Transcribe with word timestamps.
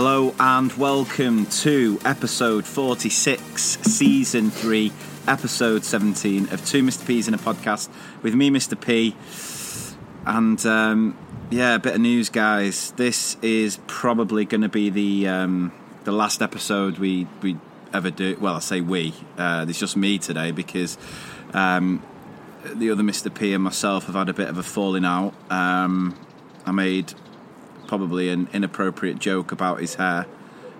Hello 0.00 0.32
and 0.38 0.72
welcome 0.74 1.46
to 1.46 1.98
episode 2.04 2.64
46, 2.64 3.60
season 3.60 4.48
3, 4.48 4.92
episode 5.26 5.84
17 5.84 6.50
of 6.52 6.64
Two 6.64 6.84
Mr. 6.84 7.04
P's 7.04 7.26
in 7.26 7.34
a 7.34 7.36
podcast 7.36 7.88
with 8.22 8.32
me, 8.32 8.48
Mr. 8.48 8.80
P. 8.80 9.16
And 10.24 10.64
um, 10.64 11.18
yeah, 11.50 11.74
a 11.74 11.78
bit 11.80 11.96
of 11.96 12.00
news, 12.00 12.28
guys. 12.28 12.92
This 12.92 13.36
is 13.42 13.80
probably 13.88 14.44
going 14.44 14.60
to 14.60 14.68
be 14.68 14.88
the 14.88 15.26
um, 15.26 15.72
the 16.04 16.12
last 16.12 16.42
episode 16.42 16.98
we 16.98 17.26
we 17.42 17.56
ever 17.92 18.12
do. 18.12 18.36
Well, 18.40 18.54
I 18.54 18.60
say 18.60 18.80
we. 18.80 19.14
Uh, 19.36 19.66
it's 19.68 19.80
just 19.80 19.96
me 19.96 20.18
today 20.18 20.52
because 20.52 20.96
um, 21.54 22.04
the 22.72 22.92
other 22.92 23.02
Mr. 23.02 23.34
P 23.34 23.52
and 23.52 23.64
myself 23.64 24.06
have 24.06 24.14
had 24.14 24.28
a 24.28 24.32
bit 24.32 24.46
of 24.46 24.58
a 24.58 24.62
falling 24.62 25.04
out. 25.04 25.34
Um, 25.50 26.16
I 26.64 26.70
made 26.70 27.14
probably 27.88 28.28
an 28.28 28.48
inappropriate 28.52 29.18
joke 29.18 29.50
about 29.50 29.80
his 29.80 29.96
hair. 29.96 30.26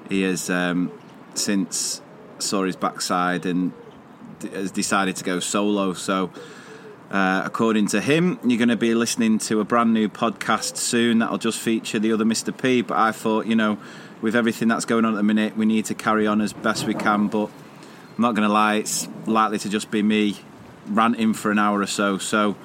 He 0.08 0.22
has 0.22 0.48
um, 0.48 0.92
since 1.34 2.00
saw 2.38 2.64
his 2.64 2.76
backside 2.76 3.46
and 3.46 3.72
d- 4.38 4.48
has 4.50 4.70
decided 4.70 5.16
to 5.16 5.24
go 5.24 5.40
solo. 5.40 5.94
So, 5.94 6.30
uh, 7.10 7.42
according 7.44 7.88
to 7.88 8.00
him, 8.00 8.38
you're 8.44 8.58
going 8.58 8.68
to 8.68 8.76
be 8.76 8.94
listening 8.94 9.38
to 9.38 9.60
a 9.60 9.64
brand 9.64 9.92
new 9.92 10.08
podcast 10.08 10.76
soon 10.76 11.18
that'll 11.18 11.38
just 11.38 11.58
feature 11.58 11.98
the 11.98 12.12
other 12.12 12.24
Mr. 12.24 12.56
P. 12.56 12.82
But 12.82 12.98
I 12.98 13.10
thought, 13.10 13.46
you 13.46 13.56
know, 13.56 13.78
with 14.20 14.36
everything 14.36 14.68
that's 14.68 14.84
going 14.84 15.04
on 15.04 15.14
at 15.14 15.16
the 15.16 15.22
minute, 15.22 15.56
we 15.56 15.66
need 15.66 15.86
to 15.86 15.95
carry 15.95 16.26
on 16.26 16.40
as 16.40 16.52
best 16.52 16.86
we 16.86 16.95
can. 16.95 17.28
But 17.28 17.46
I'm 17.46 18.22
not 18.22 18.34
going 18.34 18.46
to 18.46 18.52
lie, 18.52 18.76
it's 18.76 19.09
likely 19.26 19.59
to 19.59 19.68
just 19.68 19.90
be 19.90 20.02
me 20.02 20.36
ranting 20.86 21.34
for 21.34 21.50
an 21.50 21.59
hour 21.59 21.80
or 21.80 21.86
so. 21.86 22.18
So 22.18 22.56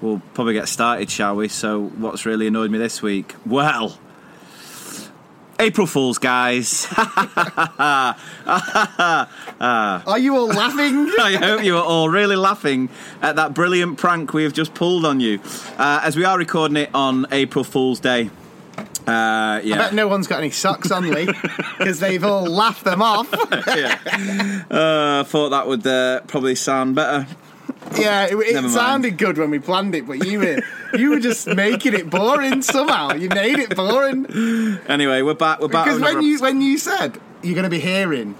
we'll 0.00 0.20
probably 0.34 0.54
get 0.54 0.68
started, 0.68 1.10
shall 1.10 1.36
we? 1.36 1.48
So, 1.48 1.80
what's 1.80 2.26
really 2.26 2.46
annoyed 2.46 2.70
me 2.70 2.78
this 2.78 3.02
week? 3.02 3.34
Well, 3.46 3.98
April 5.60 5.86
Fools, 5.86 6.16
guys. 6.16 6.86
Are 6.96 8.16
you 10.18 10.36
all 10.36 10.46
laughing? 10.46 11.12
I 11.20 11.36
hope 11.38 11.62
you 11.62 11.76
are 11.76 11.84
all 11.84 12.08
really 12.08 12.36
laughing 12.36 12.88
at 13.20 13.36
that 13.36 13.52
brilliant 13.52 13.98
prank 13.98 14.32
we 14.32 14.44
have 14.44 14.54
just 14.54 14.72
pulled 14.72 15.04
on 15.04 15.20
you. 15.20 15.38
Uh, 15.76 16.00
as 16.02 16.16
we 16.16 16.24
are 16.24 16.38
recording 16.38 16.78
it 16.78 16.90
on 16.94 17.26
April 17.30 17.62
Fool's 17.62 18.00
Day. 18.00 18.30
Uh, 19.06 19.60
yeah. 19.62 19.74
I 19.74 19.78
bet 19.78 19.94
no 19.94 20.08
one's 20.08 20.26
got 20.26 20.38
any 20.38 20.50
socks 20.50 20.90
on, 20.90 21.10
Lee, 21.10 21.26
because 21.78 22.00
they've 22.00 22.24
all 22.24 22.46
laughed 22.46 22.84
them 22.84 23.02
off. 23.02 23.28
yeah. 23.66 23.98
Uh, 24.70 25.20
I 25.20 25.28
thought 25.28 25.50
that 25.50 25.66
would 25.66 25.86
uh, 25.86 26.20
probably 26.22 26.54
sound 26.54 26.94
better. 26.94 27.26
Yeah, 27.96 28.26
it, 28.26 28.34
it 28.36 28.70
sounded 28.70 29.18
good 29.18 29.38
when 29.38 29.50
we 29.50 29.58
planned 29.58 29.94
it, 29.94 30.06
but 30.06 30.26
you 30.26 30.38
were 30.38 30.58
you 30.98 31.10
were 31.10 31.20
just 31.20 31.46
making 31.46 31.94
it 31.94 32.08
boring 32.10 32.62
somehow. 32.62 33.12
You 33.12 33.28
made 33.28 33.58
it 33.58 33.74
boring 33.76 34.26
Anyway, 34.88 35.22
we're 35.22 35.34
back. 35.34 35.60
We're 35.60 35.68
back. 35.68 35.86
because 35.86 36.00
when 36.00 36.22
you 36.22 36.38
when 36.40 36.60
you 36.60 36.78
said 36.78 37.18
you're 37.42 37.54
going 37.54 37.64
to 37.64 37.70
be 37.70 37.80
hearing. 37.80 38.36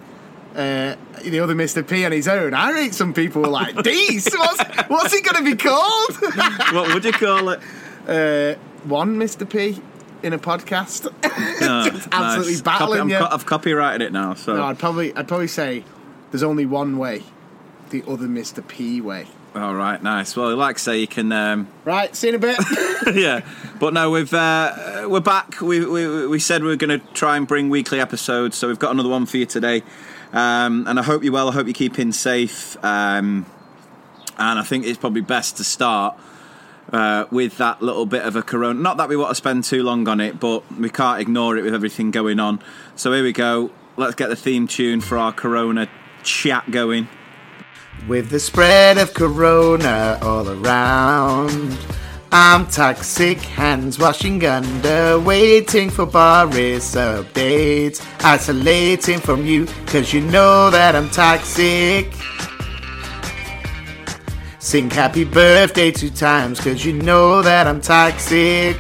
Uh, 0.55 0.97
the 1.23 1.39
other 1.39 1.55
Mr. 1.55 1.87
P 1.89 2.05
on 2.05 2.11
his 2.11 2.27
own. 2.27 2.55
I 2.55 2.73
rate 2.73 2.93
some 2.93 3.15
people 3.15 3.43
were 3.43 3.49
like, 3.49 3.85
"Dees, 3.85 4.29
what's, 4.37 4.89
what's 4.89 5.15
it 5.15 5.25
going 5.25 5.45
to 5.45 5.49
be 5.49 5.57
called?" 5.57 6.17
what 6.73 6.93
would 6.93 7.05
you 7.05 7.13
call 7.13 7.51
it? 7.51 7.61
uh, 8.09 8.59
one 8.83 9.17
Mr. 9.17 9.49
P 9.49 9.81
in 10.25 10.33
a 10.33 10.39
podcast. 10.39 11.07
No, 11.61 11.85
absolutely 12.11 12.53
nice. 12.55 12.61
battling 12.63 12.99
Copy, 13.01 13.13
you. 13.13 13.19
co- 13.19 13.29
I've 13.31 13.47
copyrighted 13.47 14.03
it 14.03 14.13
now. 14.13 14.35
So, 14.35 14.57
no, 14.57 14.65
I'd 14.65 14.79
probably 14.79 15.15
I'd 15.15 15.29
probably 15.29 15.47
say 15.47 15.85
there's 16.31 16.43
only 16.43 16.67
one 16.67 16.97
way, 16.99 17.23
the 17.91 18.03
other 18.09 18.27
Mr. 18.27 18.67
P 18.67 19.01
way. 19.01 19.27
All 19.55 19.75
right, 19.75 20.01
nice. 20.03 20.37
Well, 20.37 20.55
like 20.57 20.77
I 20.77 20.79
say, 20.79 20.99
you 21.01 21.07
can. 21.07 21.33
Um, 21.33 21.69
Right, 21.85 22.15
see 22.15 22.29
you 22.29 22.35
in 22.35 22.37
a 22.37 22.47
bit. 22.47 22.59
yeah, 23.15 23.41
but 23.81 23.93
no, 23.93 24.11
we've 24.11 24.33
uh, 24.33 25.07
we're 25.09 25.21
back. 25.21 25.61
We, 25.61 25.85
we 25.85 26.27
we 26.27 26.39
said 26.39 26.63
we 26.63 26.69
were 26.69 26.77
going 26.77 27.01
to 27.01 27.07
try 27.15 27.37
and 27.37 27.49
bring 27.49 27.69
weekly 27.69 28.01
episodes, 28.01 28.57
so 28.57 28.69
we've 28.69 28.79
got 28.79 28.93
another 28.93 29.09
one 29.09 29.27
for 29.27 29.39
you 29.39 29.47
today. 29.47 29.83
Um, 30.33 30.87
and 30.87 30.99
I 30.99 31.03
hope 31.03 31.25
you're 31.25 31.33
well. 31.33 31.49
I 31.49 31.53
hope 31.53 31.67
you're 31.67 31.75
keeping 31.75 32.13
safe. 32.13 32.77
Um, 32.85 33.47
and 34.39 34.59
I 34.59 34.63
think 34.63 34.87
it's 34.87 34.99
probably 34.99 35.21
best 35.23 35.57
to 35.57 35.65
start 35.65 36.17
uh, 36.93 37.27
with 37.31 37.59
that 37.59 37.83
little 37.83 38.07
bit 38.07 38.23
of 38.23 38.37
a 38.37 38.43
corona. 38.43 38.79
Not 38.79 38.97
that 38.99 39.09
we 39.09 39.17
want 39.17 39.31
to 39.31 39.35
spend 39.35 39.65
too 39.65 39.83
long 39.83 40.07
on 40.09 40.21
it, 40.21 40.41
but 40.41 40.71
we 40.73 40.91
can't 40.91 41.21
ignore 41.21 41.57
it 41.57 41.65
with 41.65 41.75
everything 41.75 42.11
going 42.11 42.41
on. 42.41 42.63
So 42.97 43.13
here 43.13 43.23
we 43.23 43.33
go. 43.33 43.71
Let's 43.97 44.15
get 44.15 44.29
the 44.29 44.37
theme 44.37 44.67
tune 44.67 45.01
for 45.01 45.19
our 45.19 45.33
corona 45.33 45.89
chat 46.23 46.71
going. 46.71 47.09
With 48.09 48.31
the 48.31 48.41
spread 48.41 48.99
of 48.99 49.15
corona 49.15 50.19
all 50.23 50.49
around, 50.49 51.79
I'm 52.33 52.67
toxic, 52.67 53.39
hands 53.39 53.99
washing 53.99 54.45
under, 54.45 55.21
waiting 55.21 55.91
for 55.91 56.07
Boris 56.07 56.95
updates, 56.95 58.05
isolating 58.25 59.21
from 59.21 59.45
you, 59.45 59.67
cause 59.87 60.13
you 60.13 60.23
know 60.23 60.71
that 60.71 60.97
I'm 60.97 61.11
toxic. 61.11 62.13
Sing 64.59 64.91
happy 64.91 65.25
birthday 65.25 65.91
two 65.91 66.11
times, 66.11 66.61
cause 66.61 66.85
you 66.85 66.95
know 66.95 67.43
that 67.43 67.67
I'm 67.67 67.81
toxic. 67.81 68.77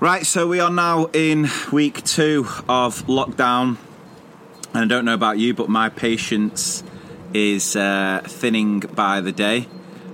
Right, 0.00 0.24
so 0.24 0.46
we 0.46 0.60
are 0.60 0.70
now 0.70 1.10
in 1.12 1.46
week 1.70 2.02
two 2.04 2.46
of 2.70 3.04
lockdown. 3.06 3.76
And 4.72 4.84
I 4.84 4.86
don't 4.86 5.04
know 5.04 5.12
about 5.12 5.38
you, 5.38 5.52
but 5.52 5.68
my 5.68 5.90
patience 5.90 6.82
is 7.34 7.76
uh, 7.76 8.22
thinning 8.24 8.80
by 8.80 9.20
the 9.20 9.30
day. 9.30 9.68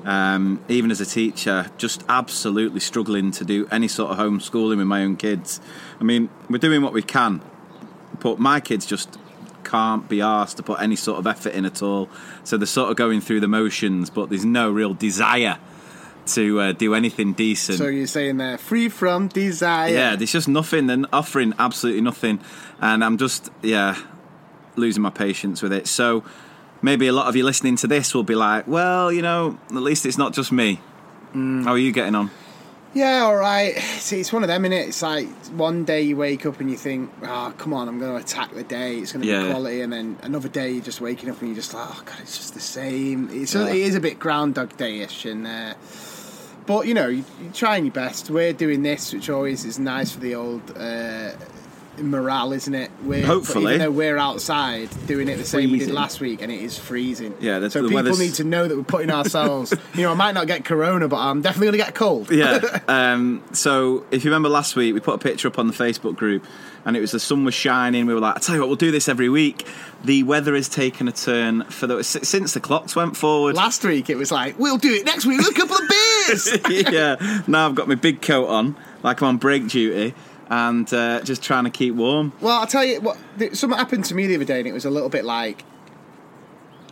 Um, 0.05 0.61
even 0.69 0.91
as 0.91 1.01
a 1.01 1.07
teacher, 1.07 1.71
just 1.79 2.03
absolutely 2.09 2.81
struggling 2.81 3.31
to 3.31 3.45
do 3.45 3.69
any 3.71 3.87
sort 3.87 4.11
of 4.11 4.19
homeschooling 4.19 4.79
with 4.79 4.89
my 4.89 5.05
own 5.05 5.17
kids. 5.17 5.61
I 6.01 6.03
mean, 6.03 6.31
we're 6.51 6.59
doing 6.59 6.83
what 6.83 6.93
we 6.93 7.03
can, 7.03 7.41
but 8.19 8.41
my 8.41 8.59
kids 8.59 8.87
just 8.87 9.17
can't 9.63 10.09
be 10.09 10.21
asked 10.21 10.57
to 10.57 10.65
put 10.65 10.81
any 10.81 10.97
sort 10.97 11.21
of 11.21 11.29
effort 11.29 11.53
in 11.55 11.65
at 11.65 11.81
all. 11.81 12.09
So 12.43 12.57
they're 12.57 12.67
sort 12.67 12.91
of 12.91 12.97
going 12.97 13.21
through 13.21 13.39
the 13.39 13.47
motions, 13.47 14.11
but 14.11 14.31
there's 14.31 14.45
no 14.45 14.69
real 14.69 14.95
desire 14.95 15.59
to 16.29 16.61
uh, 16.61 16.73
do 16.73 16.95
anything 16.95 17.33
decent. 17.33 17.79
So 17.79 17.87
you're 17.87 18.07
saying 18.07 18.37
they're 18.39 18.59
free 18.59 18.89
from 18.89 19.29
desire. 19.29 19.93
Yeah, 19.93 20.17
there's 20.17 20.33
just 20.33 20.49
nothing. 20.49 20.87
They're 20.87 21.05
offering 21.13 21.55
absolutely 21.59 22.03
nothing, 22.03 22.41
and 22.81 23.03
I'm 23.05 23.19
just 23.19 23.51
yeah 23.63 23.97
losing 24.77 25.03
my 25.03 25.11
patience 25.11 25.63
with 25.63 25.73
it. 25.73 25.87
So 25.87 26.23
maybe 26.83 27.07
a 27.07 27.13
lot 27.13 27.27
of 27.29 27.37
you 27.37 27.45
listening 27.45 27.77
to 27.77 27.87
this 27.87 28.15
will 28.15 28.23
be 28.25 28.35
like, 28.35 28.67
well, 28.69 29.11
you 29.11 29.23
know, 29.23 29.59
at 29.71 29.77
least 29.77 30.05
it's 30.07 30.19
not 30.19 30.35
just 30.35 30.53
me. 30.53 30.81
Mm. 31.35 31.65
How 31.65 31.73
are 31.73 31.79
you 31.79 31.93
getting 31.93 32.15
on? 32.15 32.31
Yeah, 32.95 33.25
all 33.25 33.37
right. 33.37 33.77
See, 33.77 34.21
it's 34.21 34.33
one 34.33 34.43
of 34.43 34.49
them, 34.49 34.63
innit? 34.63 34.89
It's 34.89 35.03
like 35.03 35.29
one 35.53 35.85
day 35.85 36.01
you 36.01 36.17
wake 36.17 36.47
up 36.47 36.61
and 36.61 36.71
you 36.71 36.79
think, 36.79 37.11
oh, 37.25 37.53
come 37.59 37.75
on, 37.75 37.89
I'm 37.89 37.99
going 37.99 38.11
to 38.11 38.17
attack 38.25 38.55
the 38.55 38.63
day. 38.63 38.99
It's 38.99 39.13
going 39.13 39.23
to 39.23 39.29
Yeah. 39.31 39.43
be 39.43 39.51
quality. 39.51 39.81
And 39.83 39.93
then 39.93 40.17
another 40.23 40.49
day 40.49 40.71
you're 40.71 40.83
just 40.83 41.03
waking 41.03 41.29
up 41.29 41.39
and 41.41 41.49
you're 41.49 41.57
just 41.57 41.75
like, 41.75 41.87
oh, 41.91 42.03
God, 42.07 42.17
it's 42.23 42.39
just 42.39 42.55
the 42.55 42.61
same. 42.61 43.29
It's 43.31 43.55
Yeah. 43.55 43.69
It 43.69 43.77
is 43.77 43.97
a 43.97 44.01
bit 44.01 44.19
Groundhog 44.19 44.79
Day-ish. 44.79 45.27
And, 45.27 45.47
uh, 45.47 45.75
but, 46.67 46.87
you 46.87 46.95
know, 46.95 47.09
you, 47.09 47.25
you're 47.43 47.53
trying 47.53 47.85
your 47.85 47.93
best. 47.93 48.31
We're 48.31 48.53
doing 48.53 48.83
this, 48.83 49.13
which 49.13 49.31
always 49.31 49.65
is 49.65 49.79
nice 49.79 50.13
for 50.13 50.21
the 50.21 50.35
old 50.35 50.77
uh, 50.77 51.33
morale, 51.99 52.53
isn't 52.53 52.75
it? 52.75 52.91
We're, 53.05 53.25
Hopefully. 53.25 53.75
Even 53.75 53.79
though 53.87 53.91
we're 53.91 54.19
outside 54.19 54.89
doing 55.07 55.29
it 55.29 55.37
the 55.37 55.45
same 55.45 55.71
we 55.71 55.79
did 55.79 55.91
last 55.91 56.21
week 56.21 56.43
and 56.43 56.53
it 56.53 56.61
is 56.61 56.79
freezing. 56.79 57.35
Yeah, 57.41 57.59
the- 57.59 57.71
so 57.71 57.83
the 57.83 57.89
people 57.89 58.03
weather's- 58.03 58.19
need 58.19 58.35
to 58.35 58.45
know 58.45 58.69
that 58.69 58.77
we're 58.77 58.83
putting 58.83 59.11
ourselves, 59.11 59.73
you 59.95 60.03
know, 60.03 60.11
I 60.11 60.15
might 60.15 60.33
not 60.33 60.47
get 60.47 60.65
corona, 60.65 61.09
but 61.09 61.19
I'm 61.19 61.41
definitely 61.43 61.69
going 61.69 61.79
to 61.79 61.85
get 61.85 61.95
cold. 61.95 62.31
Yeah. 62.31 62.81
um, 62.89 63.43
so 63.53 64.05
if 64.11 64.25
you 64.25 64.31
remember 64.31 64.49
last 64.49 64.77
week, 64.77 64.95
we 64.95 65.01
put 65.01 65.15
a 65.15 65.19
picture 65.19 65.49
up 65.49 65.59
on 65.59 65.67
the 65.69 65.73
Facebook 65.73 66.17
group, 66.17 66.45
and 66.85 66.97
it 66.97 67.01
was 67.01 67.11
the 67.11 67.19
sun 67.21 67.45
was 67.45 67.55
shining. 67.55 68.07
We 68.07 68.15
were 68.15 68.21
like, 68.21 68.37
I 68.37 68.39
tell 68.39 68.55
you 68.55 68.61
what, 68.61 68.69
we'll 68.69 68.77
do 68.77 68.93
this 68.93 69.09
every 69.09 69.29
week. 69.29 69.67
The 70.05 70.23
weather 70.23 70.55
has 70.55 70.69
taken 70.69 71.09
a 71.09 71.13
turn 71.13 71.65
for 71.65 71.89
the 71.89 72.05
since 72.05 72.53
the 72.53 72.61
clocks 72.61 72.95
went 72.95 73.17
forward. 73.17 73.57
Last 73.57 73.83
week 73.83 74.09
it 74.09 74.17
was 74.17 74.31
like, 74.31 74.57
we'll 74.59 74.77
do 74.79 74.93
it 74.95 75.05
next 75.05 75.27
week 75.27 75.39
with 75.39 75.49
a 75.49 75.55
couple 75.55 75.75
of 75.75 75.89
beers. 75.89 76.06
yeah. 76.71 77.43
Now 77.47 77.67
I've 77.69 77.75
got 77.75 77.89
my 77.89 77.95
big 77.95 78.23
coat 78.23 78.47
on, 78.49 78.77
like 79.03 79.21
I'm 79.23 79.29
on 79.29 79.37
break 79.39 79.69
duty, 79.69 80.15
and 80.49 80.93
uh, 80.93 81.21
just 81.23 81.43
trying 81.43 81.65
to 81.65 81.71
keep 81.71 81.95
warm. 81.95 82.33
well, 82.41 82.61
I'll 82.61 82.67
tell 82.67 82.85
you 82.85 83.01
what, 83.01 83.19
th- 83.39 83.55
something 83.55 83.79
happened 83.79 84.05
to 84.07 84.15
me 84.15 84.27
the 84.27 84.37
other 84.37 84.45
day 84.45 84.59
and 84.59 84.67
it 84.69 84.73
was 84.73 84.85
a 84.85 84.91
little 84.91 85.09
bit 85.09 85.25
like, 85.25 85.65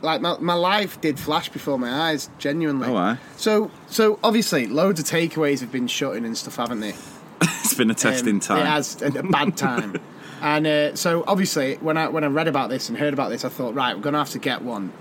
like 0.02 0.20
my, 0.20 0.36
my 0.38 0.54
life 0.54 1.00
did 1.00 1.19
flash 1.19 1.48
before 1.48 1.78
my 1.78 2.10
eyes, 2.10 2.28
genuinely. 2.38 2.88
Oh, 2.88 2.96
aye. 2.96 3.19
So, 3.36 3.70
so 3.86 4.19
obviously 4.22 4.66
loads 4.66 5.00
of 5.00 5.06
takeaways 5.06 5.60
have 5.60 5.72
been 5.72 5.86
shutting 5.86 6.25
and 6.25 6.36
stuff, 6.36 6.56
haven't 6.56 6.81
they? 6.81 6.94
it's 7.42 7.75
been 7.75 7.90
a 7.90 7.94
testing 7.94 8.34
Um, 8.34 8.40
time. 8.40 8.58
It 8.60 8.66
has 8.66 9.00
a, 9.02 9.06
a 9.06 9.22
bad 9.22 9.56
time. 9.56 9.96
and 10.42 10.66
uh, 10.66 10.96
so 10.96 11.25
obviously 11.26 11.76
when 11.76 11.96
I, 11.96 12.08
when 12.08 12.25
I 12.25 12.26
read 12.28 12.48
about 12.48 12.70
this 12.70 12.88
and 12.88 12.98
heard 12.98 13.14
about 13.14 13.31
this, 13.31 13.44
I 13.44 13.48
thought, 13.48 13.75
right, 13.75 13.94
we're 13.96 14.02
going 14.02 14.12
to 14.14 14.19
have 14.19 14.31
to 14.31 14.38
get 14.38 14.62
one 14.62 14.92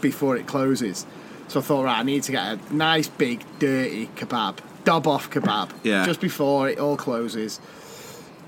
before 0.00 0.36
it 0.36 0.46
closes. 0.46 1.06
So 1.50 1.58
I 1.58 1.62
thought, 1.64 1.82
right, 1.84 1.98
I 1.98 2.02
need 2.04 2.22
to 2.22 2.32
get 2.32 2.44
a 2.70 2.74
nice 2.74 3.08
big 3.08 3.44
dirty 3.58 4.06
kebab, 4.14 4.58
dob 4.84 5.08
off 5.08 5.30
kebab, 5.30 5.70
Yeah. 5.82 6.06
just 6.06 6.20
before 6.20 6.68
it 6.68 6.78
all 6.78 6.96
closes. 6.96 7.58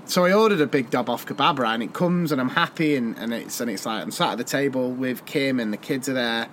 So 0.06 0.24
I 0.24 0.32
ordered 0.32 0.60
a 0.60 0.66
big 0.66 0.88
dob 0.90 1.10
off 1.10 1.26
kebab, 1.26 1.58
right, 1.58 1.74
and 1.74 1.82
it 1.82 1.92
comes, 1.92 2.30
and 2.30 2.40
I'm 2.40 2.50
happy, 2.50 2.94
and, 2.94 3.16
and 3.18 3.34
it's 3.34 3.60
and 3.60 3.68
it's 3.68 3.84
like 3.86 4.02
I'm 4.02 4.12
sat 4.12 4.30
at 4.32 4.38
the 4.38 4.44
table 4.44 4.90
with 4.92 5.24
Kim, 5.26 5.58
and 5.58 5.72
the 5.72 5.76
kids 5.76 6.08
are 6.08 6.12
there, 6.14 6.46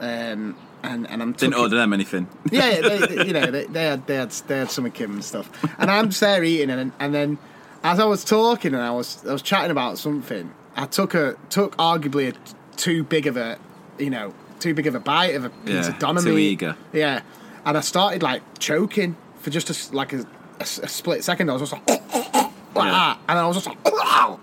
um, 0.00 0.56
and 0.82 1.06
and 1.10 1.22
I'm 1.22 1.32
Didn't 1.32 1.52
tucking- 1.52 1.62
order 1.62 1.76
them 1.76 1.92
anything. 1.92 2.26
yeah, 2.50 2.80
they, 2.80 2.98
they- 3.06 3.26
you 3.26 3.32
know, 3.34 3.50
they, 3.50 3.64
they 3.66 3.84
had 3.84 4.06
they 4.06 4.14
had 4.16 4.30
they 4.30 4.58
had 4.58 4.70
some 4.70 4.86
of 4.86 4.94
Kim 4.94 5.12
and 5.12 5.24
stuff, 5.24 5.50
and 5.78 5.90
I'm 5.90 6.08
just 6.08 6.20
there 6.20 6.42
eating, 6.42 6.70
and 6.70 6.92
and 6.98 7.14
then 7.14 7.36
as 7.84 8.00
I 8.00 8.04
was 8.06 8.24
talking 8.24 8.72
and 8.72 8.82
I 8.82 8.92
was 8.92 9.22
I 9.26 9.32
was 9.32 9.42
chatting 9.42 9.70
about 9.70 9.98
something, 9.98 10.52
I 10.74 10.86
took 10.86 11.12
a 11.14 11.36
took 11.50 11.76
arguably 11.76 12.34
a 12.34 12.76
too 12.76 13.04
big 13.04 13.26
of 13.26 13.36
a, 13.36 13.58
you 13.98 14.08
know, 14.10 14.32
too 14.62 14.74
big 14.74 14.86
of 14.86 14.94
a 14.94 15.00
bite 15.00 15.34
of 15.34 15.44
a 15.44 15.50
piece 15.50 15.74
Yeah, 15.86 15.88
of 15.88 15.98
doner 15.98 16.22
too 16.22 16.34
meat. 16.34 16.52
eager. 16.52 16.76
Yeah, 16.92 17.22
and 17.64 17.76
I 17.76 17.80
started 17.80 18.22
like 18.22 18.42
choking 18.58 19.16
for 19.40 19.50
just 19.50 19.70
a, 19.70 19.96
like 19.96 20.12
a, 20.12 20.20
a 20.60 20.62
a 20.62 20.64
split 20.88 21.24
second. 21.24 21.50
I 21.50 21.54
was 21.54 21.62
just 21.68 21.72
like, 21.72 21.86
like 21.88 22.90
that, 22.92 23.18
and 23.28 23.38
I 23.38 23.46
was 23.46 23.56
just 23.56 23.66
like, 23.66 23.78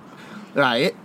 right. 0.55 0.95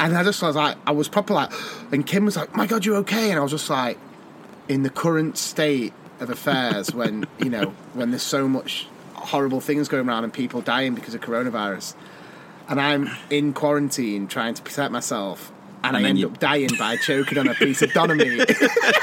And 0.00 0.16
I 0.16 0.22
just 0.24 0.42
was 0.42 0.56
like, 0.56 0.76
I 0.86 0.90
was 0.90 1.08
proper 1.08 1.34
like, 1.34 1.52
and 1.92 2.06
Kim 2.06 2.24
was 2.24 2.36
like, 2.36 2.54
"My 2.56 2.66
God, 2.66 2.84
you're 2.84 2.96
okay," 2.98 3.30
and 3.30 3.38
I 3.38 3.42
was 3.42 3.52
just 3.52 3.70
like, 3.70 3.98
in 4.68 4.82
the 4.82 4.90
current 4.90 5.36
state 5.38 5.92
of 6.20 6.30
affairs 6.30 6.94
when 6.98 7.26
you 7.38 7.50
know 7.50 7.74
when 7.94 8.10
there's 8.10 8.22
so 8.22 8.48
much 8.48 8.86
horrible 9.14 9.60
things 9.60 9.88
going 9.88 10.08
around 10.08 10.24
and 10.24 10.32
people 10.32 10.60
dying 10.60 10.94
because 10.94 11.14
of 11.14 11.20
coronavirus 11.20 11.94
and 12.68 12.78
i'm 12.80 13.08
in 13.30 13.52
quarantine 13.54 14.28
trying 14.28 14.52
to 14.54 14.60
protect 14.62 14.92
myself 14.92 15.50
and, 15.84 15.96
And 15.96 16.06
I 16.06 16.08
end 16.08 16.18
you- 16.18 16.26
up 16.28 16.38
dying 16.40 16.70
by 16.78 16.96
choking 16.96 17.38
on 17.38 17.48
a 17.48 17.54
piece 17.54 17.82
of 17.82 17.92
doner 17.92 18.14
meat. 18.14 18.38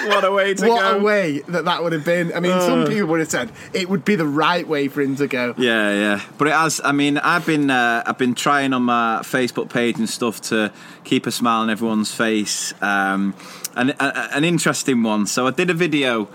what 0.08 0.24
a 0.26 0.32
way 0.32 0.54
to 0.54 0.68
what 0.68 0.82
go. 0.82 0.98
a 0.98 1.02
way 1.02 1.40
that 1.48 1.66
that 1.66 1.84
would 1.84 1.94
have 1.94 2.04
been. 2.04 2.34
I 2.34 2.40
mean, 2.40 2.60
some 2.62 2.86
people 2.86 3.08
would 3.10 3.20
have 3.20 3.30
said 3.30 3.52
it 3.74 3.90
would 3.90 4.04
be 4.04 4.16
the 4.16 4.26
right 4.26 4.68
way 4.68 4.88
for 4.88 5.02
him 5.02 5.16
to 5.18 5.28
go. 5.28 5.54
Yeah, 5.58 5.94
yeah, 5.94 6.22
but 6.38 6.48
it 6.48 6.54
has. 6.54 6.82
I 6.84 6.92
mean, 6.92 7.18
I've 7.18 7.46
been 7.46 7.70
uh, 7.70 8.04
I've 8.06 8.18
been 8.18 8.36
trying 8.36 8.74
on 8.74 8.84
my 8.84 9.20
Facebook 9.24 9.70
page 9.70 9.98
and 9.98 10.10
stuff 10.10 10.42
to 10.44 10.72
keep 11.04 11.26
a 11.28 11.32
smile 11.32 11.62
on 11.62 11.70
everyone's 11.70 12.14
face. 12.14 12.74
Um, 12.82 13.36
an, 13.76 13.92
a, 14.00 14.30
an 14.36 14.44
interesting 14.44 15.04
one. 15.04 15.28
So 15.28 15.48
I 15.48 15.52
did 15.52 15.70
a 15.70 15.74
video 15.74 16.28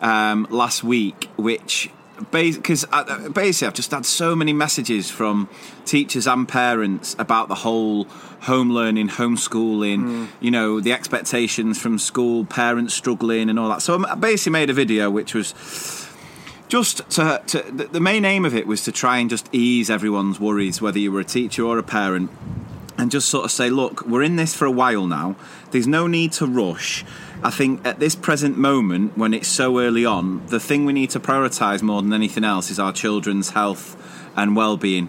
um, 0.00 0.46
last 0.50 0.82
week, 0.84 1.28
which 1.36 1.90
because 2.30 2.84
uh, 2.92 3.28
basically 3.30 3.68
I've 3.68 3.74
just 3.74 3.90
had 3.90 4.06
so 4.06 4.36
many 4.36 4.52
messages 4.52 5.10
from 5.10 5.48
teachers 5.84 6.26
and 6.26 6.48
parents 6.48 7.16
about 7.18 7.48
the 7.48 7.56
whole 7.56 8.04
home 8.42 8.70
learning, 8.70 9.08
homeschooling, 9.08 10.00
hmm. 10.00 10.24
you 10.40 10.50
know, 10.50 10.80
the 10.80 10.92
expectations 10.92 11.80
from 11.80 11.98
school, 11.98 12.44
parents 12.44 12.94
struggling, 12.94 13.48
and 13.48 13.58
all 13.58 13.68
that. 13.68 13.82
So 13.82 14.04
I 14.04 14.14
basically 14.14 14.52
made 14.52 14.70
a 14.70 14.74
video 14.74 15.10
which 15.10 15.34
was 15.34 15.54
just 16.68 17.08
to, 17.10 17.42
to 17.48 17.58
the 17.60 18.00
main 18.00 18.24
aim 18.24 18.44
of 18.44 18.54
it 18.54 18.66
was 18.66 18.82
to 18.84 18.92
try 18.92 19.18
and 19.18 19.28
just 19.28 19.46
ease 19.52 19.90
everyone's 19.90 20.40
worries, 20.40 20.80
whether 20.80 20.98
you 20.98 21.12
were 21.12 21.20
a 21.20 21.24
teacher 21.24 21.64
or 21.64 21.76
a 21.76 21.82
parent, 21.82 22.30
and 22.96 23.10
just 23.10 23.28
sort 23.28 23.44
of 23.44 23.50
say, 23.50 23.68
look, 23.68 24.06
we're 24.06 24.22
in 24.22 24.36
this 24.36 24.54
for 24.54 24.64
a 24.64 24.70
while 24.70 25.06
now. 25.06 25.36
There's 25.70 25.86
no 25.86 26.06
need 26.06 26.32
to 26.32 26.46
rush. 26.46 27.04
I 27.44 27.50
think 27.50 27.84
at 27.84 27.98
this 27.98 28.14
present 28.14 28.56
moment, 28.56 29.18
when 29.18 29.34
it's 29.34 29.48
so 29.48 29.80
early 29.80 30.04
on, 30.04 30.46
the 30.46 30.60
thing 30.60 30.84
we 30.84 30.92
need 30.92 31.10
to 31.10 31.20
prioritise 31.20 31.82
more 31.82 32.00
than 32.00 32.12
anything 32.12 32.44
else 32.44 32.70
is 32.70 32.78
our 32.78 32.92
children's 32.92 33.50
health 33.50 33.96
and 34.36 34.54
well-being. 34.54 35.08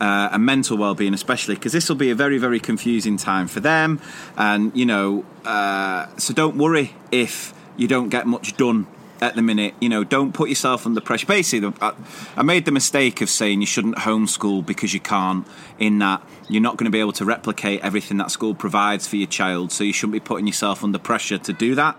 Uh, 0.00 0.30
and 0.32 0.44
mental 0.44 0.76
well-being, 0.76 1.14
especially 1.14 1.54
because 1.54 1.72
this 1.72 1.88
will 1.88 1.96
be 1.96 2.10
a 2.10 2.14
very, 2.14 2.38
very 2.38 2.58
confusing 2.58 3.16
time 3.16 3.46
for 3.46 3.60
them, 3.60 4.00
and 4.36 4.72
you 4.74 4.86
know, 4.86 5.24
uh, 5.44 6.06
so 6.16 6.34
don't 6.34 6.56
worry 6.56 6.94
if 7.12 7.54
you 7.76 7.86
don't 7.86 8.08
get 8.08 8.26
much 8.26 8.56
done 8.56 8.86
at 9.22 9.36
the 9.36 9.42
minute. 9.42 9.74
You 9.80 9.88
know, 9.88 10.04
don't 10.04 10.32
put 10.32 10.48
yourself 10.48 10.84
under 10.84 11.00
pressure. 11.00 11.26
Basically, 11.26 11.70
the- 11.70 11.84
I, 11.84 11.92
I 12.36 12.42
made 12.42 12.64
the 12.64 12.72
mistake 12.72 13.20
of 13.20 13.30
saying 13.30 13.60
you 13.60 13.66
shouldn't 13.66 13.96
homeschool 13.96 14.66
because 14.66 14.92
you 14.92 15.00
can't. 15.00 15.46
In 15.78 16.00
that, 16.00 16.22
you're 16.48 16.60
not 16.60 16.76
going 16.76 16.86
to 16.86 16.90
be 16.90 17.00
able 17.00 17.12
to 17.12 17.24
replicate 17.24 17.80
everything 17.82 18.18
that 18.18 18.30
school 18.30 18.54
provides 18.54 19.06
for 19.06 19.16
your 19.16 19.28
child, 19.28 19.72
so 19.72 19.84
you 19.84 19.92
shouldn't 19.92 20.12
be 20.12 20.20
putting 20.20 20.46
yourself 20.46 20.84
under 20.84 20.98
pressure 20.98 21.38
to 21.38 21.52
do 21.52 21.74
that. 21.76 21.94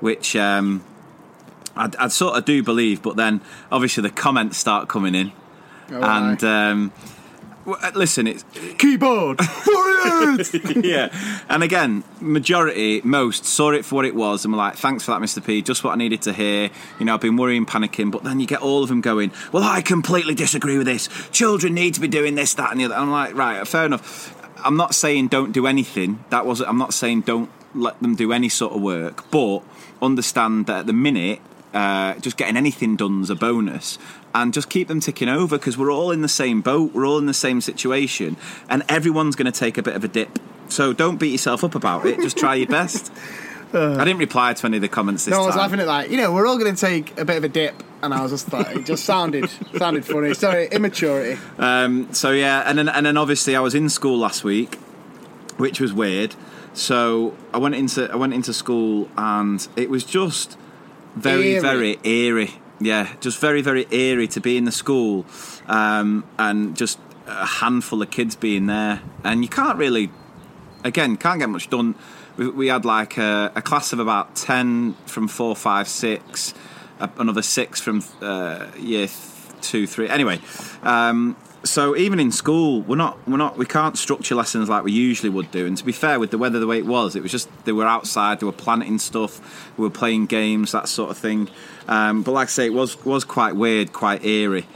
Which 0.00 0.36
um, 0.36 0.84
I'd, 1.76 1.94
I'd 1.96 2.12
sort 2.12 2.36
of 2.36 2.44
do 2.44 2.62
believe, 2.62 3.00
but 3.02 3.16
then 3.16 3.40
obviously 3.70 4.02
the 4.02 4.10
comments 4.10 4.58
start 4.58 4.88
coming 4.88 5.14
in, 5.14 5.32
and. 5.88 6.44
Um, 6.44 6.92
w- 7.64 7.78
uh, 7.82 7.90
Listen, 7.94 8.26
it's 8.26 8.44
Keyboard 8.78 9.40
warriors. 9.66 10.54
yeah. 10.76 11.08
And 11.48 11.62
again, 11.62 12.04
majority, 12.20 13.00
most 13.04 13.44
saw 13.44 13.70
it 13.70 13.84
for 13.84 13.96
what 13.96 14.04
it 14.04 14.14
was 14.14 14.44
and 14.44 14.52
were 14.52 14.58
like, 14.58 14.76
thanks 14.76 15.04
for 15.04 15.12
that, 15.12 15.20
Mr. 15.20 15.44
P. 15.44 15.62
Just 15.62 15.84
what 15.84 15.92
I 15.92 15.96
needed 15.96 16.22
to 16.22 16.32
hear. 16.32 16.70
You 16.98 17.06
know, 17.06 17.14
I've 17.14 17.20
been 17.20 17.36
worrying, 17.36 17.66
panicking. 17.66 18.10
But 18.10 18.24
then 18.24 18.40
you 18.40 18.46
get 18.46 18.60
all 18.60 18.82
of 18.82 18.88
them 18.88 19.00
going, 19.00 19.32
well, 19.52 19.64
I 19.64 19.82
completely 19.82 20.34
disagree 20.34 20.78
with 20.78 20.86
this. 20.86 21.08
Children 21.30 21.74
need 21.74 21.94
to 21.94 22.00
be 22.00 22.08
doing 22.08 22.34
this, 22.34 22.54
that, 22.54 22.70
and 22.70 22.80
the 22.80 22.86
other. 22.86 22.94
I'm 22.94 23.10
like, 23.10 23.34
right, 23.34 23.66
fair 23.66 23.86
enough. 23.86 24.40
I'm 24.64 24.76
not 24.76 24.94
saying 24.94 25.28
don't 25.28 25.52
do 25.52 25.66
anything. 25.66 26.24
That 26.30 26.46
wasn't, 26.46 26.70
I'm 26.70 26.78
not 26.78 26.94
saying 26.94 27.22
don't 27.22 27.50
let 27.74 28.00
them 28.00 28.14
do 28.14 28.32
any 28.32 28.48
sort 28.48 28.72
of 28.72 28.80
work. 28.80 29.30
But 29.30 29.60
understand 30.00 30.66
that 30.66 30.80
at 30.80 30.86
the 30.86 30.92
minute, 30.92 31.40
uh, 31.72 32.14
just 32.20 32.36
getting 32.36 32.56
anything 32.56 32.96
done 32.96 33.22
is 33.22 33.30
a 33.30 33.34
bonus 33.34 33.98
and 34.34 34.52
just 34.52 34.68
keep 34.68 34.88
them 34.88 35.00
ticking 35.00 35.28
over 35.28 35.56
because 35.58 35.78
we're 35.78 35.92
all 35.92 36.10
in 36.10 36.20
the 36.22 36.28
same 36.28 36.60
boat 36.60 36.92
we're 36.92 37.06
all 37.06 37.18
in 37.18 37.26
the 37.26 37.34
same 37.34 37.60
situation 37.60 38.36
and 38.68 38.82
everyone's 38.88 39.36
going 39.36 39.50
to 39.50 39.58
take 39.58 39.78
a 39.78 39.82
bit 39.82 39.94
of 39.94 40.04
a 40.04 40.08
dip 40.08 40.38
so 40.68 40.92
don't 40.92 41.18
beat 41.18 41.32
yourself 41.32 41.62
up 41.64 41.74
about 41.74 42.04
it 42.04 42.16
just 42.20 42.36
try 42.36 42.54
your 42.54 42.66
best 42.68 43.12
i 43.72 44.04
didn't 44.04 44.18
reply 44.18 44.52
to 44.52 44.66
any 44.66 44.76
of 44.76 44.82
the 44.82 44.88
comments 44.88 45.24
this 45.24 45.32
no, 45.32 45.42
I 45.42 45.46
was 45.46 45.54
time 45.54 45.62
laughing 45.62 45.80
at 45.80 45.86
that. 45.86 46.10
you 46.10 46.16
know 46.16 46.32
we're 46.32 46.46
all 46.46 46.58
going 46.58 46.74
to 46.74 46.80
take 46.80 47.18
a 47.18 47.24
bit 47.24 47.36
of 47.36 47.44
a 47.44 47.48
dip, 47.48 47.82
and 48.02 48.14
I 48.14 48.22
was 48.22 48.30
just 48.30 48.52
like 48.52 48.76
it 48.76 48.86
just 48.86 49.04
sounded 49.04 49.50
sounded 49.76 50.04
funny. 50.04 50.32
Sorry, 50.34 50.68
immaturity. 50.70 51.40
Um, 51.58 52.12
so 52.12 52.30
yeah, 52.30 52.62
and 52.66 52.78
then 52.78 52.88
and 52.88 53.04
then 53.04 53.16
obviously 53.16 53.56
I 53.56 53.60
was 53.60 53.74
in 53.74 53.88
school 53.88 54.16
last 54.18 54.44
week, 54.44 54.76
which 55.56 55.80
was 55.80 55.92
weird. 55.92 56.36
So 56.72 57.34
I 57.52 57.58
went 57.58 57.74
into 57.74 58.08
I 58.12 58.16
went 58.16 58.34
into 58.34 58.52
school 58.52 59.08
and 59.16 59.66
it 59.74 59.90
was 59.90 60.04
just 60.04 60.56
very 61.16 61.52
Eerie. 61.54 61.60
very 61.60 61.98
eerie. 62.04 62.54
Yeah, 62.84 63.08
just 63.20 63.40
very 63.40 63.62
very 63.62 63.86
eerie 63.90 64.28
to 64.28 64.40
be 64.40 64.58
in 64.58 64.66
the 64.66 64.72
school, 64.72 65.24
um, 65.68 66.24
and 66.38 66.76
just 66.76 66.98
a 67.26 67.46
handful 67.46 68.02
of 68.02 68.10
kids 68.10 68.36
being 68.36 68.66
there, 68.66 69.00
and 69.22 69.42
you 69.42 69.48
can't 69.48 69.78
really, 69.78 70.10
again, 70.84 71.16
can't 71.16 71.40
get 71.40 71.48
much 71.48 71.70
done. 71.70 71.94
We, 72.36 72.48
we 72.50 72.66
had 72.66 72.84
like 72.84 73.16
a, 73.16 73.52
a 73.54 73.62
class 73.62 73.94
of 73.94 74.00
about 74.00 74.36
ten 74.36 74.94
from 75.06 75.28
four, 75.28 75.56
five, 75.56 75.88
six, 75.88 76.52
a, 77.00 77.08
another 77.16 77.40
six 77.40 77.80
from 77.80 78.04
uh, 78.20 78.66
year 78.78 79.06
th- 79.06 79.60
two, 79.62 79.86
three. 79.86 80.10
Anyway, 80.10 80.40
um, 80.82 81.36
so 81.64 81.96
even 81.96 82.20
in 82.20 82.30
school, 82.30 82.82
we're 82.82 82.96
not, 82.96 83.18
we're 83.26 83.36
not, 83.36 83.56
we 83.56 83.66
can't 83.66 83.98
structure 83.98 84.34
lessons 84.34 84.68
like 84.68 84.84
we 84.84 84.92
usually 84.92 85.30
would 85.30 85.50
do. 85.50 85.66
And 85.66 85.76
to 85.76 85.84
be 85.84 85.92
fair, 85.92 86.20
with 86.20 86.30
the 86.30 86.38
weather 86.38 86.60
the 86.60 86.66
way 86.66 86.78
it 86.78 86.86
was, 86.86 87.16
it 87.16 87.22
was 87.22 87.32
just 87.32 87.48
they 87.64 87.72
were 87.72 87.86
outside, 87.86 88.40
they 88.40 88.46
were 88.46 88.52
planting 88.52 88.98
stuff, 88.98 89.76
we 89.78 89.82
were 89.82 89.90
playing 89.90 90.26
games, 90.26 90.72
that 90.72 90.88
sort 90.88 91.10
of 91.10 91.18
thing. 91.18 91.48
Um, 91.88 92.22
but 92.22 92.32
like 92.32 92.48
I 92.48 92.50
say, 92.50 92.66
it 92.66 92.74
was 92.74 93.02
was 93.04 93.24
quite 93.24 93.56
weird, 93.56 93.92
quite 93.92 94.24
eerie 94.24 94.66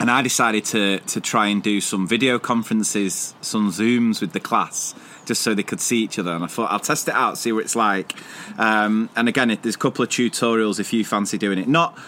and 0.00 0.10
I 0.10 0.22
decided 0.22 0.64
to 0.66 0.98
to 0.98 1.20
try 1.20 1.48
and 1.48 1.62
do 1.62 1.80
some 1.80 2.08
video 2.08 2.38
conferences, 2.38 3.34
some 3.42 3.70
zooms 3.70 4.20
with 4.22 4.32
the 4.32 4.40
class, 4.40 4.94
just 5.26 5.42
so 5.42 5.54
they 5.54 5.62
could 5.62 5.80
see 5.80 6.02
each 6.02 6.18
other. 6.18 6.32
And 6.32 6.42
I 6.42 6.46
thought 6.46 6.72
I'll 6.72 6.80
test 6.80 7.06
it 7.06 7.14
out, 7.14 7.36
see 7.36 7.52
what 7.52 7.64
it's 7.64 7.76
like. 7.76 8.14
Um, 8.58 9.10
and 9.14 9.28
again, 9.28 9.56
there's 9.62 9.74
a 9.74 9.78
couple 9.78 10.02
of 10.02 10.08
tutorials 10.08 10.80
if 10.80 10.92
you 10.94 11.04
fancy 11.04 11.36
doing 11.36 11.58
it. 11.58 11.68
Not, 11.68 11.98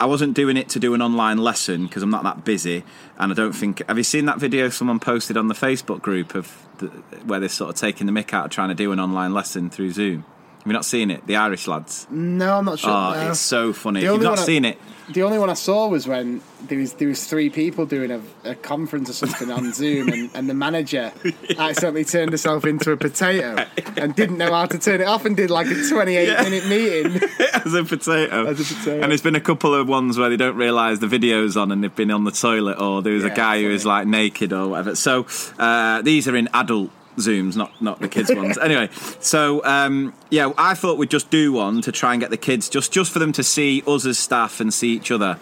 I 0.00 0.06
wasn't 0.06 0.34
doing 0.34 0.56
it 0.56 0.70
to 0.70 0.78
do 0.78 0.94
an 0.94 1.02
online 1.02 1.36
lesson 1.36 1.84
because 1.84 2.02
I'm 2.02 2.08
not 2.08 2.24
that 2.24 2.42
busy, 2.42 2.84
and 3.18 3.30
I 3.30 3.34
don't 3.34 3.52
think. 3.52 3.86
Have 3.86 3.98
you 3.98 4.04
seen 4.04 4.24
that 4.24 4.38
video 4.38 4.70
someone 4.70 4.98
posted 4.98 5.36
on 5.36 5.48
the 5.48 5.54
Facebook 5.54 6.00
group 6.00 6.34
of 6.34 6.66
the, 6.78 6.86
where 7.26 7.38
they're 7.38 7.50
sort 7.50 7.68
of 7.68 7.76
taking 7.76 8.06
the 8.06 8.12
mick 8.12 8.32
out 8.32 8.46
of 8.46 8.50
trying 8.50 8.70
to 8.70 8.74
do 8.74 8.92
an 8.92 8.98
online 8.98 9.34
lesson 9.34 9.68
through 9.68 9.92
Zoom? 9.92 10.24
Have 10.60 10.66
you 10.66 10.72
not 10.74 10.84
seen 10.84 11.10
it? 11.10 11.26
The 11.26 11.36
Irish 11.36 11.66
lads. 11.66 12.06
No, 12.10 12.58
I'm 12.58 12.64
not 12.66 12.78
sure. 12.78 12.90
Oh, 12.90 13.14
no. 13.14 13.30
it's 13.30 13.40
so 13.40 13.72
funny. 13.72 14.00
The 14.00 14.06
If 14.08 14.12
you've 14.12 14.22
not 14.22 14.38
I- 14.38 14.44
seen 14.44 14.64
it, 14.66 14.78
The 15.10 15.22
only 15.22 15.38
one 15.38 15.50
I 15.50 15.54
saw 15.54 15.88
was 15.88 16.06
when 16.06 16.40
there 16.68 16.78
was 16.78 16.92
there 16.94 17.08
was 17.08 17.24
three 17.26 17.50
people 17.50 17.84
doing 17.86 18.10
a, 18.12 18.20
a 18.44 18.54
conference 18.54 19.08
or 19.10 19.14
something 19.14 19.50
on 19.50 19.72
Zoom, 19.72 20.08
and, 20.10 20.30
and 20.34 20.48
the 20.48 20.54
manager 20.54 21.10
accidentally 21.58 22.04
turned 22.04 22.30
herself 22.30 22.64
into 22.64 22.92
a 22.92 22.96
potato 22.96 23.56
and 23.96 24.14
didn't 24.14 24.38
know 24.38 24.52
how 24.52 24.66
to 24.66 24.78
turn 24.78 25.00
it 25.00 25.08
off, 25.08 25.24
and 25.24 25.36
did 25.36 25.50
like 25.50 25.66
a 25.66 25.74
28 25.88 26.28
Yeah. 26.28 26.42
minute 26.42 26.66
meeting. 26.68 27.28
as 27.54 27.74
a 27.74 27.82
potato. 27.82 28.46
As 28.46 28.60
a 28.60 28.74
potato. 28.74 29.00
And 29.02 29.10
there's 29.10 29.22
been 29.22 29.34
a 29.34 29.40
couple 29.40 29.74
of 29.74 29.88
ones 29.88 30.16
where 30.18 30.28
they 30.28 30.36
don't 30.36 30.56
realise 30.56 30.98
the 31.00 31.08
video's 31.08 31.56
on 31.56 31.72
and 31.72 31.82
they've 31.82 31.96
been 31.96 32.10
on 32.12 32.22
the 32.24 32.30
toilet, 32.32 32.78
or 32.78 33.02
there 33.02 33.14
was 33.14 33.24
a 33.24 33.30
guy 33.30 33.62
who 33.62 33.70
is 33.70 33.84
like 33.86 34.06
naked 34.06 34.52
or 34.52 34.68
whatever. 34.68 34.94
So 34.94 35.26
uh, 35.58 36.02
these 36.02 36.28
are 36.28 36.36
in 36.36 36.48
adult 36.54 36.90
zooms, 37.16 37.56
not 37.56 37.80
not 37.80 38.00
the 38.00 38.08
kids 38.08 38.32
ones. 38.34 38.58
Anyway, 38.70 38.88
so 39.20 39.64
um, 39.64 40.12
yeah, 40.30 40.52
I 40.58 40.74
thought 40.74 40.98
we'd 40.98 41.10
just 41.10 41.30
do 41.30 41.52
one 41.52 41.80
to 41.82 41.92
try 41.92 42.12
and 42.12 42.20
get 42.20 42.30
the 42.30 42.36
kids 42.36 42.68
just 42.68 42.92
just 42.92 43.10
for 43.10 43.18
them 43.18 43.32
to 43.32 43.42
see 43.42 43.82
us 43.86 44.06
as 44.06 44.18
staff 44.18 44.60
and 44.60 44.72
see 44.72 44.90
each 44.94 45.10
other. 45.10 45.38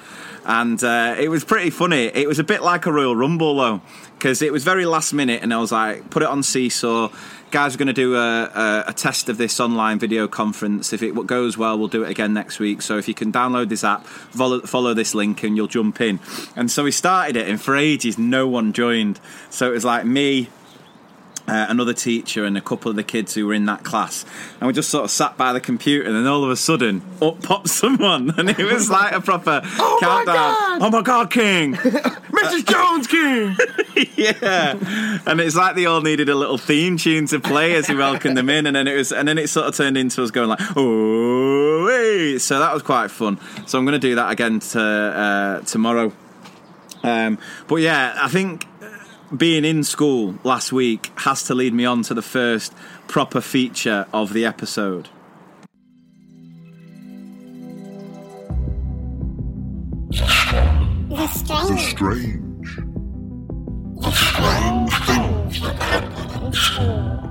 And 0.48 0.82
uh, 0.82 1.14
it 1.18 1.28
was 1.28 1.44
pretty 1.44 1.68
funny. 1.68 2.06
It 2.06 2.26
was 2.26 2.38
a 2.38 2.44
bit 2.44 2.62
like 2.62 2.87
a 2.87 2.92
Royal 2.92 3.14
Rumble 3.14 3.56
though, 3.56 3.82
because 4.18 4.40
it 4.40 4.50
was 4.50 4.64
very 4.64 4.87
last 4.87 5.12
minute, 5.12 5.42
and 5.42 5.52
I 5.52 5.58
was 5.58 5.72
like, 5.72 6.08
put 6.08 6.22
it 6.22 6.28
on 6.28 6.42
Seesaw. 6.42 7.10
Guys, 7.50 7.75
we're 7.75 7.78
going 7.78 7.87
to 7.88 7.92
do 7.92 8.16
a, 8.16 8.44
a, 8.44 8.84
a 8.88 8.92
test 8.92 9.28
of 9.28 9.37
this 9.37 9.60
online 9.60 9.98
video 9.98 10.26
conference. 10.26 10.92
If 10.92 11.02
it 11.02 11.14
goes 11.26 11.58
well, 11.58 11.78
we'll 11.78 11.88
do 11.88 12.02
it 12.02 12.10
again 12.10 12.34
next 12.34 12.58
week. 12.58 12.82
So 12.82 12.98
if 12.98 13.08
you 13.08 13.14
can 13.14 13.32
download 13.32 13.68
this 13.68 13.84
app, 13.84 14.06
follow, 14.06 14.60
follow 14.60 14.94
this 14.94 15.14
link, 15.14 15.42
and 15.42 15.56
you'll 15.56 15.66
jump 15.66 16.00
in. 16.00 16.20
And 16.56 16.70
so 16.70 16.84
we 16.84 16.92
started 16.92 17.37
it, 17.37 17.48
and 17.48 17.60
for 17.60 17.76
ages, 17.76 18.16
no 18.18 18.48
one 18.48 18.72
joined. 18.72 19.20
So 19.50 19.68
it 19.68 19.72
was 19.72 19.84
like 19.84 20.06
me, 20.06 20.48
uh, 21.49 21.67
another 21.69 21.95
teacher 21.95 22.45
and 22.45 22.57
a 22.57 22.61
couple 22.61 22.90
of 22.90 22.97
the 22.97 23.02
kids 23.02 23.35
who 23.35 23.47
were 23.47 23.55
in 23.55 23.64
that 23.67 23.83
class, 23.85 24.25
and 24.61 24.67
we 24.67 24.73
just 24.73 24.90
sort 24.90 25.05
of 25.05 25.11
sat 25.11 25.37
by 25.37 25.52
the 25.52 25.61
computer, 25.61 26.07
and 26.07 26.14
then 26.14 26.26
all 26.26 26.45
of 26.45 26.50
a 26.50 26.57
sudden, 26.57 27.02
up 27.23 27.43
popped 27.43 27.69
someone, 27.83 28.33
and 28.38 28.50
it 28.50 28.59
was 28.59 28.90
like 28.90 29.12
a 29.12 29.21
proper 29.21 29.61
Oh 29.78 29.99
my 30.00 30.07
countdown. 30.07 30.35
God! 30.35 30.83
Oh 30.83 30.90
my 30.90 31.02
god, 31.02 31.31
King! 31.31 31.75
Mrs. 32.38 32.67
Jones 32.67 33.07
King. 33.07 33.57
yeah, 34.17 35.21
and 35.26 35.40
it's 35.40 35.57
like 35.57 35.75
they 35.75 35.87
all 35.87 36.02
needed 36.02 36.28
a 36.28 36.35
little 36.35 36.59
theme 36.59 36.97
tune 36.97 37.26
to 37.26 37.40
play 37.40 37.75
as 37.75 37.88
we 37.88 37.97
welcomed 37.97 38.37
them 38.37 38.49
in, 38.49 38.67
and 38.67 38.76
then 38.76 38.87
it 38.87 38.97
was, 38.97 39.12
and 39.12 39.26
then 39.26 39.38
it 39.38 39.49
sort 39.49 39.67
of 39.67 39.75
turned 39.75 39.97
into 39.97 40.23
us 40.23 40.31
going 40.31 40.49
like, 40.49 40.61
oh, 40.76 41.88
hey. 41.88 42.38
so 42.38 42.59
that 42.59 42.73
was 42.75 42.83
quite 42.83 43.11
fun. 43.11 43.38
So 43.67 43.78
I'm 43.78 43.85
going 43.85 43.99
to 43.99 43.99
do 43.99 44.14
that 44.17 44.31
again 44.31 44.61
to, 44.61 44.81
uh, 44.81 45.61
tomorrow. 45.61 46.12
Um, 47.02 47.38
but 47.69 47.76
yeah, 47.76 48.19
I 48.21 48.28
think 48.28 48.67
being 49.37 49.64
in 49.64 49.85
school 49.85 50.38
last 50.44 50.73
week 50.73 51.12
has 51.16 51.42
to 51.44 51.54
lead 51.54 51.75
me 51.75 51.85
on 51.85 52.02
to 52.02 52.14
the 52.14 52.23
first 52.23 52.73
proper 53.06 53.40
feature 53.40 54.06
of 54.12 54.32
the 54.32 54.44
episode. 54.44 55.08
The 60.11 61.26
strange. 61.26 61.68
The 61.68 61.76
strange. 61.78 62.76
The 63.97 64.11
strange 64.12 64.94
things 65.04 65.61
that 65.61 65.82
happen 65.82 66.47
in 66.47 66.52
school. 66.52 67.28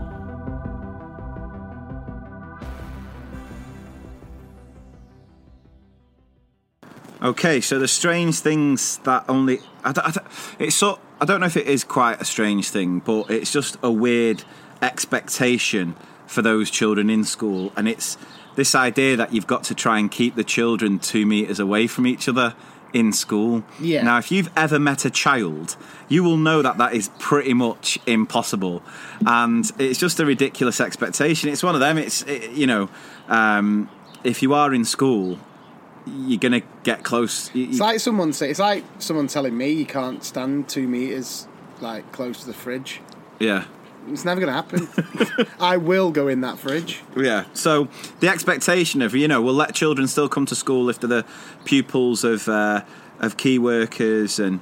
Okay, 7.19 7.61
so 7.61 7.79
the 7.79 7.87
strange 7.87 8.39
things 8.39 8.99
that 8.99 9.25
only 9.27 9.59
I 9.83 9.91
I 9.95 10.13
it's 10.59 10.75
so 10.75 10.99
I 11.19 11.25
don't 11.25 11.39
know 11.39 11.47
if 11.47 11.57
it 11.57 11.67
is 11.67 11.83
quite 11.83 12.21
a 12.21 12.25
strange 12.25 12.69
thing, 12.69 12.99
but 12.99 13.29
it's 13.29 13.51
just 13.51 13.77
a 13.81 13.91
weird 13.91 14.43
expectation 14.81 15.95
for 16.27 16.41
those 16.41 16.69
children 16.69 17.09
in 17.09 17.23
school, 17.23 17.71
and 17.75 17.87
it's 17.87 18.17
this 18.55 18.75
idea 18.75 19.15
that 19.15 19.33
you've 19.33 19.47
got 19.47 19.63
to 19.65 19.75
try 19.75 19.97
and 19.99 20.11
keep 20.11 20.35
the 20.35 20.43
children 20.43 20.99
two 20.99 21.25
meters 21.25 21.59
away 21.59 21.87
from 21.87 22.05
each 22.05 22.27
other 22.27 22.55
in 22.93 23.11
school. 23.13 23.63
Yeah. 23.79 24.03
Now, 24.03 24.17
if 24.17 24.31
you've 24.31 24.51
ever 24.55 24.79
met 24.79 25.05
a 25.05 25.09
child, 25.09 25.75
you 26.07 26.23
will 26.23 26.37
know 26.37 26.61
that 26.61 26.77
that 26.77 26.93
is 26.93 27.09
pretty 27.19 27.53
much 27.53 27.97
impossible, 28.05 28.83
and 29.25 29.69
it's 29.79 29.99
just 29.99 30.19
a 30.19 30.25
ridiculous 30.25 30.79
expectation. 30.79 31.49
It's 31.49 31.63
one 31.63 31.75
of 31.75 31.81
them. 31.81 31.97
It's 31.97 32.21
it, 32.23 32.51
you 32.51 32.67
know, 32.67 32.89
um, 33.27 33.89
if 34.23 34.41
you 34.41 34.53
are 34.53 34.73
in 34.73 34.85
school, 34.85 35.39
you're 36.27 36.39
gonna 36.39 36.61
get 36.83 37.03
close. 37.03 37.49
You- 37.53 37.67
It's 37.69 37.79
like 37.79 37.99
someone 37.99 38.33
say. 38.33 38.49
It's 38.49 38.59
like 38.59 38.83
someone 38.99 39.27
telling 39.27 39.57
me 39.57 39.71
you 39.71 39.85
can't 39.85 40.23
stand 40.23 40.67
two 40.69 40.87
meters 40.87 41.47
like 41.81 42.11
close 42.11 42.39
to 42.41 42.47
the 42.47 42.53
fridge. 42.53 43.01
yeah. 43.39 43.65
It's 44.09 44.23
never 44.23 44.39
going 44.39 44.47
to 44.47 44.53
happen. 44.53 45.47
I 45.59 45.75
will 45.75 46.11
go 46.11 46.29
in 46.29 46.39
that 46.39 46.57
fridge. 46.59 47.01
Yeah. 47.17 47.43
So 47.53 47.89
the 48.21 48.29
expectation 48.29 49.01
of 49.01 49.13
you 49.13 49.27
know 49.27 49.41
we'll 49.41 49.53
let 49.53 49.75
children 49.75 50.07
still 50.07 50.29
come 50.29 50.45
to 50.45 50.55
school 50.55 50.89
if 50.89 50.97
they're 51.01 51.09
the 51.09 51.25
pupils 51.65 52.23
of 52.23 52.47
uh, 52.47 52.83
of 53.19 53.35
key 53.35 53.59
workers 53.59 54.39
and 54.39 54.61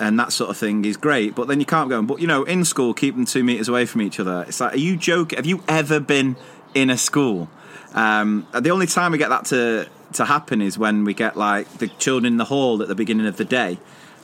and 0.00 0.18
that 0.18 0.32
sort 0.32 0.50
of 0.50 0.56
thing 0.56 0.84
is 0.84 0.96
great. 0.96 1.36
But 1.36 1.46
then 1.46 1.60
you 1.60 1.66
can't 1.66 1.88
go. 1.88 2.02
But 2.02 2.20
you 2.20 2.26
know, 2.26 2.42
in 2.42 2.64
school, 2.64 2.92
keep 2.92 3.14
them 3.14 3.26
two 3.26 3.44
meters 3.44 3.68
away 3.68 3.86
from 3.86 4.02
each 4.02 4.18
other. 4.18 4.44
It's 4.48 4.58
like, 4.60 4.74
are 4.74 4.78
you 4.78 4.96
joking? 4.96 5.36
Have 5.36 5.46
you 5.46 5.62
ever 5.68 6.00
been 6.00 6.34
in 6.74 6.90
a 6.90 6.98
school? 6.98 7.48
Um, 7.94 8.44
the 8.58 8.70
only 8.70 8.86
time 8.88 9.12
we 9.12 9.18
get 9.18 9.28
that 9.28 9.44
to 9.46 9.88
to 10.14 10.24
happen 10.24 10.60
is 10.60 10.78
when 10.78 11.04
we 11.04 11.14
get 11.14 11.36
like 11.36 11.68
the 11.78 11.88
children 11.88 12.32
in 12.32 12.36
the 12.38 12.44
hall 12.46 12.82
at 12.82 12.88
the 12.88 12.94
beginning 12.94 13.26
of 13.26 13.36
the 13.36 13.44
day 13.44 13.78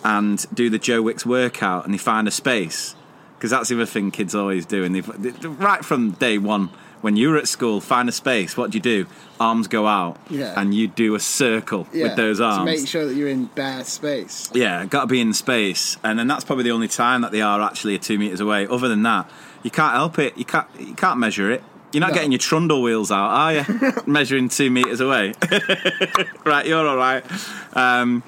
and 0.04 0.44
do 0.54 0.68
the 0.70 0.78
Joe 0.78 1.02
Wicks 1.02 1.24
workout 1.26 1.84
and 1.84 1.94
they 1.94 1.98
find 1.98 2.26
a 2.28 2.30
space 2.30 2.94
because 3.36 3.50
that's 3.50 3.68
the 3.68 3.74
other 3.76 3.86
thing 3.86 4.10
kids 4.10 4.34
always 4.34 4.64
do. 4.66 4.84
And 4.84 4.94
they've 4.94 5.22
they- 5.40 5.48
right 5.48 5.84
from 5.84 6.12
day 6.12 6.38
one, 6.38 6.70
when 7.02 7.14
you 7.16 7.30
were 7.30 7.36
at 7.36 7.46
school, 7.46 7.80
find 7.80 8.08
a 8.08 8.12
space. 8.12 8.56
What 8.56 8.70
do 8.70 8.78
you 8.78 8.82
do? 8.82 9.06
Arms 9.38 9.68
go 9.68 9.86
out, 9.86 10.16
Yeah. 10.30 10.54
and 10.58 10.74
you 10.74 10.88
do 10.88 11.14
a 11.14 11.20
circle 11.20 11.86
Yeah, 11.92 12.04
with 12.04 12.16
those 12.16 12.40
arms 12.40 12.58
to 12.58 12.64
make 12.64 12.88
sure 12.88 13.04
that 13.06 13.14
you're 13.14 13.28
in 13.28 13.44
bare 13.54 13.84
space. 13.84 14.50
Yeah, 14.54 14.86
got 14.86 15.02
to 15.02 15.06
be 15.06 15.20
in 15.20 15.34
space, 15.34 15.98
and 16.02 16.18
then 16.18 16.26
that's 16.26 16.42
probably 16.42 16.64
the 16.64 16.70
only 16.70 16.88
time 16.88 17.20
that 17.20 17.32
they 17.32 17.42
are 17.42 17.60
actually 17.60 17.98
two 17.98 18.18
meters 18.18 18.40
away. 18.40 18.66
Other 18.66 18.88
than 18.88 19.02
that, 19.02 19.30
you 19.62 19.70
can't 19.70 19.94
help 19.94 20.18
it. 20.18 20.36
You 20.38 20.46
can't. 20.46 20.66
You 20.80 20.94
can't 20.94 21.18
measure 21.18 21.50
it. 21.50 21.62
You're 21.92 22.00
not 22.00 22.08
No. 22.10 22.14
getting 22.14 22.32
your 22.32 22.38
trundle 22.38 22.82
wheels 22.82 23.10
out, 23.10 23.28
are 23.30 23.54
you? 23.54 23.64
Measuring 24.06 24.48
two 24.48 24.70
meters 24.70 25.00
away. 25.00 25.32
right, 26.44 26.66
you're 26.66 26.86
all 26.86 26.96
right. 26.96 27.24
Um, 27.74 28.22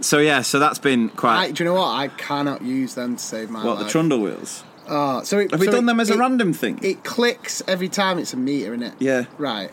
so 0.00 0.18
yeah, 0.18 0.42
so 0.42 0.58
that's 0.58 0.78
been 0.78 1.10
I, 1.10 1.16
quite. 1.16 1.54
do 1.54 1.62
you 1.64 1.68
know 1.70 1.74
what? 1.74 1.88
I 1.88 2.08
cannot 2.08 2.62
use 2.62 2.94
them 2.94 3.16
to 3.16 3.22
save 3.22 3.50
my 3.50 3.64
what 3.64 3.78
the 3.78 3.88
trundle 3.88 4.20
wheels? 4.20 4.64
Oh, 4.88 5.22
so 5.22 5.38
it, 5.38 5.50
Have 5.52 5.60
we 5.60 5.66
done 5.66 5.84
it- 5.84 5.86
them 5.86 6.00
as 6.00 6.10
a 6.10 6.18
random 6.18 6.52
thing? 6.52 6.80
It 6.82 7.04
clicks 7.04 7.62
every 7.68 7.88
time 7.88 8.18
it's 8.18 8.32
a 8.32 8.36
meter, 8.36 8.74
in 8.74 8.82
it? 8.82 8.94
Yeah. 8.98 9.26
Right. 9.38 9.70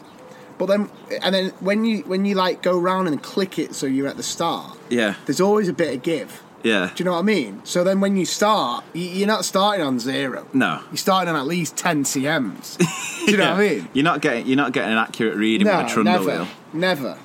But 0.59 0.67
then, 0.67 0.89
and 1.21 1.33
then 1.33 1.49
when 1.61 1.85
you 1.85 1.99
when 2.01 2.25
you 2.25 2.35
like 2.35 2.61
go 2.61 2.77
round 2.77 3.07
and 3.07 3.23
click 3.23 3.57
it, 3.57 3.73
so 3.73 3.85
you're 3.87 4.07
at 4.07 4.17
the 4.17 4.23
start. 4.23 4.77
yeah, 4.89 5.15
There's 5.25 5.39
always 5.41 5.67
a 5.69 5.73
bit 5.73 5.95
of 5.95 6.03
give. 6.03 6.43
Yeah. 6.63 6.91
Do 6.95 7.01
you 7.01 7.05
know 7.05 7.13
what 7.13 7.19
I 7.19 7.23
mean? 7.23 7.61
So 7.63 7.83
then 7.83 7.99
when 8.01 8.15
you 8.17 8.25
start, 8.25 8.83
you're 8.93 9.27
not 9.27 9.45
starting 9.45 9.85
on 9.85 9.99
zero. 9.99 10.47
No. 10.53 10.81
You're 10.91 10.97
starting 10.97 11.33
on 11.33 11.39
at 11.39 11.47
least 11.47 11.77
10 11.77 12.03
CMs. 12.03 12.77
Do 13.25 13.31
you 13.31 13.37
know 13.37 13.51
what 13.51 13.59
I 13.61 13.69
mean? 13.69 13.89
You're 13.93 14.03
not 14.03 14.21
getting 14.21 14.45
you're 14.47 14.57
not 14.57 14.73
getting 14.73 14.91
an 14.91 14.97
accurate 14.97 15.35
reading 15.37 15.67
No, 15.67 15.77
with 15.77 15.87
a 15.87 15.89
trundle 15.89 16.13
never. 16.13 16.25
wheel. 16.25 16.47
Never. 16.73 17.17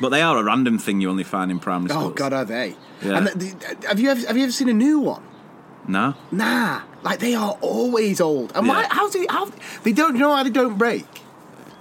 But 0.00 0.10
they 0.10 0.22
are 0.22 0.36
a 0.38 0.44
random 0.44 0.78
thing 0.78 1.00
you 1.00 1.10
only 1.10 1.24
find 1.24 1.50
in 1.50 1.58
primary 1.58 1.90
oh, 1.90 1.94
schools. 1.94 2.12
Oh, 2.12 2.14
God, 2.14 2.32
are 2.32 2.44
they? 2.44 2.76
Yeah. 3.02 3.18
And 3.18 3.26
the, 3.28 3.34
the- 3.34 3.88
have, 3.88 3.98
you 3.98 4.10
ever, 4.10 4.26
have 4.26 4.36
you 4.36 4.44
ever 4.44 4.52
seen 4.52 4.68
a 4.68 4.72
new 4.72 5.00
one? 5.00 5.22
No. 5.88 6.14
Nah. 6.30 6.82
Like, 7.02 7.18
they 7.18 7.34
are 7.34 7.56
always 7.60 8.20
old. 8.20 8.52
And 8.54 8.68
why? 8.68 8.82
Yeah. 8.82 8.88
How's 8.90 9.14
it? 9.14 9.30
How, 9.30 9.50
they 9.82 9.92
don't 9.92 10.14
you 10.14 10.20
know 10.20 10.28
why 10.30 10.42
they 10.42 10.50
don't 10.50 10.76
break? 10.78 11.06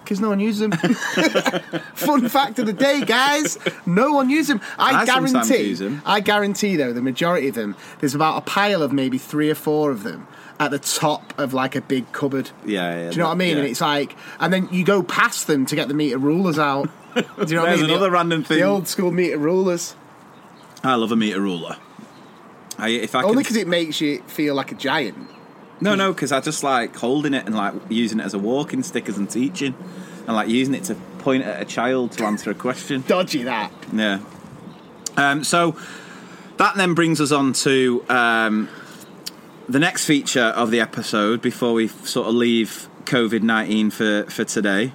Because 0.08 0.22
no 0.22 0.30
one 0.30 0.40
uses 0.40 0.62
them. 0.62 0.72
Fun 1.96 2.30
fact 2.30 2.60
of 2.60 2.66
the 2.66 2.72
day, 2.72 3.02
guys. 3.04 3.58
No 3.86 4.14
one 4.14 4.30
uses 4.30 4.48
them. 4.48 4.62
I, 4.80 5.02
I 5.02 5.06
guarantee. 5.06 5.64
use 5.64 5.82
'em. 5.82 6.02
I 6.06 6.22
guarantee, 6.22 6.78
though, 6.78 6.94
the 6.94 7.02
majority 7.02 7.50
of 7.50 7.56
them. 7.56 7.76
There's 8.00 8.16
about 8.16 8.38
a 8.38 8.42
pile 8.42 8.82
of 8.82 8.94
maybe 8.94 9.18
three 9.18 9.50
or 9.50 9.56
four 9.56 9.92
of 9.92 10.04
them 10.04 10.26
at 10.62 10.72
the 10.72 10.80
top 10.80 11.38
of 11.38 11.54
like 11.54 11.76
a 11.76 11.82
big 11.82 12.10
cupboard. 12.14 12.52
Yeah, 12.66 12.90
yeah. 12.96 13.10
Do 13.10 13.16
you 13.18 13.22
know 13.22 13.26
what 13.26 13.34
I 13.34 13.36
mean? 13.36 13.50
yeah. 13.58 13.64
And 13.64 13.68
it's 13.70 13.82
like, 13.82 14.16
and 14.40 14.54
then 14.54 14.70
you 14.72 14.86
go 14.86 15.04
past 15.04 15.48
them 15.48 15.66
to 15.66 15.76
get 15.76 15.90
the 15.90 15.94
meter 15.94 16.18
rulers 16.18 16.58
out. 16.58 16.90
Do 17.14 17.22
you 17.22 17.56
know 17.56 17.64
what 17.64 17.68
I 17.68 17.70
There's 17.72 17.82
mean? 17.82 17.90
another 17.90 18.06
the, 18.06 18.12
random 18.12 18.44
thing. 18.46 18.60
The 18.60 18.64
old 18.64 18.88
school 18.88 19.12
meter 19.12 19.38
rulers. 19.38 19.94
I 20.86 20.96
love 20.96 21.12
a 21.12 21.18
meter 21.18 21.42
ruler. 21.42 21.76
I, 22.78 22.90
if 22.92 23.14
I 23.14 23.24
Only 23.24 23.34
can, 23.34 23.44
because 23.44 23.58
it 23.58 23.68
makes 23.68 24.00
you 24.00 24.22
feel 24.24 24.56
like 24.56 24.72
a 24.72 24.76
giant. 24.76 25.18
No, 25.80 25.96
no, 25.96 26.14
because 26.14 26.32
I 26.32 26.40
just 26.40 26.64
like 26.64 26.96
holding 26.96 27.34
it 27.34 27.46
and 27.46 27.56
like 27.56 27.74
using 27.90 28.20
it 28.20 28.26
as 28.26 28.34
a 28.34 28.40
walking 28.40 28.84
stick 28.84 29.08
as 29.10 29.18
I'm 29.18 29.28
teaching, 29.28 29.76
and 30.26 30.36
like 30.36 30.50
using 30.50 30.74
it 30.74 30.86
to 30.86 30.96
point 31.20 31.44
at 31.44 31.62
a 31.62 31.66
child 31.66 32.14
to 32.14 32.26
answer 32.26 32.52
a 32.52 32.56
question. 32.56 33.04
Dodgy 33.08 33.44
that. 33.44 33.72
Yeah. 33.94 34.20
Um, 35.16 35.44
so 35.44 35.76
that 36.58 36.76
then 36.76 36.94
brings 36.94 37.20
us 37.22 37.32
on 37.32 37.54
to 37.54 38.04
um, 38.10 38.70
the 39.68 39.80
next 39.80 40.06
feature 40.06 40.54
of 40.56 40.72
the 40.72 40.80
episode 40.80 41.42
before 41.42 41.74
we 41.74 41.88
sort 41.88 42.28
of 42.28 42.36
leave 42.36 42.88
COVID 43.06 43.42
nineteen 43.42 43.90
for 43.90 44.24
for 44.26 44.44
today. 44.44 44.94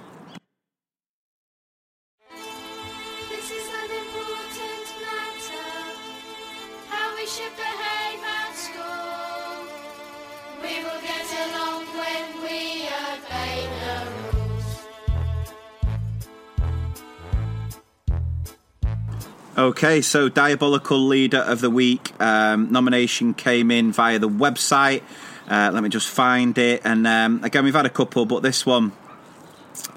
Okay, 19.55 20.01
so 20.01 20.29
Diabolical 20.29 20.97
Leader 20.97 21.37
of 21.37 21.61
the 21.61 21.69
Week 21.69 22.19
um, 22.19 22.71
nomination 22.71 23.35
came 23.35 23.69
in 23.69 23.91
via 23.91 24.17
the 24.17 24.27
website. 24.27 25.03
Uh, 25.47 25.69
let 25.71 25.83
me 25.83 25.89
just 25.89 26.09
find 26.09 26.57
it. 26.57 26.81
And 26.83 27.05
um, 27.05 27.43
again, 27.43 27.63
we've 27.63 27.75
had 27.75 27.85
a 27.85 27.91
couple, 27.91 28.25
but 28.25 28.41
this 28.41 28.65
one, 28.65 28.93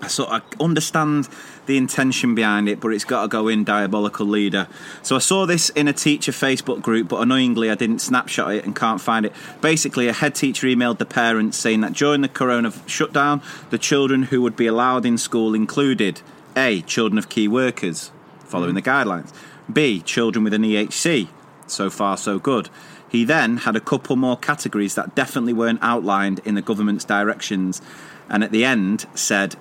I 0.03 0.09
sort 0.09 0.29
of 0.29 0.43
understand 0.61 1.31
the 1.65 1.79
intention 1.79 2.35
behind 2.35 2.69
it, 2.69 2.81
but 2.81 2.93
it's 2.93 3.07
got 3.07 3.23
to 3.23 3.29
go 3.29 3.49
in 3.49 3.65
Diabolical 3.65 4.27
Leader. 4.27 4.69
So 5.03 5.17
I 5.17 5.21
saw 5.21 5.47
this 5.47 5.71
in 5.71 5.89
a 5.89 5.95
teacher 5.95 6.33
Facebook 6.33 6.83
group, 6.83 7.09
but 7.09 7.23
annoyingly, 7.23 7.71
I 7.71 7.77
didn't 7.77 8.01
snapshot 8.01 8.53
it 8.57 8.67
and 8.67 8.77
can't 8.77 9.01
find 9.01 9.25
it. 9.25 9.33
Basically, 9.63 10.07
a 10.07 10.13
head 10.13 10.35
teacher 10.35 10.67
emailed 10.67 10.99
the 10.99 11.07
parents 11.07 11.57
saying 11.57 11.81
that 11.81 11.95
during 11.95 12.21
the 12.21 12.29
corona 12.29 12.75
shutdown, 12.85 13.41
the 13.71 13.79
children 13.79 14.25
who 14.25 14.43
would 14.43 14.55
be 14.55 14.67
allowed 14.67 15.07
in 15.07 15.17
school 15.17 15.55
included 15.55 16.21
A. 16.55 16.83
Children 16.83 17.17
of 17.17 17.31
key 17.31 17.49
workers, 17.49 18.13
following 18.47 18.75
the 18.75 18.83
guidelines, 18.83 19.33
B. 19.73 20.01
Children 20.01 20.45
with 20.45 20.55
an 20.55 20.63
EHC. 20.63 21.29
So 21.67 21.91
far, 21.91 22.17
so 22.17 22.39
good. 22.39 22.69
He 23.09 23.25
then 23.25 23.59
had 23.59 23.77
a 23.77 23.81
couple 23.81 24.17
more 24.17 24.37
categories 24.37 24.95
that 24.95 25.15
definitely 25.15 25.53
weren't 25.53 25.81
outlined 25.83 26.41
in 26.45 26.55
the 26.55 26.63
government's 26.63 27.05
directions, 27.05 27.81
and 28.29 28.43
at 28.43 28.51
the 28.51 28.65
end 28.65 29.07
said, 29.15 29.55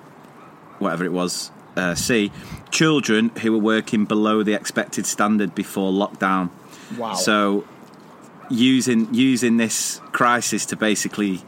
whatever 0.78 1.04
it 1.04 1.12
was, 1.12 1.50
uh, 1.76 1.94
C, 1.94 2.32
children 2.70 3.30
who 3.40 3.52
were 3.52 3.58
working 3.58 4.04
below 4.04 4.42
the 4.42 4.54
expected 4.54 5.06
standard 5.06 5.54
before 5.54 5.92
lockdown. 5.92 6.50
Wow. 6.96 7.14
So 7.14 7.64
using 8.48 9.12
using 9.12 9.56
this 9.56 10.00
crisis 10.12 10.66
to 10.66 10.76
basically 10.76 11.42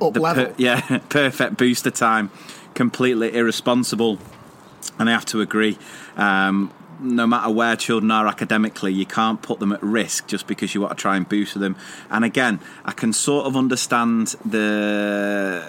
up 0.00 0.16
level. 0.16 0.46
per- 0.46 0.54
yeah, 0.58 0.98
perfect 1.08 1.56
booster 1.56 1.90
time, 1.90 2.30
completely 2.74 3.34
irresponsible. 3.34 4.18
And 4.98 5.08
I 5.08 5.12
have 5.12 5.24
to 5.26 5.40
agree. 5.40 5.78
Um, 6.16 6.72
no 7.00 7.28
matter 7.28 7.48
where 7.50 7.76
children 7.76 8.10
are 8.10 8.26
academically, 8.26 8.92
you 8.92 9.06
can't 9.06 9.40
put 9.40 9.60
them 9.60 9.70
at 9.72 9.80
risk 9.82 10.26
just 10.26 10.48
because 10.48 10.74
you 10.74 10.80
want 10.80 10.96
to 10.98 11.00
try 11.00 11.16
and 11.16 11.28
boost 11.28 11.58
them. 11.58 11.76
And 12.10 12.24
again, 12.24 12.58
I 12.84 12.90
can 12.90 13.12
sort 13.12 13.46
of 13.46 13.56
understand 13.56 14.34
the, 14.44 15.64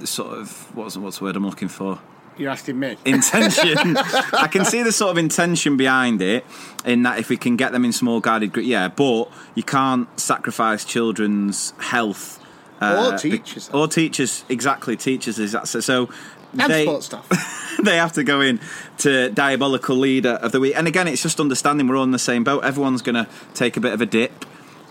the 0.00 0.06
sort 0.06 0.38
of 0.38 0.74
what's 0.76 0.96
what's 0.96 1.18
the 1.18 1.24
word 1.24 1.36
I'm 1.36 1.46
looking 1.46 1.68
for 1.68 2.00
You're 2.36 2.50
asking 2.50 2.78
me. 2.78 2.96
intention. 3.04 3.96
I 3.96 4.48
can 4.50 4.64
see 4.64 4.82
the 4.82 4.92
sort 4.92 5.12
of 5.12 5.18
intention 5.18 5.76
behind 5.76 6.20
it, 6.22 6.44
in 6.84 7.02
that 7.04 7.18
if 7.18 7.28
we 7.28 7.36
can 7.36 7.56
get 7.56 7.72
them 7.72 7.84
in 7.84 7.92
small 7.92 8.20
guided 8.20 8.52
group, 8.52 8.66
yeah. 8.66 8.88
But 8.88 9.30
you 9.54 9.62
can't 9.62 10.08
sacrifice 10.18 10.84
children's 10.84 11.72
health. 11.78 12.40
uh, 12.80 13.12
Or 13.12 13.18
teachers. 13.18 13.70
Or 13.72 13.86
teachers, 13.88 14.44
exactly. 14.48 14.96
Teachers 14.96 15.38
is 15.38 15.52
that 15.52 15.68
so. 15.68 15.80
so 15.80 16.08
and 16.52 16.72
they, 16.72 16.84
sports 16.84 17.06
stuff. 17.06 17.76
they 17.82 17.96
have 17.96 18.12
to 18.14 18.24
go 18.24 18.40
in 18.40 18.60
to 18.98 19.30
diabolical 19.30 19.96
leader 19.96 20.38
of 20.42 20.52
the 20.52 20.60
week. 20.60 20.74
And 20.76 20.86
again, 20.86 21.08
it's 21.08 21.22
just 21.22 21.40
understanding 21.40 21.88
we're 21.88 21.96
all 21.96 22.04
in 22.04 22.10
the 22.10 22.18
same 22.18 22.44
boat. 22.44 22.64
Everyone's 22.64 23.02
going 23.02 23.14
to 23.14 23.28
take 23.54 23.76
a 23.76 23.80
bit 23.80 23.92
of 23.92 24.00
a 24.00 24.06
dip. 24.06 24.44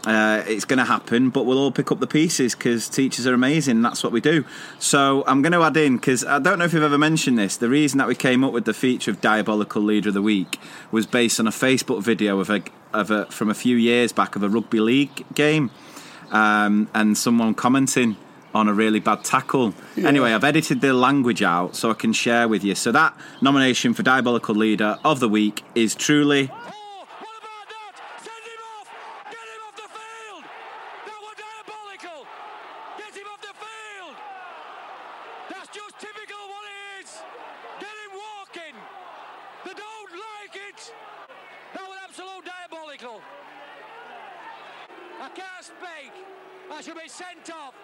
Uh, 0.06 0.44
it's 0.46 0.66
going 0.66 0.78
to 0.78 0.86
happen, 0.86 1.32
but 1.32 1.48
we'll 1.48 1.58
all 1.58 1.72
pick 1.72 1.92
up 1.92 2.00
the 2.00 2.06
pieces 2.06 2.54
because 2.54 2.88
teachers 2.88 3.26
are 3.26 3.34
amazing. 3.34 3.82
That's 3.82 4.04
what 4.04 4.14
we 4.14 4.22
do. 4.22 4.46
So 4.78 5.24
I'm 5.26 5.42
going 5.42 5.54
to 5.54 5.64
add 5.64 5.76
in 5.78 5.96
because 5.98 6.24
I 6.24 6.38
don't 6.38 6.60
know 6.60 6.66
if 6.66 6.74
you've 6.74 6.84
ever 6.84 6.98
mentioned 6.98 7.40
this. 7.40 7.58
The 7.58 7.70
reason 7.70 7.98
that 7.98 8.08
we 8.08 8.14
came 8.14 8.44
up 8.44 8.54
with 8.54 8.66
the 8.66 8.74
feature 8.74 9.10
of 9.10 9.20
diabolical 9.20 9.82
leader 9.82 10.10
of 10.10 10.14
the 10.14 10.22
week 10.22 10.60
was 10.92 11.08
based 11.08 11.40
on 11.40 11.48
a 11.48 11.52
Facebook 11.52 12.04
video 12.04 12.40
of 12.40 12.52
a, 12.52 12.62
of 12.94 13.10
a 13.10 13.26
from 13.28 13.50
a 13.50 13.56
few 13.56 13.78
years 13.78 14.12
back 14.12 14.36
of 14.36 14.44
a 14.44 14.50
rugby 14.50 14.80
league 14.80 15.26
game, 15.34 15.72
um, 16.30 16.88
and 16.94 17.18
someone 17.18 17.56
commenting 17.56 18.16
on 18.56 18.70
a 18.70 18.74
really 18.74 19.02
bad 19.02 19.22
tackle. 19.24 19.74
Anyway, 19.98 20.32
I've 20.32 20.46
edited 20.46 20.80
the 20.80 20.94
language 20.94 21.44
out 21.44 21.76
so 21.76 21.92
I 21.92 21.94
can 21.94 22.14
share 22.14 22.48
with 22.48 22.64
you. 22.64 22.74
So 22.74 22.92
that 22.94 23.14
nomination 23.42 23.94
for 23.94 24.02
diabolical 24.02 24.56
leader 24.56 24.98
of 25.04 25.20
the 25.20 25.28
week 25.28 25.64
is 25.76 25.94
truly 25.94 26.50
Oh, 26.50 27.06
what 27.20 27.36
about 27.36 27.68
that? 27.68 27.94
Send 28.24 28.44
him 28.48 28.62
off! 28.80 28.88
Get 29.30 29.44
him 29.44 29.62
off 29.68 29.76
the 29.76 29.90
field! 29.92 30.44
That 31.04 31.20
was 31.20 31.36
diabolical! 31.36 32.20
Get 32.98 33.12
him 33.12 33.28
off 33.28 33.42
the 33.44 33.56
field! 33.60 34.16
That's 35.52 35.70
just 35.76 36.00
typical 36.00 36.40
what 36.48 36.64
it 36.64 37.04
is! 37.04 37.12
Get 37.84 37.92
him 37.92 38.12
walking! 38.16 38.76
They 39.68 39.76
don't 39.76 40.12
like 40.16 40.56
it! 40.56 40.80
That 41.76 41.84
was 41.92 42.00
absolute 42.08 42.48
diabolical! 42.48 43.20
I 45.20 45.28
can't 45.36 45.60
speak! 45.60 46.14
I 46.72 46.80
should 46.80 46.96
be 46.96 47.10
sent 47.12 47.52
off! 47.52 47.76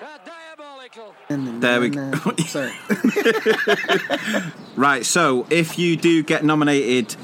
That's 0.00 0.24
diabolical! 0.26 0.79
There 1.28 1.80
we 1.80 1.88
go. 1.90 2.12
Sorry. 2.46 2.72
Right, 4.76 5.04
so 5.04 5.46
if 5.50 5.78
you 5.78 5.96
do 5.96 6.22
get 6.22 6.42
nominated 6.42 7.14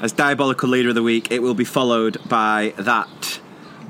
as 0.00 0.12
Diabolical 0.12 0.68
Leader 0.68 0.90
of 0.90 0.94
the 0.94 1.02
Week, 1.02 1.32
it 1.32 1.42
will 1.42 1.54
be 1.54 1.64
followed 1.64 2.18
by 2.28 2.72
that. 2.78 3.40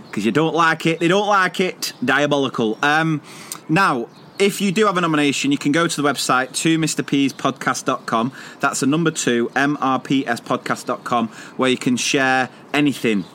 Because 0.06 0.24
you 0.24 0.32
don't 0.32 0.54
like 0.54 0.86
it, 0.86 1.00
they 1.00 1.08
don't 1.08 1.28
like 1.28 1.60
it. 1.60 1.92
Diabolical. 2.02 2.78
Um, 2.82 3.20
now, 3.68 4.08
if 4.38 4.62
you 4.62 4.72
do 4.72 4.86
have 4.86 4.96
a 4.96 5.02
nomination, 5.02 5.52
you 5.52 5.58
can 5.58 5.70
go 5.70 5.86
to 5.86 6.02
the 6.02 6.08
website 6.08 6.54
to 6.62 6.78
mrpspodcast.com. 6.78 8.32
That's 8.60 8.80
the 8.80 8.86
number 8.86 9.10
two, 9.10 9.50
mrpspodcast.com, 9.54 11.28
where 11.58 11.68
you 11.68 11.76
can 11.76 11.98
share 11.98 12.48
anything. 12.72 13.26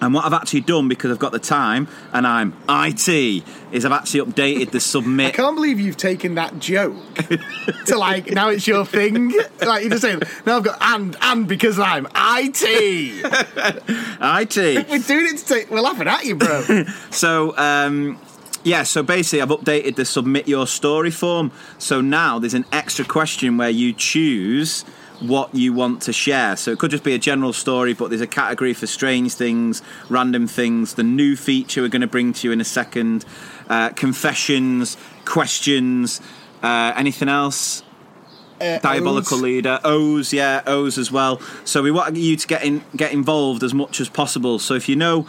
And 0.00 0.14
what 0.14 0.24
I've 0.24 0.32
actually 0.32 0.62
done, 0.62 0.88
because 0.88 1.10
I've 1.10 1.18
got 1.18 1.32
the 1.32 1.38
time 1.38 1.88
and 2.12 2.26
I'm 2.26 2.54
IT, 2.68 3.08
is 3.72 3.84
I've 3.84 3.92
actually 3.92 4.20
updated 4.20 4.70
the 4.70 4.80
submit. 4.80 5.28
I 5.28 5.30
can't 5.32 5.54
believe 5.54 5.78
you've 5.78 5.96
taken 5.98 6.36
that 6.36 6.58
joke 6.58 6.96
to 7.86 7.98
like 7.98 8.30
now 8.30 8.48
it's 8.48 8.66
your 8.66 8.86
thing. 8.86 9.32
Like 9.60 9.82
you're 9.82 9.90
just 9.90 10.02
saying, 10.02 10.22
now 10.46 10.56
I've 10.56 10.64
got 10.64 10.78
and 10.80 11.16
and 11.20 11.46
because 11.46 11.78
I'm 11.78 12.06
IT. 12.16 12.62
IT. 14.22 14.88
We're 14.88 14.98
doing 14.98 15.34
it 15.34 15.38
to 15.38 15.44
take. 15.44 15.70
We're 15.70 15.80
laughing 15.80 16.08
at 16.08 16.24
you, 16.24 16.36
bro. 16.36 16.84
So, 17.10 17.56
um, 17.56 18.18
yeah, 18.62 18.82
so 18.82 19.02
basically, 19.02 19.42
I've 19.42 19.48
updated 19.48 19.96
the 19.96 20.04
submit 20.04 20.48
your 20.48 20.66
story 20.66 21.10
form. 21.10 21.52
So 21.78 22.00
now 22.00 22.38
there's 22.38 22.54
an 22.54 22.64
extra 22.72 23.04
question 23.04 23.56
where 23.56 23.70
you 23.70 23.92
choose 23.92 24.84
what 25.20 25.54
you 25.54 25.72
want 25.72 26.02
to 26.02 26.12
share. 26.12 26.56
So 26.56 26.70
it 26.70 26.78
could 26.78 26.90
just 26.90 27.04
be 27.04 27.14
a 27.14 27.18
general 27.18 27.52
story, 27.52 27.94
but 27.94 28.08
there's 28.08 28.20
a 28.20 28.26
category 28.26 28.74
for 28.74 28.86
strange 28.86 29.34
things, 29.34 29.82
random 30.08 30.46
things, 30.46 30.94
the 30.94 31.02
new 31.02 31.36
feature 31.36 31.82
we're 31.82 31.88
going 31.88 32.00
to 32.00 32.06
bring 32.06 32.32
to 32.32 32.48
you 32.48 32.52
in 32.52 32.60
a 32.60 32.64
second, 32.64 33.24
uh, 33.68 33.90
confessions, 33.90 34.96
questions, 35.24 36.20
uh, 36.62 36.92
anything 36.96 37.28
else? 37.28 37.82
Diabolical 38.58 39.38
O's. 39.38 39.42
leader, 39.42 39.80
O's, 39.84 40.32
yeah, 40.34 40.62
O's 40.66 40.98
as 40.98 41.10
well. 41.10 41.40
So 41.64 41.82
we 41.82 41.90
want 41.90 42.16
you 42.16 42.36
to 42.36 42.46
get 42.46 42.62
in, 42.62 42.84
get 42.94 43.12
involved 43.12 43.62
as 43.62 43.72
much 43.72 44.00
as 44.00 44.10
possible. 44.10 44.58
So 44.58 44.74
if 44.74 44.88
you 44.88 44.96
know 44.96 45.26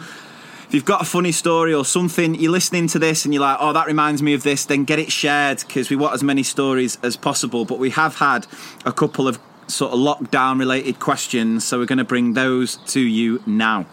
if 0.72 0.76
you've 0.76 0.84
got 0.86 1.02
a 1.02 1.04
funny 1.04 1.32
story 1.32 1.74
or 1.74 1.84
something, 1.84 2.34
you're 2.34 2.50
listening 2.50 2.86
to 2.88 2.98
this 2.98 3.26
and 3.26 3.34
you're 3.34 3.42
like, 3.42 3.58
oh, 3.60 3.74
that 3.74 3.86
reminds 3.86 4.22
me 4.22 4.32
of 4.32 4.42
this, 4.42 4.64
then 4.64 4.84
get 4.84 4.98
it 4.98 5.12
shared 5.12 5.58
because 5.58 5.90
we 5.90 5.96
want 5.96 6.14
as 6.14 6.22
many 6.22 6.42
stories 6.42 6.96
as 7.02 7.14
possible. 7.14 7.66
But 7.66 7.78
we 7.78 7.90
have 7.90 8.16
had 8.16 8.46
a 8.86 8.92
couple 8.92 9.28
of 9.28 9.38
sort 9.68 9.92
of 9.92 9.98
lockdown 9.98 10.58
related 10.58 10.98
questions, 10.98 11.64
so 11.64 11.78
we're 11.78 11.86
going 11.86 11.98
to 11.98 12.04
bring 12.04 12.34
those 12.34 12.76
to 12.88 13.00
you 13.00 13.42
now. 13.46 13.86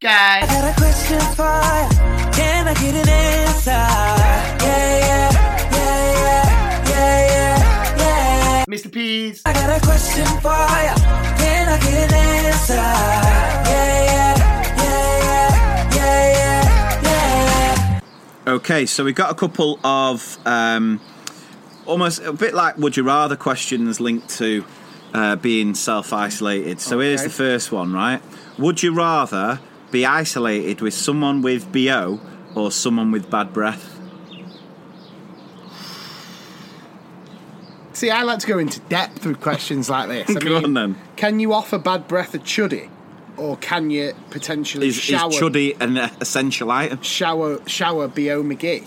Guys, 0.00 0.46
got 0.48 0.72
a 0.72 0.80
question 0.80 1.20
for. 1.34 2.30
Can 2.32 2.68
I 2.68 2.74
get 2.74 2.94
an 2.94 3.08
answer? 3.08 3.70
Yeah, 3.70 4.98
yeah, 4.98 5.30
yeah, 5.72 6.12
yeah, 6.16 6.88
yeah, 6.88 7.18
yeah, 7.28 7.96
yeah. 7.98 8.64
Mr. 8.66 8.90
Peas. 8.90 9.42
I 9.44 9.52
got 9.52 9.76
a 9.76 9.80
question 9.84 10.26
for 10.40 10.48
ya. 10.48 10.94
Can 11.36 11.68
I 11.68 11.78
get 11.80 12.10
an 12.10 12.14
answer? 12.14 12.74
Yeah, 12.74 14.04
yeah, 14.04 14.34
yeah, 14.78 15.94
yeah, 15.94 15.94
yeah, 15.94 17.02
yeah, 17.02 18.00
yeah. 18.46 18.52
Okay, 18.52 18.86
so 18.86 19.04
we've 19.04 19.14
got 19.14 19.30
a 19.30 19.34
couple 19.34 19.78
of 19.84 20.38
um, 20.46 20.98
almost 21.90 22.22
a 22.22 22.32
bit 22.32 22.54
like 22.54 22.78
would 22.78 22.96
you 22.96 23.02
rather 23.02 23.36
questions 23.36 24.00
linked 24.00 24.28
to 24.38 24.64
uh, 25.12 25.36
being 25.36 25.74
self 25.74 26.12
isolated. 26.12 26.80
So 26.80 27.00
here's 27.00 27.22
the 27.22 27.30
first 27.30 27.72
one, 27.72 27.92
right? 27.92 28.22
Would 28.58 28.82
you 28.82 28.94
rather 28.94 29.60
be 29.90 30.06
isolated 30.06 30.80
with 30.80 30.94
someone 30.94 31.42
with 31.42 31.72
BO 31.72 32.20
or 32.54 32.70
someone 32.70 33.10
with 33.10 33.30
bad 33.30 33.52
breath? 33.52 33.98
See, 37.92 38.10
I 38.10 38.22
like 38.22 38.38
to 38.38 38.46
go 38.46 38.58
into 38.58 38.80
depth 38.80 39.26
with 39.26 39.40
questions 39.40 39.90
like 39.90 40.08
this. 40.08 40.36
I 40.36 40.44
mean, 40.44 40.64
on 40.64 40.74
then. 40.74 40.96
Can 41.16 41.40
you 41.40 41.52
offer 41.52 41.76
bad 41.76 42.08
breath 42.08 42.34
a 42.34 42.38
chuddy, 42.38 42.88
or 43.36 43.56
can 43.56 43.90
you 43.90 44.14
potentially 44.30 44.88
Is, 44.88 44.98
is 44.98 45.20
chuddy 45.20 45.78
an 45.80 45.96
essential 46.20 46.70
item? 46.70 47.02
shower 47.02 47.60
shower 47.68 48.08
Bo 48.08 48.42
McGee? 48.42 48.86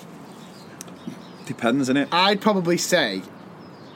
Depends, 1.45 1.83
isn't 1.83 1.97
it? 1.97 2.07
I'd 2.11 2.41
probably 2.41 2.77
say 2.77 3.21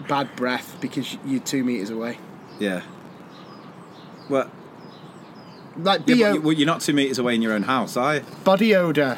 bad 0.08 0.36
breath 0.36 0.78
because 0.82 1.18
you're 1.26 1.40
two 1.40 1.64
meters 1.64 1.90
away. 1.90 2.18
Yeah. 2.60 2.82
Well, 4.30 4.50
Like 5.78 6.02
yeah, 6.08 6.32
but 6.32 6.36
you- 6.36 6.42
well, 6.42 6.54
you're 6.54 6.66
not 6.68 6.82
two 6.82 6.94
meters 6.94 7.20
away 7.20 7.36
in 7.36 7.42
your 7.42 7.54
own 7.54 7.64
house, 7.64 7.96
are 7.98 8.16
you? 8.16 8.22
body 8.44 8.76
odor 8.76 9.18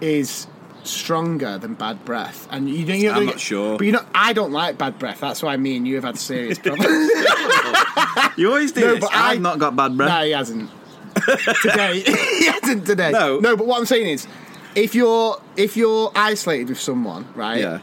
is 0.00 0.46
stronger 0.84 1.58
than 1.58 1.74
bad 1.74 2.04
breath, 2.04 2.48
and 2.50 2.68
you 2.68 2.84
don't. 2.84 2.98
You're 2.98 3.12
I'm 3.12 3.18
gonna 3.20 3.30
not 3.32 3.40
sure. 3.40 3.78
But 3.78 3.86
you 3.86 3.92
know, 3.92 4.04
I 4.14 4.32
don't 4.32 4.50
like 4.52 4.78
bad 4.78 4.98
breath. 4.98 5.20
That's 5.20 5.42
why 5.42 5.56
me 5.56 5.76
and 5.76 5.86
you 5.86 5.94
have 5.96 6.04
had 6.04 6.18
serious 6.18 6.58
problems. 6.62 7.10
You 8.36 8.48
always 8.48 8.72
do 8.72 8.80
No, 8.80 8.90
this. 8.92 9.00
but 9.00 9.10
I've 9.12 9.40
not 9.42 9.58
got 9.58 9.76
bad 9.76 9.94
breath. 9.96 10.08
no, 10.08 10.24
he 10.24 10.30
hasn't. 10.30 10.70
today, 11.62 12.00
he 12.00 12.46
hasn't 12.46 12.86
today. 12.86 13.10
No. 13.12 13.38
no. 13.40 13.56
But 13.56 13.66
what 13.66 13.78
I'm 13.78 13.84
saying 13.84 14.06
is, 14.08 14.26
if 14.74 14.94
you're 14.94 15.40
if 15.56 15.76
you're 15.76 16.12
isolated 16.14 16.68
with 16.68 16.80
someone, 16.80 17.26
right? 17.34 17.60
Yeah. 17.60 17.80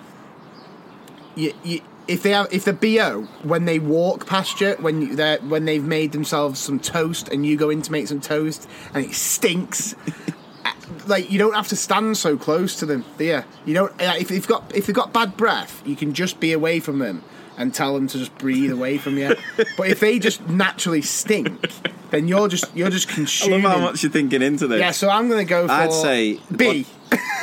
you, 1.36 1.54
you, 1.64 1.82
if 2.08 2.24
they 2.24 2.32
have 2.32 2.48
if 2.52 2.66
the 2.66 2.74
bo 2.74 3.22
when 3.44 3.66
they 3.66 3.78
walk 3.78 4.26
past 4.26 4.60
you 4.60 4.74
when 4.80 5.16
they're 5.16 5.38
when 5.40 5.66
they've 5.66 5.84
made 5.84 6.12
themselves 6.12 6.60
some 6.60 6.80
toast 6.80 7.30
and 7.30 7.46
you 7.46 7.56
go 7.56 7.70
in 7.70 7.82
to 7.84 7.92
make 7.92 8.08
some 8.08 8.20
toast 8.20 8.68
and 8.94 9.06
it 9.06 9.14
stinks 9.14 9.94
uh, 10.66 10.72
like 11.06 11.30
you 11.30 11.38
don't 11.38 11.54
have 11.54 11.68
to 11.68 11.76
stand 11.76 12.18
so 12.18 12.36
close 12.36 12.80
to 12.80 12.86
them 12.88 13.06
yeah 13.20 13.44
you 13.64 13.76
don't 13.76 13.94
if 14.00 14.32
you've 14.32 14.48
got 14.48 14.76
if 14.76 14.88
you've 14.88 14.96
got 14.96 15.14
bad 15.14 15.38
breath 15.38 15.84
you 15.86 15.96
can 15.96 16.12
just 16.14 16.40
be 16.40 16.52
away 16.52 16.80
from 16.80 16.98
them 16.98 17.24
and 17.60 17.74
tell 17.74 17.94
them 17.94 18.08
to 18.08 18.18
just 18.18 18.36
breathe 18.40 18.72
away 18.72 18.98
from 18.98 19.18
you 19.20 19.36
but 19.78 19.88
if 19.90 20.00
they 20.00 20.18
just 20.18 20.42
naturally 20.50 21.02
stink 21.04 21.70
then 22.10 22.28
you're 22.28 22.48
just 22.48 22.66
you're 22.76 22.90
just 22.90 23.08
consuming. 23.10 23.64
I 23.66 23.70
love 23.70 23.80
how 23.80 23.86
much 23.92 24.02
you're 24.02 24.12
thinking 24.12 24.42
into 24.42 24.66
this. 24.66 24.80
yeah 24.80 24.92
so 24.92 25.10
i'm 25.10 25.30
gonna 25.30 25.46
go 25.46 25.68
for 25.68 25.74
I'd 25.74 25.94
say 25.94 26.40
b 26.56 26.88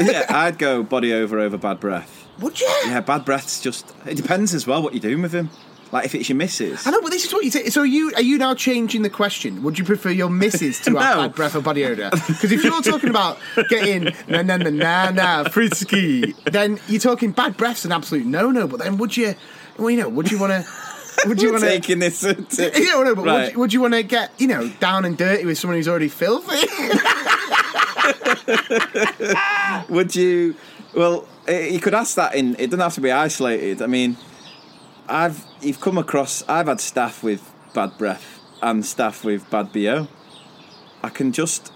yeah, 0.00 0.26
I'd 0.28 0.58
go 0.58 0.82
body 0.82 1.12
over 1.12 1.38
over 1.40 1.56
bad 1.56 1.80
breath. 1.80 2.26
would 2.40 2.60
you 2.60 2.68
Yeah, 2.86 3.00
bad 3.00 3.24
breath's 3.24 3.60
just. 3.60 3.94
It 4.04 4.14
depends 4.16 4.54
as 4.54 4.66
well 4.66 4.82
what 4.82 4.92
you're 4.92 5.00
doing 5.00 5.22
with 5.22 5.32
him. 5.32 5.50
Like 5.90 6.04
if 6.04 6.14
it's 6.14 6.28
your 6.28 6.36
missus. 6.36 6.86
I 6.86 6.90
know, 6.90 7.00
but 7.00 7.10
this 7.10 7.24
is 7.24 7.32
what 7.32 7.44
you 7.44 7.50
say. 7.50 7.68
So 7.70 7.80
are 7.80 7.86
you 7.86 8.12
are 8.14 8.22
you 8.22 8.38
now 8.38 8.54
changing 8.54 9.02
the 9.02 9.10
question? 9.10 9.62
Would 9.62 9.78
you 9.78 9.84
prefer 9.84 10.10
your 10.10 10.28
missus 10.28 10.80
to 10.80 10.90
have 10.98 11.16
bad 11.16 11.34
breath 11.34 11.56
or 11.56 11.62
body 11.62 11.84
odor? 11.84 12.10
Because 12.12 12.52
if 12.52 12.62
you're 12.62 12.82
talking 12.82 13.08
about 13.10 13.38
getting 13.70 14.12
na 14.28 14.42
na 14.42 14.56
na 14.56 14.70
na 14.70 15.10
na 15.10 15.44
frisky, 15.48 16.34
then 16.44 16.78
you're 16.88 17.00
talking 17.00 17.30
bad 17.30 17.56
breath's 17.56 17.84
an 17.84 17.92
absolute 17.92 18.26
no 18.26 18.50
no. 18.50 18.66
But 18.68 18.80
then 18.80 18.98
would 18.98 19.16
you, 19.16 19.34
well, 19.78 19.90
you 19.90 19.98
know, 20.00 20.08
would 20.08 20.30
you 20.30 20.38
want 20.38 20.52
to? 20.52 20.70
Would 21.28 21.40
you 21.40 21.50
want 21.50 21.64
to? 21.64 21.70
taking 21.70 21.98
this. 21.98 22.20
To, 22.20 22.34
You 22.76 22.84
know, 22.92 23.02
no, 23.02 23.14
but 23.14 23.24
Right. 23.24 23.42
would, 23.44 23.52
you- 23.52 23.58
would 23.60 23.72
you 23.72 23.80
want 23.80 23.94
to 23.94 24.02
get 24.02 24.38
you 24.38 24.46
know 24.46 24.68
down 24.80 25.06
and 25.06 25.16
dirty 25.16 25.46
with 25.46 25.56
someone 25.56 25.78
who's 25.78 25.88
already 25.88 26.08
filthy? 26.08 26.66
Would 29.88 30.14
you? 30.14 30.54
Well, 30.94 31.26
eh, 31.48 31.68
you 31.68 31.80
could 31.80 31.94
ask 31.94 32.16
that 32.16 32.34
in. 32.34 32.54
It 32.58 32.66
doesn't 32.66 32.80
have 32.80 32.94
to 32.94 33.00
be 33.00 33.10
isolated. 33.10 33.80
I 33.82 33.86
mean, 33.86 34.16
I've 35.08 35.42
you've 35.62 35.80
come 35.80 35.96
across. 35.98 36.44
I've 36.48 36.66
had 36.66 36.80
staff 36.80 37.22
with 37.22 37.50
bad 37.74 37.96
breath 37.98 38.38
and 38.62 38.84
staff 38.84 39.24
with 39.24 39.48
bad 39.50 39.72
bo. 39.72 40.08
I 41.02 41.08
can 41.08 41.32
just 41.32 41.72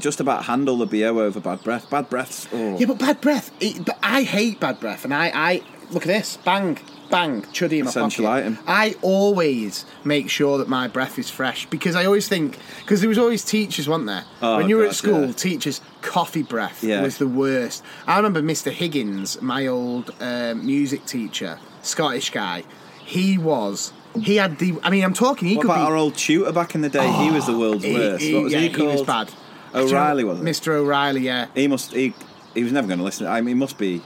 just 0.00 0.18
about 0.20 0.46
handle 0.46 0.78
the 0.78 0.86
bo 0.86 1.20
over 1.20 1.40
bad 1.40 1.62
breath. 1.62 1.88
Bad 1.90 2.08
breaths. 2.08 2.48
Oh. 2.52 2.78
yeah, 2.78 2.86
but 2.86 2.98
bad 2.98 3.20
breath. 3.20 3.50
It, 3.60 3.84
but 3.84 3.98
I 4.02 4.22
hate 4.22 4.60
bad 4.60 4.80
breath, 4.80 5.04
and 5.04 5.12
I, 5.14 5.30
I 5.34 5.62
look 5.90 6.02
at 6.04 6.08
this, 6.08 6.38
bang, 6.38 6.78
bang, 7.12 7.42
chuddy 7.52 7.78
in 7.78 7.84
my 7.84 7.90
Essential 7.90 8.24
pocket. 8.24 8.44
item. 8.46 8.58
I 8.66 8.96
always 9.02 9.84
make 10.02 10.28
sure 10.28 10.58
that 10.58 10.68
my 10.68 10.88
breath 10.88 11.16
is 11.18 11.30
fresh 11.30 11.66
because 11.66 11.94
I 11.94 12.04
always 12.06 12.26
think 12.26 12.58
because 12.80 13.00
there 13.00 13.08
was 13.08 13.18
always 13.18 13.44
teachers, 13.44 13.88
weren't 13.88 14.06
there? 14.06 14.24
Oh, 14.42 14.56
when 14.56 14.68
you 14.68 14.76
were 14.78 14.82
God, 14.84 14.88
at 14.88 14.96
school, 14.96 15.26
yeah. 15.26 15.32
teachers 15.32 15.80
coffee 16.00 16.42
breath 16.42 16.82
Yeah. 16.82 17.02
was 17.02 17.18
the 17.18 17.28
worst. 17.28 17.84
I 18.08 18.16
remember 18.16 18.42
Mr. 18.42 18.72
Higgins, 18.72 19.40
my 19.40 19.68
old 19.68 20.10
um, 20.20 20.66
music 20.66 21.04
teacher, 21.06 21.60
Scottish 21.82 22.30
guy. 22.30 22.64
He 23.04 23.38
was. 23.38 23.92
He 24.20 24.36
had 24.36 24.58
the. 24.58 24.74
I 24.82 24.90
mean, 24.90 25.04
I'm 25.04 25.14
talking. 25.14 25.48
He 25.48 25.56
What 25.56 25.62
could 25.62 25.70
about 25.70 25.86
be. 25.86 25.90
our 25.92 25.96
old 25.96 26.14
tutor 26.16 26.50
back 26.52 26.74
in 26.74 26.80
the 26.80 26.88
day? 26.88 27.08
he 27.12 27.30
was 27.30 27.46
the 27.46 27.56
world's 27.56 27.84
he- 27.84 27.94
worst. 27.94 28.22
he- 28.24 28.34
what 28.34 28.42
was 28.44 28.52
yeah, 28.52 28.60
he 28.60 28.70
called? 28.70 28.92
was 28.92 29.02
bad. 29.02 29.30
O'Reilly, 29.74 30.24
was 30.24 30.38
it? 30.40 30.44
Mr. 30.44 30.72
O'Reilly, 30.72 31.22
yeah. 31.22 31.46
He 31.54 31.66
must. 31.68 31.92
He, 31.92 32.12
he 32.54 32.62
was 32.62 32.72
never 32.72 32.86
going 32.88 32.98
to 32.98 33.04
listen. 33.04 33.26
I 33.26 33.40
mean, 33.40 33.48
he 33.48 33.54
must 33.54 33.78
be. 33.78 34.02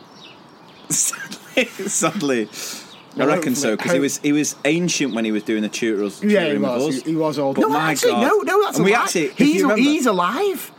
Sadly, 0.90 1.64
sadly. 1.88 2.48
I 3.16 3.20
Well, 3.24 3.28
reckon 3.28 3.54
so 3.54 3.76
because 3.76 3.92
he 3.92 3.98
was 3.98 4.18
he 4.18 4.32
was 4.32 4.56
ancient 4.66 5.14
when 5.14 5.24
he 5.24 5.32
was 5.32 5.42
doing 5.42 5.62
the 5.62 5.68
tutorials. 5.70 6.22
Yeah, 6.28 6.52
he 6.52 6.58
was. 6.58 7.02
He, 7.02 7.10
he 7.12 7.16
was 7.16 7.38
old. 7.38 7.56
But 7.56 7.68
no, 7.68 7.76
actually, 7.78 8.12
God. 8.12 8.22
no, 8.22 8.38
no, 8.38 8.62
that's 8.64 8.76
And 8.78 8.84
a 8.86 8.90
we 8.90 8.92
lie. 8.94 9.02
actually- 9.04 9.28
he's, 9.30 9.62
he's 9.76 10.06
alive. 10.06 10.70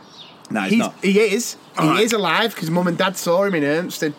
No, 0.50 0.60
he's, 0.62 0.70
He's, 0.70 0.78
not. 0.78 0.94
he 1.04 1.20
is. 1.20 1.54
He 1.74 1.78
All 1.80 1.88
right. 1.88 2.02
is 2.02 2.12
alive 2.14 2.54
because 2.54 2.70
mum 2.70 2.86
and 2.86 2.96
dad 2.96 3.16
saw 3.18 3.42
him 3.44 3.54
in 3.54 3.64
Urmston. 3.64 4.14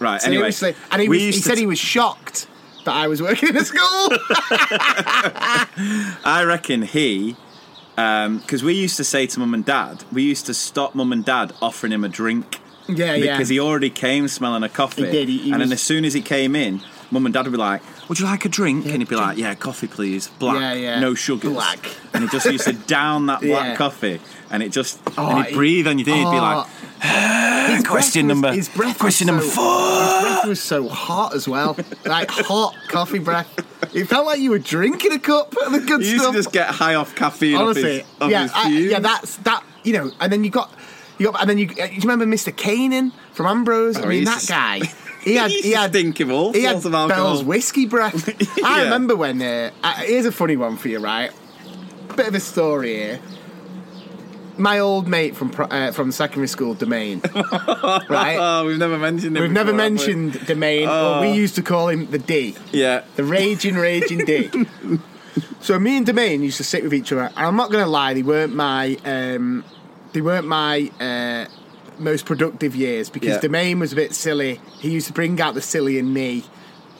Right. 0.00 0.20
Anyway, 0.26 0.50
Seriously. 0.50 0.74
and 0.90 1.02
he, 1.02 1.08
was, 1.08 1.18
he 1.18 1.32
said 1.32 1.54
t- 1.54 1.60
he 1.60 1.66
was 1.66 1.78
shocked 1.78 2.46
that 2.86 2.94
I 2.94 3.06
was 3.06 3.20
working 3.22 3.50
in 3.50 3.56
a 3.58 3.64
school. 3.64 3.78
I 6.24 6.42
reckon 6.46 6.82
he, 6.82 7.36
um, 7.96 8.38
because 8.38 8.62
we 8.62 8.74
used 8.74 8.96
to 8.96 9.04
say 9.04 9.26
to 9.26 9.38
mum 9.38 9.54
and 9.54 9.64
dad, 9.64 10.04
we 10.12 10.22
used 10.22 10.46
to 10.46 10.54
stop 10.54 10.94
mum 10.94 11.12
and 11.12 11.24
dad 11.24 11.52
offering 11.60 11.92
him 11.92 12.04
a 12.04 12.08
drink. 12.08 12.58
Yeah, 12.88 13.14
yeah. 13.14 13.36
Because 13.36 13.48
he 13.48 13.60
already 13.60 13.90
came 13.90 14.26
smelling 14.28 14.62
a 14.62 14.68
coffee. 14.68 15.04
He 15.06 15.12
did, 15.12 15.28
he- 15.28 15.38
he 15.38 15.52
and 15.52 15.60
then 15.60 15.72
as 15.72 15.82
soon 15.82 16.04
as 16.04 16.14
he 16.14 16.20
came 16.22 16.56
in, 16.56 16.80
mum 17.10 17.26
and 17.26 17.32
dad 17.34 17.44
would 17.44 17.52
be 17.52 17.58
like, 17.58 17.82
"Would 18.08 18.18
you 18.20 18.26
like 18.26 18.44
a 18.44 18.48
drink?" 18.48 18.84
And 18.86 18.96
he'd 18.98 19.08
be 19.08 19.16
like, 19.16 19.36
"Yeah, 19.38 19.54
coffee, 19.54 19.86
please, 19.86 20.28
black, 20.38 20.60
Yeah, 20.60 20.72
yeah. 20.74 21.00
no 21.00 21.14
sugars." 21.14 21.52
Black. 21.52 21.78
And 22.14 22.22
he 22.24 22.28
just 22.30 22.46
used 22.46 22.64
to 22.64 22.72
down 22.72 23.26
that 23.26 23.40
black 23.40 23.66
Yeah. 23.70 23.76
coffee, 23.76 24.20
and 24.50 24.62
it 24.62 24.70
just 24.70 24.98
Oh, 25.18 25.28
and 25.28 25.38
he'd 25.44 25.50
he- 25.50 25.54
breathe 25.56 25.86
on 25.88 25.98
you. 25.98 26.04
He'd 26.04 26.12
be 26.12 26.20
Oh, 26.22 26.26
like, 26.30 26.66
his 27.70 27.84
question 27.86 27.86
breath 27.86 28.36
was- 28.36 28.42
number- 28.42 28.52
His 28.52 28.68
breath 28.68 28.98
question 28.98 29.26
was 29.28 29.44
number 29.44 29.54
so, 29.54 29.60
four. 29.60 30.10
His 30.12 30.22
breath 30.22 30.46
was 30.46 30.60
so 30.60 30.88
hot 30.88 31.34
as 31.34 31.48
well, 31.48 31.76
like 32.04 32.30
hot 32.30 32.74
coffee 32.88 33.18
breath. 33.18 33.48
It 33.94 34.08
felt 34.08 34.26
like 34.26 34.40
you 34.40 34.50
were 34.50 34.58
drinking 34.58 35.12
a 35.12 35.18
cup 35.18 35.54
of 35.66 35.72
the 35.72 35.80
good 35.80 36.02
"He 36.02 36.10
used 36.10 36.22
stuff. 36.22 36.32
to 36.34 36.38
just 36.38 36.52
get 36.52 36.68
high 36.68 36.94
off 36.94 37.14
caffeine 37.14 37.56
Honestly, 37.56 37.82
off 38.02 38.06
his, 38.06 38.22
off 38.22 38.30
yeah, 38.30 38.42
his 38.42 38.52
I, 38.54 38.62
fumes." 38.70 38.90
yeah, 38.92 38.98
that's 39.00 39.36
that. 39.36 39.62
You 39.82 39.92
know, 39.94 40.12
and 40.20 40.30
then 40.32 40.44
you 40.44 40.50
got, 40.50 40.70
you 41.18 41.32
got, 41.32 41.40
and 41.40 41.48
then 41.50 41.58
you. 41.58 41.68
uh, 41.80 41.86
You 41.86 42.00
remember 42.02 42.26
Mr. 42.26 42.52
Kanan 42.54 43.12
from 43.32 43.46
Ambrose? 43.46 43.96
I 43.96 44.02
Oh, 44.02 44.06
mean, 44.08 44.24
that 44.24 44.44
guy. 44.46 44.80
He 45.22 45.34
had, 45.34 45.50
He 45.50 45.72
had, 45.72 45.90
stink 45.90 46.20
of 46.20 46.30
all 46.30 46.52
he 46.52 46.62
had 46.62 46.72
sorts 46.72 46.86
of 46.86 46.94
alcohol. 46.94 47.24
Bell's 47.34 47.44
whiskey 47.44 47.86
breath. 47.86 48.28
I 48.64 48.78
Yeah. 48.78 48.84
remember 48.84 49.16
when. 49.16 49.40
Uh, 49.42 49.70
here's 49.98 50.26
a 50.26 50.32
funny 50.32 50.56
one 50.56 50.76
for 50.76 50.88
you, 50.88 50.98
right? 50.98 51.30
Bit 52.16 52.28
of 52.28 52.34
a 52.34 52.40
story 52.40 52.94
here. 52.96 53.20
My 54.58 54.78
old 54.78 55.08
mate 55.08 55.36
from 55.36 55.48
pro- 55.50 55.66
uh, 55.66 55.92
from 55.92 56.12
secondary 56.12 56.48
school, 56.48 56.74
Domain, 56.74 57.22
right? 57.34 58.36
Oh, 58.38 58.64
we've 58.66 58.76
never 58.78 58.98
mentioned 58.98 59.36
him. 59.36 59.42
We've 59.42 59.50
never 59.52 59.72
before, 59.72 59.84
we? 59.84 59.90
mentioned 59.90 60.46
Domain, 60.46 60.86
but 60.86 61.18
Oh. 61.18 61.20
we 61.22 61.30
used 61.32 61.54
to 61.54 61.62
call 61.62 61.88
him 61.88 62.10
the 62.10 62.18
D. 62.18 62.56
Yeah. 62.72 63.04
The 63.16 63.24
raging, 63.24 63.76
raging 63.76 64.18
D. 64.26 64.50
so 65.60 65.78
me 65.78 65.96
and 65.96 66.04
Domain 66.04 66.42
used 66.42 66.58
to 66.58 66.64
sit 66.64 66.82
with 66.82 66.92
each 66.92 67.10
other, 67.12 67.22
and 67.36 67.46
I'm 67.46 67.56
not 67.56 67.70
going 67.70 67.84
to 67.84 67.90
lie, 67.90 68.12
they 68.12 68.22
weren't 68.22 68.54
my, 68.54 68.98
um, 69.04 69.64
they 70.12 70.20
weren't 70.20 70.46
my 70.46 70.90
uh, 71.00 71.46
most 72.00 72.24
productive 72.26 72.74
years 72.74 73.08
because 73.10 73.28
Yeah. 73.30 73.40
Domain 73.40 73.78
was 73.78 73.92
a 73.92 73.96
bit 73.96 74.14
silly. 74.14 74.60
He 74.80 74.90
used 74.90 75.06
to 75.06 75.12
bring 75.12 75.40
out 75.40 75.54
the 75.54 75.62
silly 75.62 75.98
in 75.98 76.12
me, 76.12 76.44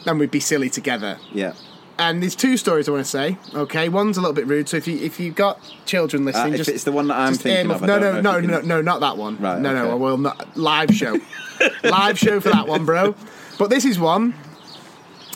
and 0.06 0.18
we'd 0.18 0.30
be 0.30 0.40
silly 0.40 0.70
together. 0.70 1.18
Yeah. 1.32 1.52
And 1.98 2.22
there's 2.22 2.34
two 2.34 2.56
stories 2.56 2.88
I 2.88 2.92
want 2.92 3.04
to 3.04 3.10
say. 3.10 3.36
Okay, 3.54 3.90
one's 3.90 4.16
a 4.16 4.20
little 4.22 4.32
bit 4.34 4.46
rude, 4.46 4.68
so 4.70 4.78
if 4.78 4.88
you 4.88 4.96
if 4.98 5.20
you've 5.20 5.34
got 5.34 5.60
children 5.84 6.24
listening, 6.24 6.54
Uh, 6.54 6.56
just 6.56 6.70
it's 6.70 6.84
the 6.84 6.92
one 6.92 7.08
that 7.08 7.18
I'm 7.18 7.34
thinking 7.34 7.70
of, 7.70 7.82
no, 7.82 7.98
no, 7.98 8.20
no, 8.22 8.40
no, 8.40 8.60
no, 8.62 8.80
not 8.80 9.00
that 9.00 9.18
one. 9.18 9.36
Right, 9.38 9.60
no, 9.60 9.74
no. 9.74 9.90
I 9.90 9.94
will 9.94 10.16
not. 10.16 10.56
Live 10.56 10.94
show, 10.94 11.18
live 11.84 12.18
show 12.18 12.40
for 12.40 12.48
that 12.50 12.66
one, 12.66 12.86
bro. 12.86 13.14
But 13.58 13.68
this 13.68 13.84
is 13.84 13.98
one. 13.98 14.32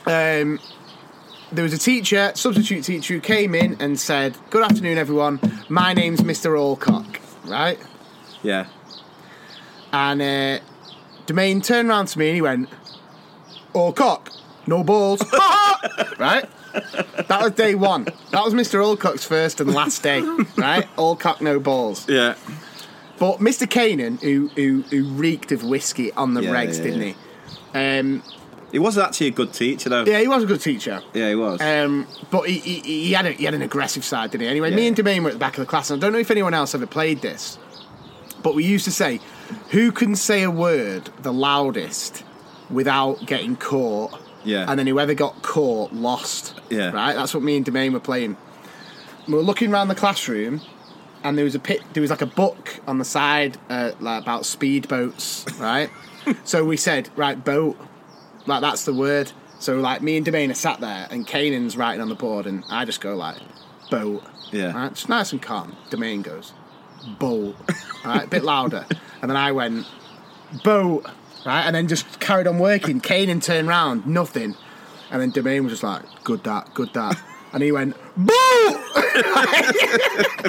Um, 0.07 0.59
there 1.53 1.63
was 1.63 1.73
a 1.75 1.79
teacher, 1.79 2.33
substitute 2.35 2.83
teacher, 2.85 3.15
who 3.15 3.21
came 3.21 3.55
in 3.55 3.77
and 3.79 4.01
said, 4.01 4.35
"Good 4.51 4.63
afternoon, 4.63 4.97
everyone. 4.97 5.41
My 5.69 5.93
name's 5.93 6.21
Mr. 6.23 6.59
Alcock." 6.59 7.21
Right, 7.47 7.79
Yeah. 8.43 8.67
And 9.95 10.21
uh, 10.21 10.65
Domain 11.27 11.61
turned 11.63 11.89
around 11.89 12.07
to 12.07 12.19
me 12.19 12.29
and 12.29 12.35
he 12.35 12.43
went, 12.43 12.69
Alcock, 13.75 14.31
no 14.67 14.83
balls. 14.83 15.23
right? 16.19 16.45
That 17.29 17.41
was 17.43 17.53
day 17.53 17.75
one. 17.75 18.05
That 18.33 18.45
was 18.45 18.55
Mr. 18.55 18.83
Alcock's 18.85 19.25
first 19.25 19.61
and 19.61 19.73
last 19.73 20.03
day. 20.03 20.21
Right? 20.57 20.87
Alcock, 20.99 21.41
no 21.41 21.61
balls. 21.61 22.09
Yeah. 22.09 22.35
But 23.19 23.39
Mr. 23.39 23.67
Kanan, 23.69 24.21
who, 24.21 24.49
who, 24.57 24.83
who 24.91 25.05
reeked 25.15 25.53
of 25.53 25.63
whiskey 25.63 26.13
on 26.13 26.35
the 26.35 26.43
Yeah, 26.43 26.51
regs, 26.51 26.79
yeah, 26.79 26.83
didn't 26.85 27.01
he? 27.03 27.15
Um, 27.73 28.23
He 28.73 28.81
was 28.81 28.99
actually 28.99 29.29
a 29.29 29.31
good 29.33 29.53
teacher, 29.53 29.89
though. 29.89 30.05
yeah, 30.05 30.19
he 30.21 30.27
was 30.27 30.43
a 30.43 30.47
good 30.47 30.61
teacher. 30.61 31.01
Yeah, 31.13 31.29
he 31.29 31.35
was. 31.37 31.61
Um, 31.61 32.09
but 32.33 32.49
he, 32.49 32.59
he, 32.59 32.81
he 32.81 33.13
had 33.13 33.27
a, 33.27 33.31
he 33.31 33.45
had 33.45 33.55
an 33.55 33.63
aggressive 33.63 34.05
side, 34.05 34.33
didn't 34.33 34.43
he? 34.43 34.49
Anyway, 34.49 34.71
me 34.75 34.83
Yeah. 34.83 34.89
and 34.89 34.97
Domain 34.97 35.23
were 35.23 35.31
at 35.31 35.35
the 35.35 35.39
back 35.39 35.57
of 35.57 35.61
the 35.61 35.67
class, 35.71 35.91
and 35.91 36.03
I 36.03 36.05
don't 36.05 36.13
know 36.13 36.19
if 36.19 36.31
anyone 36.33 36.55
else 36.55 36.75
ever 36.75 36.87
played 36.87 37.23
this, 37.23 37.57
but 38.43 38.57
we 38.57 38.65
used 38.65 38.85
to 38.87 38.91
say, 38.91 39.21
"Who 39.71 39.93
can 39.93 40.15
say 40.17 40.43
a 40.43 40.51
word 40.51 41.11
the 41.23 41.33
loudest 41.33 42.25
without 42.71 43.27
getting 43.27 43.57
caught?" 43.57 44.19
Yeah. 44.45 44.67
And 44.69 44.79
then 44.79 44.87
whoever 44.87 45.15
got 45.15 45.43
caught 45.43 45.93
lost. 45.93 46.61
Yeah. 46.71 46.91
Right. 46.91 47.15
That's 47.15 47.33
what 47.33 47.43
me 47.43 47.57
and 47.57 47.65
Domain 47.65 47.93
were 47.93 48.01
playing. 48.01 48.37
We 49.27 49.35
were 49.35 49.43
looking 49.43 49.73
around 49.73 49.89
the 49.89 49.95
classroom, 49.95 50.61
and 51.23 51.39
there 51.39 51.45
was 51.45 51.55
a 51.55 51.59
pit. 51.59 51.83
There 51.95 52.01
was 52.01 52.11
like 52.11 52.23
a 52.23 52.27
book 52.27 52.79
on 52.87 52.99
the 52.99 53.05
side, 53.05 53.57
uh, 53.71 53.93
like 54.01 54.23
about 54.23 54.43
speedboats. 54.43 55.45
Right. 55.61 55.91
so 56.45 56.65
we 56.65 56.77
said, 56.77 57.09
"Right, 57.17 57.43
boat." 57.43 57.77
Like 58.47 58.61
that's 58.61 58.85
the 58.85 58.93
word. 58.95 59.33
So 59.59 59.77
like 59.81 60.03
me 60.03 60.17
and 60.17 60.27
Domain 60.27 60.51
are 60.51 60.55
sat 60.55 60.81
there 60.81 61.09
and 61.11 61.27
Kanan's 61.27 61.77
writing 61.77 62.03
on 62.03 62.11
the 62.11 62.15
board 62.15 62.47
and 62.47 62.65
I 62.69 62.85
just 62.85 63.01
go 63.01 63.17
like 63.17 63.39
boat. 63.91 64.23
Yeah. 64.53 64.73
Right, 64.73 64.93
just 64.95 65.09
nice 65.09 65.33
and 65.33 65.41
calm. 65.41 65.75
Domain 65.91 66.21
goes, 66.23 66.53
boat. 67.19 67.57
Right, 68.05 68.25
a 68.25 68.27
bit 68.27 68.45
louder. 68.45 68.85
And 69.25 69.31
then 69.31 69.39
I 69.39 69.53
went, 69.53 69.87
boat. 70.63 71.07
Right, 71.47 71.63
and 71.63 71.75
then 71.75 71.89
just 71.89 72.21
carried 72.21 72.47
on 72.47 72.59
working. 72.59 73.01
Kanan 73.01 73.43
turned 73.43 73.69
round, 73.69 74.07
nothing. 74.07 74.55
And 75.11 75.23
then 75.23 75.31
Domain 75.31 75.65
was 75.65 75.73
just 75.73 75.83
like, 75.83 76.03
good 76.25 76.45
that, 76.45 76.75
good 76.75 76.93
that. 76.93 77.19
And 77.55 77.63
he 77.63 77.73
went, 77.73 77.97
boat! 78.19 78.81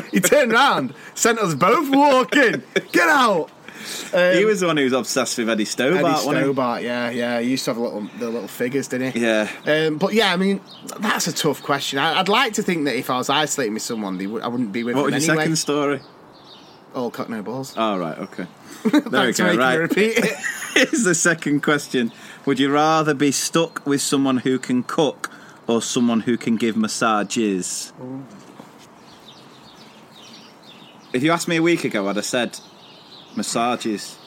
he 0.11 0.19
turned 0.19 0.51
round, 0.51 0.93
sent 1.13 1.39
us 1.39 1.55
both 1.55 1.89
walking. 1.89 2.63
Get 2.91 3.07
out! 3.07 3.49
he 4.11 4.43
was 4.43 4.59
the 4.59 4.67
one 4.67 4.75
who 4.75 4.83
was 4.83 4.91
obsessed 4.91 5.37
with 5.37 5.49
Eddie 5.49 5.63
Stobart, 5.63 6.03
Eddie? 6.03 6.17
Stobart, 6.17 6.81
yeah, 6.81 7.09
yeah. 7.11 7.39
He 7.39 7.51
used 7.51 7.63
to 7.65 7.71
have 7.71 7.77
little 7.77 8.09
the 8.19 8.29
little 8.29 8.49
figures, 8.49 8.89
didn't 8.89 9.13
he? 9.13 9.21
Yeah. 9.21 9.49
Um, 9.65 9.99
but 9.99 10.13
yeah, 10.13 10.33
I 10.33 10.35
mean, 10.35 10.59
that's 10.99 11.27
a 11.27 11.33
tough 11.33 11.63
question. 11.63 11.97
I, 11.97 12.19
I'd 12.19 12.27
like 12.27 12.51
to 12.53 12.63
think 12.63 12.83
that 12.85 12.97
if 12.97 13.09
I 13.09 13.17
was 13.17 13.29
isolating 13.29 13.75
with 13.75 13.83
someone, 13.83 14.17
they 14.17 14.27
would, 14.27 14.41
I 14.41 14.49
wouldn't 14.49 14.73
be 14.73 14.83
with 14.83 14.95
What 14.95 15.03
them 15.05 15.13
was 15.13 15.25
your 15.25 15.33
anyway. 15.33 15.43
second 15.45 15.55
story? 15.55 16.01
All 16.95 17.11
cock 17.11 17.29
no 17.29 17.43
balls. 17.43 17.73
Oh, 17.77 17.97
right, 17.97 18.17
okay. 18.17 18.47
There 18.91 19.01
we 19.01 19.09
Thanks 19.09 19.39
for 19.39 19.45
go, 19.45 19.51
me 19.53 19.57
right. 19.57 19.75
repeat 19.75 20.17
it. 20.17 20.35
Here's 20.75 21.03
the 21.03 21.15
second 21.15 21.63
question 21.63 22.11
Would 22.45 22.59
you 22.59 22.71
rather 22.71 23.13
be 23.13 23.31
stuck 23.31 23.85
with 23.85 24.01
someone 24.01 24.37
who 24.37 24.59
can 24.59 24.83
cook 24.83 25.31
or 25.67 25.81
someone 25.81 26.21
who 26.21 26.37
can 26.37 26.55
give 26.55 26.77
massages? 26.77 27.93
If 31.13 31.23
you 31.23 31.31
asked 31.31 31.47
me 31.47 31.55
a 31.55 31.61
week 31.61 31.83
ago, 31.83 32.07
I'd 32.07 32.17
have 32.17 32.25
said 32.25 32.59
massages. 33.35 34.17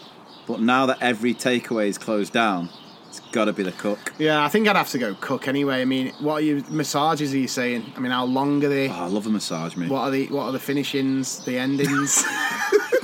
But 0.46 0.60
now 0.60 0.86
that 0.86 0.98
every 1.02 1.34
takeaway 1.34 1.88
is 1.88 1.98
closed 1.98 2.32
down, 2.32 2.70
It's 3.10 3.20
got 3.20 3.44
to 3.44 3.52
be 3.52 3.62
the 3.62 3.72
cook. 3.72 4.12
Yeah, 4.18 4.42
I 4.44 4.48
think 4.48 4.66
I'd 4.66 4.76
have 4.76 4.90
to 4.90 4.98
go 4.98 5.14
cook 5.20 5.46
anyway. 5.46 5.82
I 5.82 5.84
mean, 5.84 6.12
what 6.20 6.34
are 6.36 6.40
you 6.40 6.64
massages 6.68 7.32
are 7.34 7.38
you 7.38 7.48
saying? 7.48 7.92
I 7.96 8.00
mean, 8.00 8.10
how 8.12 8.24
long 8.24 8.64
are 8.64 8.68
they? 8.68 8.88
Oh, 8.88 8.92
I 8.92 9.06
love 9.06 9.26
a 9.26 9.30
massage, 9.30 9.76
mate. 9.76 9.90
What 9.90 10.00
are 10.00 10.10
the 10.10 10.26
what 10.28 10.44
are 10.44 10.52
the 10.52 10.58
finishings, 10.58 11.44
the 11.44 11.58
endings? 11.58 12.24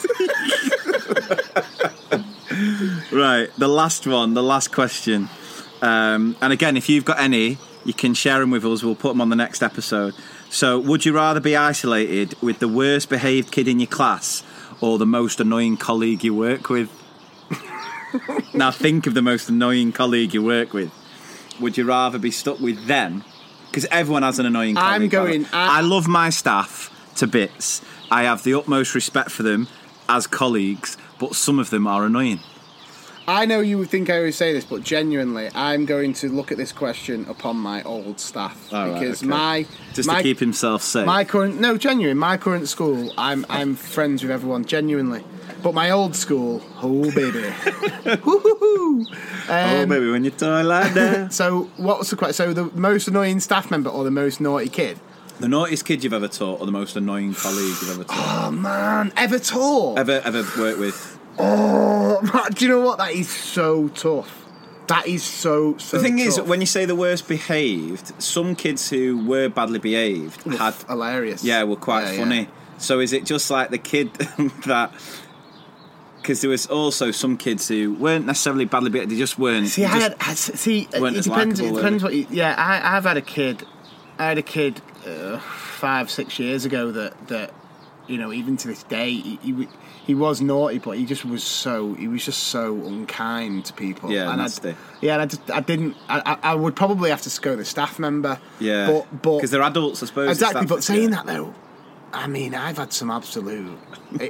Right, 3.11 3.49
the 3.59 3.69
last 3.69 4.07
one, 4.07 4.35
the 4.35 4.43
last 4.43 4.73
question. 4.73 5.29
Um, 5.83 6.37
and 6.41 6.53
again, 6.53 6.77
if 6.77 6.89
you've 6.89 7.05
got 7.05 7.19
any, 7.19 7.59
you 7.85 7.93
can 7.93 8.15
share 8.15 8.39
them 8.41 8.51
with 8.51 8.65
us. 8.65 8.83
We'll 8.83 8.95
put 8.95 9.09
them 9.09 9.21
on 9.21 9.29
the 9.29 9.37
next 9.37 9.63
episode. 9.63 10.15
So, 10.51 10.79
would 10.79 11.05
you 11.05 11.13
rather 11.13 11.41
be 11.41 11.57
isolated 11.57 12.41
with 12.43 12.59
the 12.61 12.69
worst 12.69 13.09
behaved 13.09 13.51
kid 13.51 13.67
in 13.69 13.81
your 13.81 13.89
class 13.89 14.43
or 14.81 14.99
the 14.99 15.07
most 15.07 15.41
annoying 15.41 15.77
colleague 15.77 16.23
you 16.23 16.35
work 16.35 16.69
with? 16.69 16.91
now, 18.55 18.71
think 18.71 19.07
of 19.07 19.15
the 19.15 19.23
most 19.23 19.49
annoying 19.49 19.93
colleague 19.93 20.33
you 20.35 20.43
work 20.43 20.73
with. 20.73 20.93
Would 21.61 21.77
you 21.77 21.85
rather 21.85 22.19
be 22.19 22.31
stuck 22.31 22.61
with 22.61 22.87
them? 22.87 23.25
Because 23.71 23.87
everyone 23.87 24.23
has 24.23 24.39
an 24.39 24.47
annoying 24.47 24.77
colleague. 24.77 24.93
I'm 24.95 25.09
by 25.09 25.17
the 25.17 25.25
way. 25.25 25.39
going- 25.39 25.47
I- 25.53 25.79
I 25.79 25.81
love 25.81 26.07
my 26.07 26.31
staff 26.31 26.91
to 27.17 27.27
bits. 27.27 27.81
I 28.11 28.25
have 28.25 28.45
the 28.45 28.55
utmost 28.55 28.95
respect 28.95 29.31
for 29.31 29.43
them 29.43 29.67
as 30.09 30.27
colleagues, 30.27 30.97
but 31.19 31.35
some 31.35 31.59
of 31.59 31.71
them 31.71 31.87
are 31.87 32.05
annoying. 32.07 32.41
I 33.27 33.47
know 33.47 33.61
you 33.61 33.79
would 33.79 33.89
think 33.89 34.11
I 34.11 34.19
always 34.19 34.37
say 34.37 34.53
this, 34.53 34.67
but 34.67 34.83
genuinely, 34.83 35.49
I'm 35.55 35.87
going 35.87 36.13
to 36.15 36.29
look 36.29 36.53
at 36.53 36.59
this 36.59 36.73
question 36.73 37.25
upon 37.27 37.57
my 37.57 37.83
old 37.85 38.21
staff 38.21 38.71
All 38.71 38.87
right, 38.91 39.01
because 39.01 39.23
okay. 39.23 39.29
my 39.31 39.67
Just 39.95 40.07
my, 40.07 40.19
to 40.19 40.23
keep 40.23 40.39
himself 40.39 40.83
safe. 40.83 41.07
my 41.07 41.25
current 41.25 41.59
no 41.59 41.79
genuine 41.79 42.19
my 42.19 42.37
current 42.37 42.69
school 42.69 43.11
I'm 43.17 43.47
I'm 43.49 43.77
friends 43.77 44.23
with 44.23 44.31
everyone 44.31 44.67
genuinely, 44.67 45.25
but 45.63 45.73
my 45.73 45.89
old 45.91 46.15
school 46.15 46.61
oh 46.83 47.11
baby, 47.13 47.45
oh, 48.27 49.07
Um, 49.49 49.89
baby, 49.89 50.11
when 50.11 50.25
you 50.25 50.31
toy 50.31 50.63
like 50.63 50.93
that. 50.93 51.33
So 51.33 51.71
what's 51.79 52.11
the 52.11 52.17
question? 52.17 52.35
So 52.35 52.53
the 52.53 52.65
most 52.79 53.09
annoying 53.09 53.41
staff 53.41 53.71
member 53.71 53.89
or 53.89 54.05
the 54.05 54.11
most 54.11 54.39
naughty 54.39 54.69
kid? 54.69 54.99
The 55.41 55.49
naughtiest 55.49 55.85
kid 55.85 56.05
you've 56.05 56.13
ever 56.13 56.29
taught 56.29 56.61
or 56.61 56.67
the 56.67 56.73
most 56.73 56.97
annoying 56.97 57.35
colleague 57.35 57.75
you've 57.81 57.91
ever 57.91 58.05
taught? 58.05 58.47
Oh 58.47 58.51
man, 58.51 59.13
ever 59.17 59.39
taught? 59.39 59.99
ever, 59.99 60.21
ever 60.25 60.43
worked 60.59 60.79
with? 60.79 61.19
Oh, 61.39 62.21
man, 62.33 62.53
do 62.53 62.65
you 62.65 62.71
know 62.71 62.81
what? 62.81 62.99
That 62.99 63.13
is 63.13 63.29
so 63.29 63.89
tough. 63.89 64.47
That 64.87 65.07
is 65.09 65.23
so 65.25 65.77
so. 65.79 65.97
The 65.97 66.03
thing 66.03 66.19
is, 66.19 66.37
tough. 66.37 66.47
when 66.47 66.61
you 66.61 66.67
say 66.67 66.85
the 66.85 66.95
worst 66.95 67.27
behaved, 67.27 68.23
some 68.23 68.55
kids 68.55 68.89
who 68.91 69.25
were 69.27 69.49
badly 69.49 69.79
behaved 69.79 70.43
had, 70.45 70.75
hilarious. 70.87 71.43
yeah, 71.43 71.63
were 71.65 71.77
quite 71.77 72.05
Yeah, 72.05 72.11
yeah. 72.13 72.19
funny. 72.19 72.49
So 72.79 73.01
is 73.01 73.13
it 73.13 73.25
just 73.25 73.51
like 73.51 73.71
the 73.71 73.79
kid 73.79 74.13
that? 74.67 74.93
Because 76.21 76.41
there 76.41 76.51
was 76.51 76.67
also 76.67 77.11
some 77.11 77.37
kids 77.37 77.69
who 77.69 77.95
weren't 77.95 78.25
necessarily 78.27 78.65
badly 78.65 78.91
behaved; 78.91 79.11
they 79.11 79.17
just 79.17 79.39
weren't. 79.39 79.69
See, 79.69 79.85
I 79.85 79.89
just- 79.99 80.03
had, 80.03 80.17
I, 80.21 80.35
see, 80.35 80.89
it 80.93 81.01
weren't 81.01 81.17
as 81.17 81.25
depends. 81.25 81.61
It 81.61 81.65
likeable, 81.65 81.77
depends 81.83 82.03
what 82.05 82.15
you. 82.15 82.27
Yeah, 82.31 82.55
I, 82.57 82.97
I've 82.97 83.05
had 83.05 83.17
a 83.17 83.23
kid. 83.23 83.67
I 84.19 84.27
had 84.27 84.39
a 84.39 84.43
kid 84.43 84.81
uh, 85.07 85.39
five, 85.39 86.11
six 86.11 86.39
years 86.39 86.65
ago 86.65 86.91
that 86.93 87.29
that 87.29 87.53
you 88.07 88.19
know, 88.19 88.33
even 88.33 88.57
to 88.59 88.69
this 88.69 88.83
day, 88.83 89.13
he, 89.13 89.37
he 89.37 89.69
he 90.07 90.15
was 90.15 90.41
naughty, 90.41 90.79
but 90.79 90.99
he 90.99 91.07
just 91.07 91.25
was 91.25 91.43
so 91.43 91.95
he 91.95 92.09
was 92.09 92.25
just 92.25 92.45
so 92.45 92.75
unkind 92.75 93.65
to 93.67 93.73
people. 93.73 94.11
Yeah, 94.11 94.31
and 94.31 94.41
I, 94.41 94.45
nasty. 94.45 94.77
yeah, 95.01 95.15
and 95.15 95.23
I 95.23 95.27
just 95.27 95.51
I 95.51 95.61
didn't. 95.61 95.97
I, 96.09 96.21
I 96.43 96.51
I 96.51 96.55
would 96.55 96.77
probably 96.77 97.11
have 97.11 97.23
to 97.23 97.41
go 97.41 97.57
the 97.57 97.65
staff 97.65 97.99
member. 97.99 98.39
yeah, 98.61 98.87
but 98.87 99.23
but 99.23 99.37
because 99.37 99.51
they're 99.51 99.63
adults, 99.63 100.03
I 100.03 100.07
suppose. 100.07 100.31
exactly. 100.31 100.67
But 100.67 100.85
saying 100.85 101.11
yeah. 101.11 101.17
that 101.17 101.27
though, 101.27 101.55
I 102.15 102.27
mean, 102.27 102.55
I've 102.55 102.79
had 102.79 102.93
some 102.93 103.11
absolute. 103.11 103.77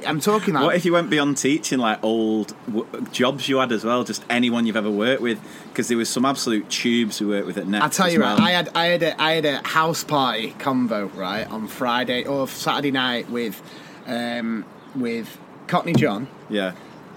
I'm 0.07 0.19
talking 0.21 0.55
like 0.55 0.65
What 0.65 0.75
if 0.77 0.85
you 0.85 0.93
went 0.93 1.11
beyond 1.11 1.37
teaching, 1.37 1.79
like 1.79 2.03
old 2.03 2.55
w- 2.67 2.87
jobs 3.13 3.49
you 3.49 3.59
had 3.59 3.71
as 3.73 3.85
well, 3.85 4.03
just 4.05 4.25
anyone 4.31 4.67
you've 4.67 4.77
ever 4.77 4.91
worked 4.91 5.21
with? 5.23 5.39
Because 5.69 5.89
there 5.89 5.99
was 5.99 6.09
some 6.09 6.25
absolute 6.25 6.69
tubes 6.71 7.21
we 7.21 7.27
worked 7.27 7.47
with 7.47 7.59
at 7.59 7.67
Next. 7.67 7.83
I'll 7.85 7.91
tell 7.91 8.11
you 8.11 8.21
well. 8.21 8.37
right. 8.39 8.47
I 8.49 8.51
had 8.53 8.69
I 8.75 8.85
had 8.87 9.03
a 9.03 9.23
I 9.23 9.33
had 9.33 9.45
a 9.45 9.67
house 9.69 10.03
party 10.05 10.53
convo 10.59 11.15
right 11.15 11.47
on 11.51 11.69
Friday 11.69 12.25
or 12.25 12.49
Saturday 12.49 12.91
night 12.91 13.29
with 13.31 13.61
um, 14.07 14.65
with 14.95 15.39
Cockney 15.67 15.93
John 15.95 16.29
yeah, 16.51 16.73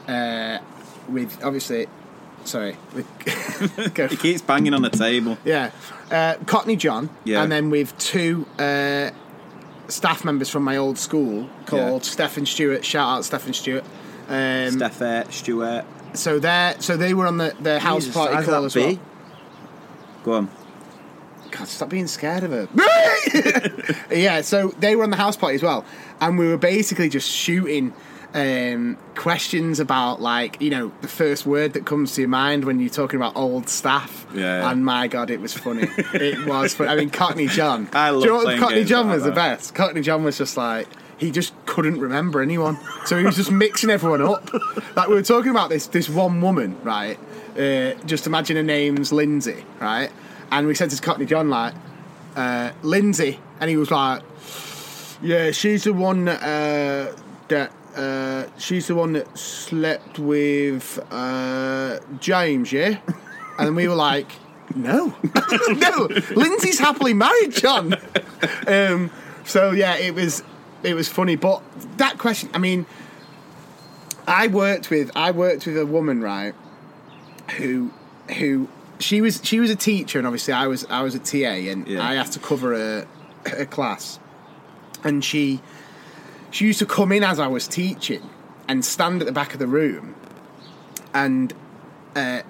uh, 0.07 0.59
with 1.09 1.43
obviously 1.43 1.87
sorry 2.45 2.77
with, 2.93 3.05
he 4.09 4.15
keeps 4.17 4.41
banging 4.41 4.73
on 4.73 4.81
the 4.81 4.89
table. 4.89 5.37
yeah 5.43 5.71
uh, 6.11 6.35
Cockney 6.45 6.77
John 6.77 7.09
Yeah. 7.25 7.43
and 7.43 7.51
then 7.51 7.69
with 7.69 7.97
two 7.97 8.45
uh, 8.57 9.11
staff 9.87 10.25
members 10.25 10.49
from 10.49 10.63
my 10.63 10.77
old 10.77 10.97
school 10.97 11.49
called 11.65 12.05
Stephen 12.05 12.45
Stewart. 12.45 12.83
Shout 12.83 13.17
out 13.17 13.25
Stephen 13.25 13.53
Stewart. 13.53 13.83
Um, 14.27 14.71
Steph, 14.71 15.01
uh, 15.01 15.29
Stuart, 15.29 15.85
so 16.13 16.39
they 16.39 16.75
so 16.79 16.97
they 16.97 17.13
were 17.13 17.27
on 17.27 17.37
the, 17.37 17.55
the 17.61 17.79
house 17.79 18.05
Jesus, 18.05 18.13
party 18.13 18.45
call 18.45 18.65
as 18.65 18.73
be? 18.73 18.81
well. 18.81 18.99
Go 20.23 20.33
on. 20.33 20.49
God, 21.49 21.67
stop 21.69 21.89
being 21.89 22.07
scared 22.07 22.43
of 22.43 22.51
her. 22.51 22.67
yeah, 24.13 24.41
so 24.41 24.69
they 24.79 24.97
were 24.97 25.03
on 25.03 25.11
the 25.11 25.17
house 25.17 25.37
party 25.37 25.55
as 25.55 25.63
well, 25.63 25.85
and 26.19 26.37
we 26.37 26.47
were 26.47 26.57
basically 26.57 27.07
just 27.07 27.29
shooting 27.29 27.93
um, 28.33 28.97
questions 29.15 29.79
about 29.79 30.21
like 30.21 30.61
you 30.61 30.69
know 30.69 30.91
the 31.01 31.07
first 31.07 31.45
word 31.45 31.73
that 31.73 31.85
comes 31.85 32.13
to 32.15 32.21
your 32.21 32.29
mind 32.29 32.65
when 32.65 32.79
you're 32.79 32.89
talking 32.89 33.17
about 33.17 33.35
old 33.35 33.69
staff. 33.69 34.27
Yeah, 34.33 34.41
yeah. 34.41 34.71
And 34.71 34.85
my 34.85 35.07
God, 35.07 35.29
it 35.29 35.39
was 35.39 35.53
funny. 35.53 35.87
it 35.97 36.45
was. 36.45 36.73
Funny. 36.73 36.89
I 36.89 36.95
mean, 36.95 37.09
Cockney 37.09 37.47
John. 37.47 37.89
I 37.93 38.09
love 38.09 38.23
Do 38.23 38.27
you 38.27 38.37
know 38.37 38.43
what 38.43 38.59
Cockney 38.59 38.83
John 38.83 39.07
like 39.07 39.15
was 39.15 39.23
the 39.23 39.31
best. 39.31 39.73
Cockney 39.75 40.01
John 40.01 40.23
was 40.23 40.37
just 40.37 40.57
like. 40.57 40.87
He 41.17 41.31
just 41.31 41.51
couldn't 41.65 41.99
remember 41.99 42.43
anyone, 42.43 42.77
so 43.05 43.17
he 43.17 43.25
was 43.25 43.35
just 43.35 43.49
mixing 43.49 43.89
everyone 43.89 44.21
up. 44.21 44.53
Like 44.95 45.07
we 45.07 45.15
were 45.15 45.23
talking 45.23 45.49
about 45.49 45.71
this 45.71 45.87
this 45.87 46.07
one 46.07 46.41
woman, 46.41 46.77
right? 46.83 47.17
Uh, 47.57 47.95
just 48.05 48.27
imagine 48.27 48.55
her 48.55 48.61
name's 48.61 49.11
Lindsay, 49.11 49.65
right? 49.79 50.11
And 50.51 50.67
we 50.67 50.75
said 50.75 50.91
to 50.91 51.01
Cockney 51.01 51.25
John 51.25 51.49
like, 51.49 51.73
uh, 52.35 52.71
Lindsay, 52.83 53.39
and 53.59 53.67
he 53.67 53.77
was 53.77 53.89
like, 53.89 54.21
"Yeah, 55.23 55.49
she's 55.49 55.85
the 55.85 55.93
one 55.93 56.25
that 56.25 56.43
uh, 56.43 57.19
that 57.47 57.71
uh, 57.97 58.47
she's 58.57 58.87
the 58.87 58.95
one 58.95 59.13
that 59.13 59.37
slept 59.37 60.19
with 60.19 60.99
uh, 61.11 61.99
James, 62.19 62.71
yeah." 62.71 62.99
And 63.59 63.75
we 63.75 63.87
were 63.87 63.95
like, 63.95 64.31
"No, 64.75 65.15
no, 65.69 66.07
Lindsay's 66.35 66.77
happily 66.77 67.15
married, 67.15 67.53
John." 67.53 67.95
Um, 68.67 69.09
so 69.45 69.71
yeah, 69.71 69.95
it 69.97 70.13
was 70.13 70.43
it 70.83 70.93
was 70.93 71.07
funny, 71.09 71.35
but 71.35 71.63
that 71.97 72.19
question, 72.19 72.49
I 72.53 72.59
mean, 72.59 72.85
I 74.27 74.45
worked 74.47 74.91
with 74.91 75.09
I 75.15 75.31
worked 75.31 75.65
with 75.65 75.75
a 75.77 75.87
woman, 75.87 76.21
right, 76.21 76.53
who 77.57 77.91
who 78.37 78.67
she 78.99 79.21
was 79.21 79.39
she 79.43 79.59
was 79.59 79.71
a 79.71 79.75
teacher 79.75 80.17
and 80.19 80.27
obviously 80.27 80.53
I 80.53 80.67
was 80.67 80.85
I 80.89 81.01
was 81.01 81.15
a 81.15 81.19
TA 81.19 81.71
and 81.71 81.87
Yeah. 81.87 82.07
I 82.07 82.15
had 82.15 82.31
to 82.33 82.39
cover 82.39 82.73
a, 82.73 83.07
a 83.57 83.65
class 83.65 84.19
and 85.03 85.23
she 85.23 85.61
she 86.51 86.65
used 86.65 86.79
to 86.79 86.85
come 86.85 87.11
in 87.11 87.23
as 87.23 87.39
I 87.39 87.47
was 87.47 87.67
teaching 87.67 88.27
and 88.67 88.83
stand 88.83 89.21
at 89.21 89.25
the 89.25 89.31
back 89.31 89.53
of 89.53 89.59
the 89.59 89.67
room 89.67 90.15
and 91.13 91.53
uh, 92.15 92.41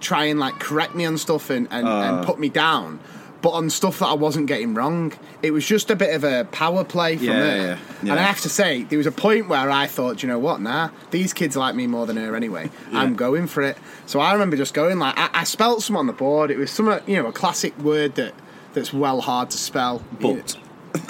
try 0.00 0.24
and 0.24 0.40
like 0.40 0.58
correct 0.58 0.94
me 0.94 1.04
on 1.04 1.18
stuff 1.18 1.50
and, 1.50 1.68
and, 1.70 1.86
and 1.86 2.26
put 2.26 2.38
me 2.38 2.48
down 2.48 3.00
but 3.44 3.50
on 3.50 3.68
stuff 3.68 3.98
that 3.98 4.06
I 4.06 4.14
wasn't 4.14 4.46
getting 4.46 4.72
wrong. 4.72 5.12
It 5.42 5.50
was 5.50 5.66
just 5.66 5.90
a 5.90 5.96
bit 5.96 6.14
of 6.14 6.24
a 6.24 6.46
power 6.46 6.82
play 6.82 7.18
from 7.18 7.26
Yeah, 7.26 7.34
her 7.34 7.78
yeah, 8.02 8.12
and. 8.12 8.12
I 8.12 8.22
have 8.22 8.40
to 8.40 8.48
say 8.48 8.84
there 8.84 8.96
was 8.96 9.06
a 9.06 9.12
point 9.12 9.50
where 9.50 9.70
I 9.70 9.86
thought 9.86 10.22
you 10.22 10.30
know 10.30 10.38
what? 10.38 10.62
Nah 10.62 10.88
these 11.10 11.34
kids 11.34 11.54
like 11.54 11.74
me 11.74 11.86
more 11.86 12.06
than 12.06 12.16
her 12.16 12.34
anyway. 12.34 12.70
I'm 12.90 13.14
going 13.16 13.46
for 13.46 13.60
it. 13.60 13.76
So 14.06 14.18
I 14.18 14.32
remember 14.32 14.56
just 14.56 14.72
going 14.72 14.98
like 14.98 15.12
I, 15.18 15.28
I 15.34 15.44
spelt 15.44 15.82
some 15.82 15.94
on 15.94 16.06
the 16.06 16.14
board. 16.14 16.50
It 16.50 16.56
was 16.56 16.70
some 16.70 16.88
uh, 16.88 17.00
you 17.06 17.22
know 17.22 17.28
a 17.28 17.32
classic 17.32 17.78
word 17.78 18.14
that 18.14 18.32
that's 18.72 18.94
well 18.94 19.20
hard 19.20 19.50
to 19.50 19.58
spell. 19.58 20.02
But 20.22 20.56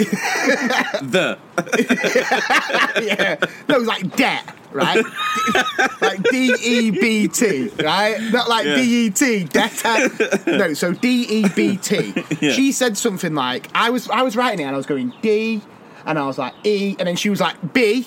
the 1.03 1.39
yeah. 3.03 3.37
No, 3.69 3.75
it 3.77 3.79
was 3.79 3.87
like 3.87 4.17
debt, 4.17 4.55
right? 4.73 5.05
like 6.01 6.23
D 6.25 6.55
E 6.61 6.91
B 6.91 7.29
T, 7.29 7.69
right? 7.83 8.19
Not 8.33 8.49
like 8.49 8.65
Yeah. 8.65 8.77
D 8.77 9.07
E 9.07 9.11
T, 9.11 9.45
debtor. 9.45 10.51
No, 10.51 10.75
so 10.75 10.93
D 10.93 11.23
E 11.23 11.49
B 11.55 11.77
T. 11.77 12.15
She 12.41 12.73
said 12.73 12.97
something 12.97 13.35
like, 13.35 13.69
I 13.75 13.91
was 13.91 14.09
I 14.09 14.23
was 14.23 14.37
writing 14.37 14.61
it 14.61 14.65
and 14.65 14.75
I 14.75 14.77
was 14.79 14.87
going 14.87 15.13
D, 15.23 15.61
and 16.07 16.19
I 16.19 16.27
was 16.27 16.39
like 16.39 16.55
E, 16.65 16.97
and 16.99 17.07
then 17.07 17.17
she 17.17 17.29
was 17.31 17.41
like 17.41 17.75
B, 17.75 18.07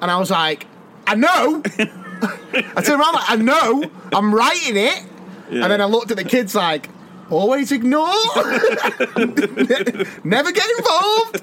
and 0.00 0.10
I 0.10 0.18
was 0.18 0.30
like, 0.30 0.66
I 1.06 1.14
know. 1.14 1.62
I 1.64 2.82
turned 2.82 3.00
around 3.00 3.14
like, 3.14 3.30
I 3.30 3.36
know, 3.36 3.90
I'm 4.12 4.34
writing 4.34 4.76
it. 4.76 5.04
And 5.50 5.62
then 5.70 5.80
I 5.80 5.84
looked 5.84 6.10
at 6.10 6.16
the 6.16 6.24
kids 6.24 6.54
like, 6.56 6.88
always 7.30 7.72
ignore. 7.72 8.06
Never 10.24 10.52
get 10.52 10.70
involved. 10.78 11.42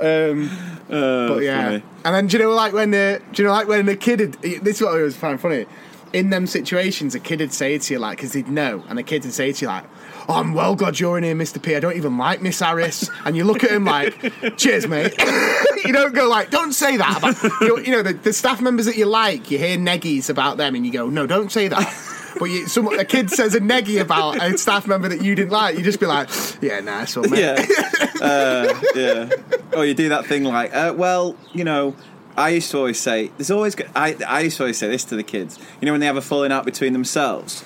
Um, 0.00 0.50
but 0.88 1.42
yeah, 1.42 1.64
funny. 1.64 1.82
and 2.04 2.14
then 2.14 2.26
do 2.26 2.36
you 2.36 2.42
know 2.44 2.50
like 2.50 2.72
when 2.72 2.90
the 2.90 3.22
do 3.32 3.42
you 3.42 3.48
know 3.48 3.54
like 3.54 3.68
when 3.68 3.86
the 3.86 3.96
kid 3.96 4.20
had, 4.20 4.32
this 4.34 4.76
is 4.76 4.82
what 4.82 4.96
I 4.96 5.02
was 5.02 5.16
find 5.16 5.40
funny. 5.40 5.66
In 6.12 6.30
them 6.30 6.46
situations, 6.46 7.16
a 7.16 7.20
kid 7.20 7.40
would 7.40 7.52
say 7.52 7.76
to 7.76 7.94
you 7.94 7.98
like 7.98 8.18
because 8.18 8.32
he'd 8.32 8.48
know, 8.48 8.84
and 8.88 9.00
a 9.00 9.02
kid 9.02 9.24
would 9.24 9.32
say 9.32 9.50
to 9.50 9.60
you 9.62 9.66
like, 9.66 9.82
oh, 10.28 10.34
"I'm 10.34 10.54
well 10.54 10.76
glad 10.76 11.00
you're 11.00 11.18
in 11.18 11.24
here, 11.24 11.34
Mister 11.34 11.58
P. 11.58 11.74
I 11.74 11.80
don't 11.80 11.96
even 11.96 12.16
like 12.16 12.40
Miss 12.40 12.60
Harris." 12.60 13.10
And 13.24 13.36
you 13.36 13.42
look 13.42 13.64
at 13.64 13.72
him 13.72 13.84
like, 13.84 14.16
"Cheers, 14.56 14.86
mate." 14.86 15.12
you 15.84 15.92
don't 15.92 16.14
go 16.14 16.28
like, 16.28 16.50
"Don't 16.50 16.72
say 16.72 16.96
that." 16.98 17.18
About, 17.18 17.42
you 17.60 17.68
know, 17.68 17.78
you 17.78 17.90
know 17.90 18.02
the, 18.02 18.12
the 18.12 18.32
staff 18.32 18.60
members 18.60 18.86
that 18.86 18.96
you 18.96 19.06
like. 19.06 19.50
You 19.50 19.58
hear 19.58 19.76
neggies 19.76 20.30
about 20.30 20.56
them, 20.56 20.76
and 20.76 20.86
you 20.86 20.92
go, 20.92 21.08
"No, 21.08 21.26
don't 21.26 21.50
say 21.50 21.66
that." 21.66 22.10
But 22.38 22.46
you, 22.46 22.66
some, 22.66 22.86
a 22.98 23.04
kid 23.04 23.30
says 23.30 23.54
a 23.54 23.60
neggy 23.60 24.00
about 24.00 24.42
a 24.42 24.56
staff 24.58 24.86
member 24.86 25.08
that 25.08 25.22
you 25.22 25.34
didn't 25.34 25.52
like, 25.52 25.76
you 25.76 25.84
just 25.84 26.00
be 26.00 26.06
like, 26.06 26.28
yeah, 26.60 26.80
nice 26.80 27.16
one, 27.16 27.30
mate. 27.30 27.40
yeah, 27.40 28.10
uh, 28.20 28.80
yeah. 28.94 29.30
Or 29.76 29.84
you 29.84 29.94
do 29.94 30.08
that 30.10 30.26
thing 30.26 30.44
like, 30.44 30.74
uh, 30.74 30.94
well, 30.96 31.36
you 31.52 31.64
know, 31.64 31.96
I 32.36 32.50
used 32.50 32.70
to 32.72 32.78
always 32.78 32.98
say, 32.98 33.30
there's 33.36 33.50
always. 33.50 33.76
I 33.94 34.16
I 34.26 34.40
used 34.40 34.56
to 34.56 34.64
always 34.64 34.78
say 34.78 34.88
this 34.88 35.04
to 35.06 35.16
the 35.16 35.22
kids. 35.22 35.58
You 35.80 35.86
know, 35.86 35.92
when 35.92 36.00
they 36.00 36.06
have 36.06 36.16
a 36.16 36.22
falling 36.22 36.50
out 36.50 36.64
between 36.64 36.92
themselves, 36.92 37.64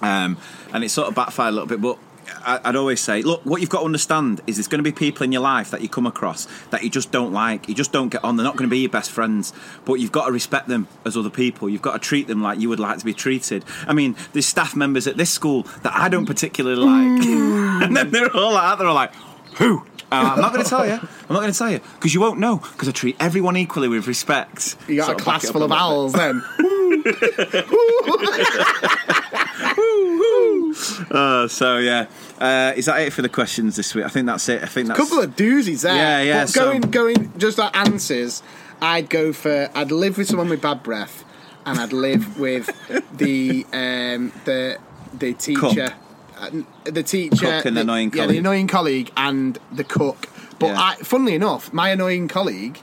um, 0.00 0.38
and 0.72 0.82
it 0.84 0.88
sort 0.90 1.08
of 1.08 1.14
backfired 1.14 1.50
a 1.50 1.52
little 1.52 1.68
bit, 1.68 1.80
but. 1.80 1.98
I- 2.44 2.60
I'd 2.64 2.76
always 2.76 3.00
say, 3.00 3.22
look, 3.22 3.44
what 3.44 3.60
you've 3.60 3.70
got 3.70 3.80
to 3.80 3.84
understand 3.84 4.40
is 4.46 4.56
there's 4.56 4.68
going 4.68 4.78
to 4.78 4.82
be 4.82 4.92
people 4.92 5.24
in 5.24 5.32
your 5.32 5.42
life 5.42 5.70
that 5.70 5.80
you 5.80 5.88
come 5.88 6.06
across 6.06 6.46
that 6.70 6.82
you 6.82 6.90
just 6.90 7.10
don't 7.10 7.32
like. 7.32 7.68
You 7.68 7.74
just 7.74 7.92
don't 7.92 8.08
get 8.08 8.22
on. 8.24 8.36
They're 8.36 8.44
not 8.44 8.56
going 8.56 8.68
to 8.68 8.70
be 8.70 8.80
your 8.80 8.90
best 8.90 9.10
friends, 9.10 9.52
but 9.84 9.94
you've 9.94 10.12
got 10.12 10.26
to 10.26 10.32
respect 10.32 10.68
them 10.68 10.88
as 11.04 11.16
other 11.16 11.30
people. 11.30 11.68
You've 11.68 11.82
got 11.82 11.92
to 11.94 11.98
treat 11.98 12.26
them 12.26 12.42
like 12.42 12.60
you 12.60 12.68
would 12.68 12.80
like 12.80 12.98
to 12.98 13.04
be 13.04 13.14
treated. 13.14 13.64
I 13.86 13.92
mean, 13.92 14.16
there's 14.32 14.46
staff 14.46 14.76
members 14.76 15.06
at 15.06 15.16
this 15.16 15.30
school 15.30 15.62
that 15.82 15.92
I 15.94 16.08
don't 16.08 16.26
particularly 16.26 16.82
like, 16.82 17.26
and 17.84 17.96
then 17.96 18.10
they're 18.10 18.34
all 18.34 18.56
out. 18.56 18.78
They're 18.78 18.88
all 18.88 18.94
like, 18.94 19.14
who? 19.56 19.84
Uh, 20.10 20.32
I'm 20.36 20.40
not 20.40 20.52
going 20.54 20.64
to 20.64 20.70
tell 20.70 20.86
you. 20.86 20.94
I'm 20.94 21.34
not 21.34 21.40
going 21.40 21.52
to 21.52 21.58
tell 21.58 21.70
you 21.70 21.80
because 21.96 22.14
you 22.14 22.20
won't 22.22 22.40
know. 22.40 22.56
Because 22.56 22.88
I 22.88 22.92
treat 22.92 23.16
everyone 23.20 23.58
equally 23.58 23.88
with 23.88 24.06
respect. 24.06 24.76
You 24.88 24.96
got 24.96 25.06
Sort 25.06 25.20
a 25.20 25.24
class 25.24 25.50
full 25.50 25.62
of 25.62 25.70
owls 25.70 26.14
then. 26.14 26.42
Uh, 31.10 31.48
so 31.48 31.78
yeah, 31.78 32.06
uh, 32.40 32.72
is 32.76 32.86
that 32.86 33.00
it 33.02 33.12
for 33.12 33.22
the 33.22 33.28
questions 33.28 33.76
this 33.76 33.94
week? 33.94 34.04
I 34.04 34.08
think 34.08 34.26
that's 34.26 34.48
it. 34.48 34.62
I 34.62 34.66
think 34.66 34.88
that's 34.88 34.98
a 34.98 35.02
couple 35.02 35.20
of 35.22 35.36
doozies 35.36 35.82
there. 35.82 35.94
Yeah, 35.94 36.22
yeah, 36.22 36.42
But 36.42 36.48
so- 36.50 36.64
going, 36.64 36.80
going, 36.82 37.38
just 37.38 37.58
our 37.60 37.70
answers. 37.74 38.42
I'd 38.80 39.08
go 39.10 39.32
for. 39.32 39.70
I'd 39.74 39.90
live 39.90 40.18
with 40.18 40.28
someone 40.28 40.48
with 40.48 40.62
bad 40.62 40.82
breath, 40.82 41.24
and 41.66 41.78
I'd 41.80 41.92
live 41.92 42.38
with 42.38 42.66
the 43.16 43.66
um, 43.72 44.32
the 44.44 44.78
the 45.18 45.32
teacher, 45.34 45.94
uh, 46.38 46.50
the 46.84 47.02
teacher, 47.02 47.36
Cook 47.46 47.64
and 47.66 47.76
the, 47.76 47.80
annoying 47.80 48.08
yeah, 48.10 48.22
the 48.22 48.26
colleague. 48.26 48.38
annoying 48.38 48.66
colleague, 48.68 49.10
and 49.16 49.58
the 49.72 49.84
cook. 49.84 50.28
But 50.60 50.68
Yeah. 50.68 50.80
I, 50.80 50.94
funnily 50.96 51.34
enough, 51.34 51.72
my 51.72 51.88
annoying 51.90 52.28
colleague 52.28 52.80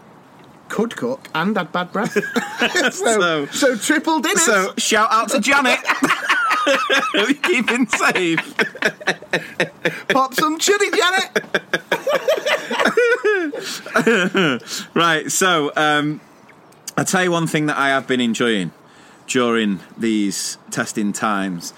could 0.67 0.95
cook 0.97 1.29
and 1.35 1.55
had 1.55 1.71
bad 1.71 1.91
breath. 1.93 2.13
so, 2.93 3.45
So- 3.45 3.45
so, 3.47 3.75
triple 3.77 4.19
dinners. 4.19 4.43
So 4.43 4.73
shout 4.77 5.09
out 5.11 5.29
to 5.29 5.39
Janet. 5.39 5.79
Are 6.67 7.25
we 7.27 7.33
keeping 7.35 7.87
safe? 7.87 8.57
Pop 10.09 10.33
some 10.33 10.59
chili, 10.59 10.89
Janet. 10.91 11.29
Right. 14.93 15.31
So 15.31 15.71
um, 15.75 16.21
I'll 16.97 17.05
tell 17.05 17.23
you 17.23 17.31
one 17.31 17.47
thing 17.47 17.65
that 17.67 17.77
I 17.77 17.89
have 17.89 18.07
been 18.07 18.21
enjoying 18.21 18.71
during 19.27 19.79
these 19.97 20.57
testing 20.71 21.13
times. 21.13 21.73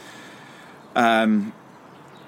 Um, 0.96 1.54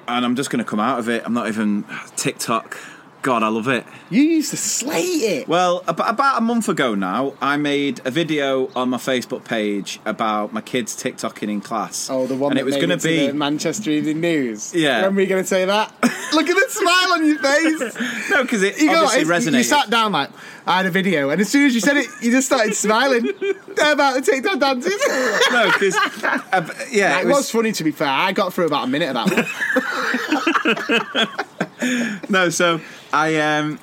and 0.08 0.26
I'm 0.26 0.36
just 0.36 0.50
going 0.50 0.64
to 0.64 0.70
come 0.70 0.80
out 0.80 1.00
of 1.00 1.10
it. 1.10 1.24
I'm 1.26 1.34
not 1.34 1.48
even 1.48 1.86
TikTok. 2.16 2.78
God, 3.22 3.44
I 3.44 3.50
love 3.50 3.68
it. 3.68 3.86
You 4.10 4.24
used 4.24 4.52
to 4.52 4.58
slate 4.58 5.04
it. 5.22 5.48
Well, 5.48 5.84
ab- 5.90 6.00
about 6.00 6.38
a 6.38 6.42
month 6.42 6.70
ago 6.70 6.96
now, 6.96 7.34
I 7.42 7.58
made 7.58 8.00
a 8.06 8.12
video 8.12 8.70
on 8.78 8.90
my 8.90 8.98
Facebook 8.98 9.44
page 9.44 10.00
about 10.06 10.54
my 10.54 10.62
kids 10.62 10.96
TikToking 10.96 11.50
in 11.50 11.60
class. 11.60 12.10
Oh, 12.10 12.26
the 12.28 12.36
one 12.36 12.52
and 12.52 12.58
that 12.58 12.62
it 12.62 12.66
was 12.66 12.78
gonna 12.78 12.96
be 12.96 13.32
Manchester 13.34 13.90
Evening 13.92 14.22
News. 14.22 14.74
Yeah. 14.74 15.02
When 15.02 15.16
were 15.16 15.22
you 15.22 15.28
going 15.28 15.44
to 15.44 15.48
say 15.48 15.66
that? 15.66 15.92
Look 16.34 16.48
at 16.48 16.56
the 16.56 16.66
smile 16.70 17.14
on 17.14 17.26
your 17.26 17.40
face. 17.40 18.30
no, 18.30 18.44
because 18.44 18.64
it 18.64 18.80
You, 18.80 18.92
obviously 18.92 19.26
like, 19.26 19.42
resonated. 19.42 19.58
you 19.58 19.64
sat 19.64 19.90
down 19.90 20.12
like, 20.14 20.30
I 20.66 20.78
had 20.78 20.86
a 20.86 20.92
video, 20.92 21.30
and 21.32 21.42
as 21.42 21.50
soon 21.50 21.66
as 21.66 21.74
you 21.74 21.82
said 21.82 21.98
it, 21.98 22.06
you 22.22 22.32
just 22.32 22.48
started 22.48 22.74
smiling 22.76 23.28
about 23.82 24.14
the 24.16 24.22
TikTok 24.22 24.60
dances. 24.60 24.94
no, 25.52 25.72
because 25.74 25.96
uh, 26.54 26.70
yeah, 26.92 27.18
it 27.20 27.24
it 27.24 27.28
was 27.28 27.38
was, 27.38 27.52
funny 27.52 27.72
to 27.74 27.84
be 27.84 27.92
fair. 27.92 28.08
I 28.08 28.32
got 28.32 28.54
through 28.54 28.68
about 28.68 28.86
a 28.86 28.88
minute 28.88 29.14
of 29.14 29.28
that 29.28 29.48
one. 31.58 31.69
no. 32.30 32.50
So 32.50 32.82
I 33.14 33.38
um. 33.38 33.80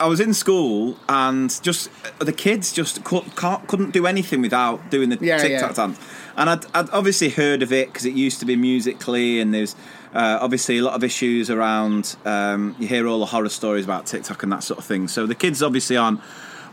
I 0.00 0.06
was 0.06 0.18
in 0.18 0.34
school 0.34 0.96
and 1.08 1.48
just 1.62 1.88
the 2.18 2.32
kids 2.32 2.72
just 2.72 3.04
couldn't 3.04 3.90
do 3.92 4.04
anything 4.04 4.42
without 4.42 4.90
doing 4.90 5.10
the 5.10 5.18
Yeah, 5.20 5.36
TikTok 5.38 5.70
yeah. 5.70 5.76
dance. 5.76 6.00
And 6.36 6.50
I'd, 6.50 6.66
I'd 6.74 6.90
obviously 6.90 7.28
heard 7.28 7.62
of 7.62 7.72
it 7.72 7.86
because 7.86 8.04
it 8.04 8.14
used 8.14 8.40
to 8.40 8.46
be 8.46 8.56
Musical.ly, 8.56 9.38
and 9.40 9.54
there's 9.54 9.76
uh, 10.12 10.38
obviously 10.40 10.78
a 10.78 10.82
lot 10.82 10.94
of 10.94 11.04
issues 11.04 11.50
around. 11.50 12.16
Um, 12.24 12.74
you 12.80 12.88
hear 12.88 13.06
all 13.06 13.20
the 13.20 13.26
horror 13.26 13.48
stories 13.48 13.84
about 13.84 14.06
TikTok 14.06 14.42
and 14.42 14.50
that 14.50 14.64
sort 14.64 14.78
of 14.78 14.84
thing. 14.84 15.06
So 15.06 15.24
the 15.24 15.36
kids 15.36 15.62
obviously 15.62 15.96
aren't 15.96 16.20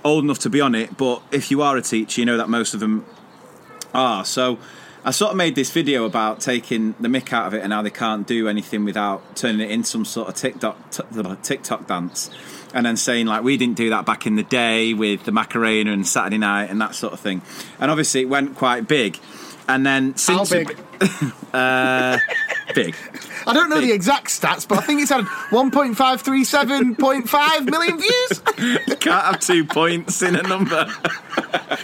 old 0.03 0.23
enough 0.23 0.39
to 0.39 0.49
be 0.49 0.61
on 0.61 0.73
it, 0.73 0.97
but 0.97 1.21
if 1.31 1.51
you 1.51 1.61
are 1.61 1.77
a 1.77 1.83
teacher, 1.83 2.21
you 2.21 2.25
know 2.25 2.37
that 2.37 2.49
most 2.49 2.73
of 2.73 2.79
them 2.79 3.05
are. 3.93 4.25
So 4.25 4.57
I 5.03 5.11
sort 5.11 5.31
of 5.31 5.37
made 5.37 5.55
this 5.55 5.71
video 5.71 6.05
about 6.05 6.41
taking 6.41 6.93
the 6.99 7.07
mick 7.07 7.31
out 7.31 7.47
of 7.47 7.53
it 7.53 7.63
and 7.63 7.71
how 7.71 7.81
they 7.81 7.89
can't 7.89 8.27
do 8.27 8.47
anything 8.47 8.83
without 8.83 9.35
turning 9.35 9.61
it 9.61 9.71
into 9.71 9.87
some 9.87 10.05
sort 10.05 10.27
of 10.27 10.35
TikTok 10.35 10.91
t- 10.91 11.03
TikTok 11.41 11.87
dance, 11.87 12.29
and 12.73 12.85
then 12.85 12.97
saying 12.97 13.25
like 13.25 13.43
we 13.43 13.55
didn't 13.57 13.77
do 13.77 13.89
that 13.91 14.05
back 14.05 14.25
in 14.25 14.35
the 14.35 14.43
day 14.43 14.93
with 14.93 15.23
the 15.23 15.31
Macarena 15.31 15.91
and 15.91 16.05
Saturday 16.05 16.37
Night 16.37 16.69
and 16.69 16.81
that 16.81 16.95
sort 16.95 17.13
of 17.13 17.19
thing. 17.19 17.41
And 17.79 17.89
obviously 17.89 18.21
it 18.21 18.29
went 18.29 18.55
quite 18.55 18.87
big. 18.87 19.17
And 19.67 19.85
then 19.85 20.11
How 20.11 20.43
since 20.43 20.49
big? 20.49 20.77
Uh, 21.53 22.19
big, 22.75 22.95
I 23.45 23.53
don't 23.53 23.69
know 23.69 23.79
the 23.81 23.91
exact 23.91 24.27
stats, 24.27 24.67
but 24.67 24.77
I 24.79 24.81
think 24.81 25.01
it's 25.01 25.11
had 25.11 25.25
1.537.5 25.25 27.69
million 27.69 27.97
views. 27.99 28.41
you 28.87 28.95
can't 28.97 29.25
have 29.25 29.39
two 29.39 29.65
points 29.65 30.21
in 30.21 30.35
a 30.35 30.43
number. 30.43 30.85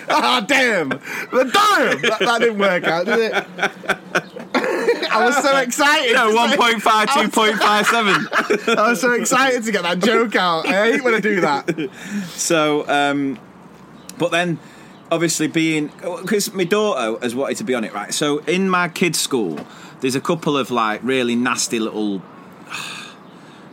Ah, 0.09 0.43
damn. 0.47 0.89
Damn. 0.89 0.99
That, 1.31 2.17
that 2.19 2.37
didn't 2.39 2.59
work 2.59 2.83
out, 2.85 3.05
did 3.05 3.19
it? 3.19 3.33
I 5.11 5.25
was 5.25 5.35
so 5.37 5.57
excited. 5.57 6.13
No, 6.13 6.31
to 6.31 6.49
say- 6.51 6.57
1.5, 6.57 7.05
2.57. 7.07 8.77
I 8.77 8.89
was 8.89 9.01
so 9.01 9.11
excited 9.13 9.63
to 9.63 9.71
get 9.71 9.81
that 9.83 9.99
joke 9.99 10.35
out. 10.35 10.67
I 10.67 10.91
hate 10.91 11.03
when 11.03 11.13
I 11.15 11.19
do 11.19 11.41
that. 11.41 11.89
So, 12.33 12.87
um, 12.87 13.39
but 14.17 14.31
then 14.31 14.59
obviously 15.11 15.47
being 15.47 15.87
because 16.21 16.51
my 16.53 16.63
daughter 16.63 17.17
has 17.21 17.35
wanted 17.35 17.57
to 17.57 17.63
be 17.63 17.75
on 17.75 17.83
it, 17.83 17.93
right? 17.93 18.11
So 18.13 18.39
in 18.39 18.69
my 18.69 18.87
kids' 18.89 19.19
school, 19.19 19.59
there's 20.01 20.15
a 20.15 20.21
couple 20.21 20.57
of 20.57 20.71
like 20.71 21.01
really 21.03 21.35
nasty 21.35 21.79
little 21.79 22.21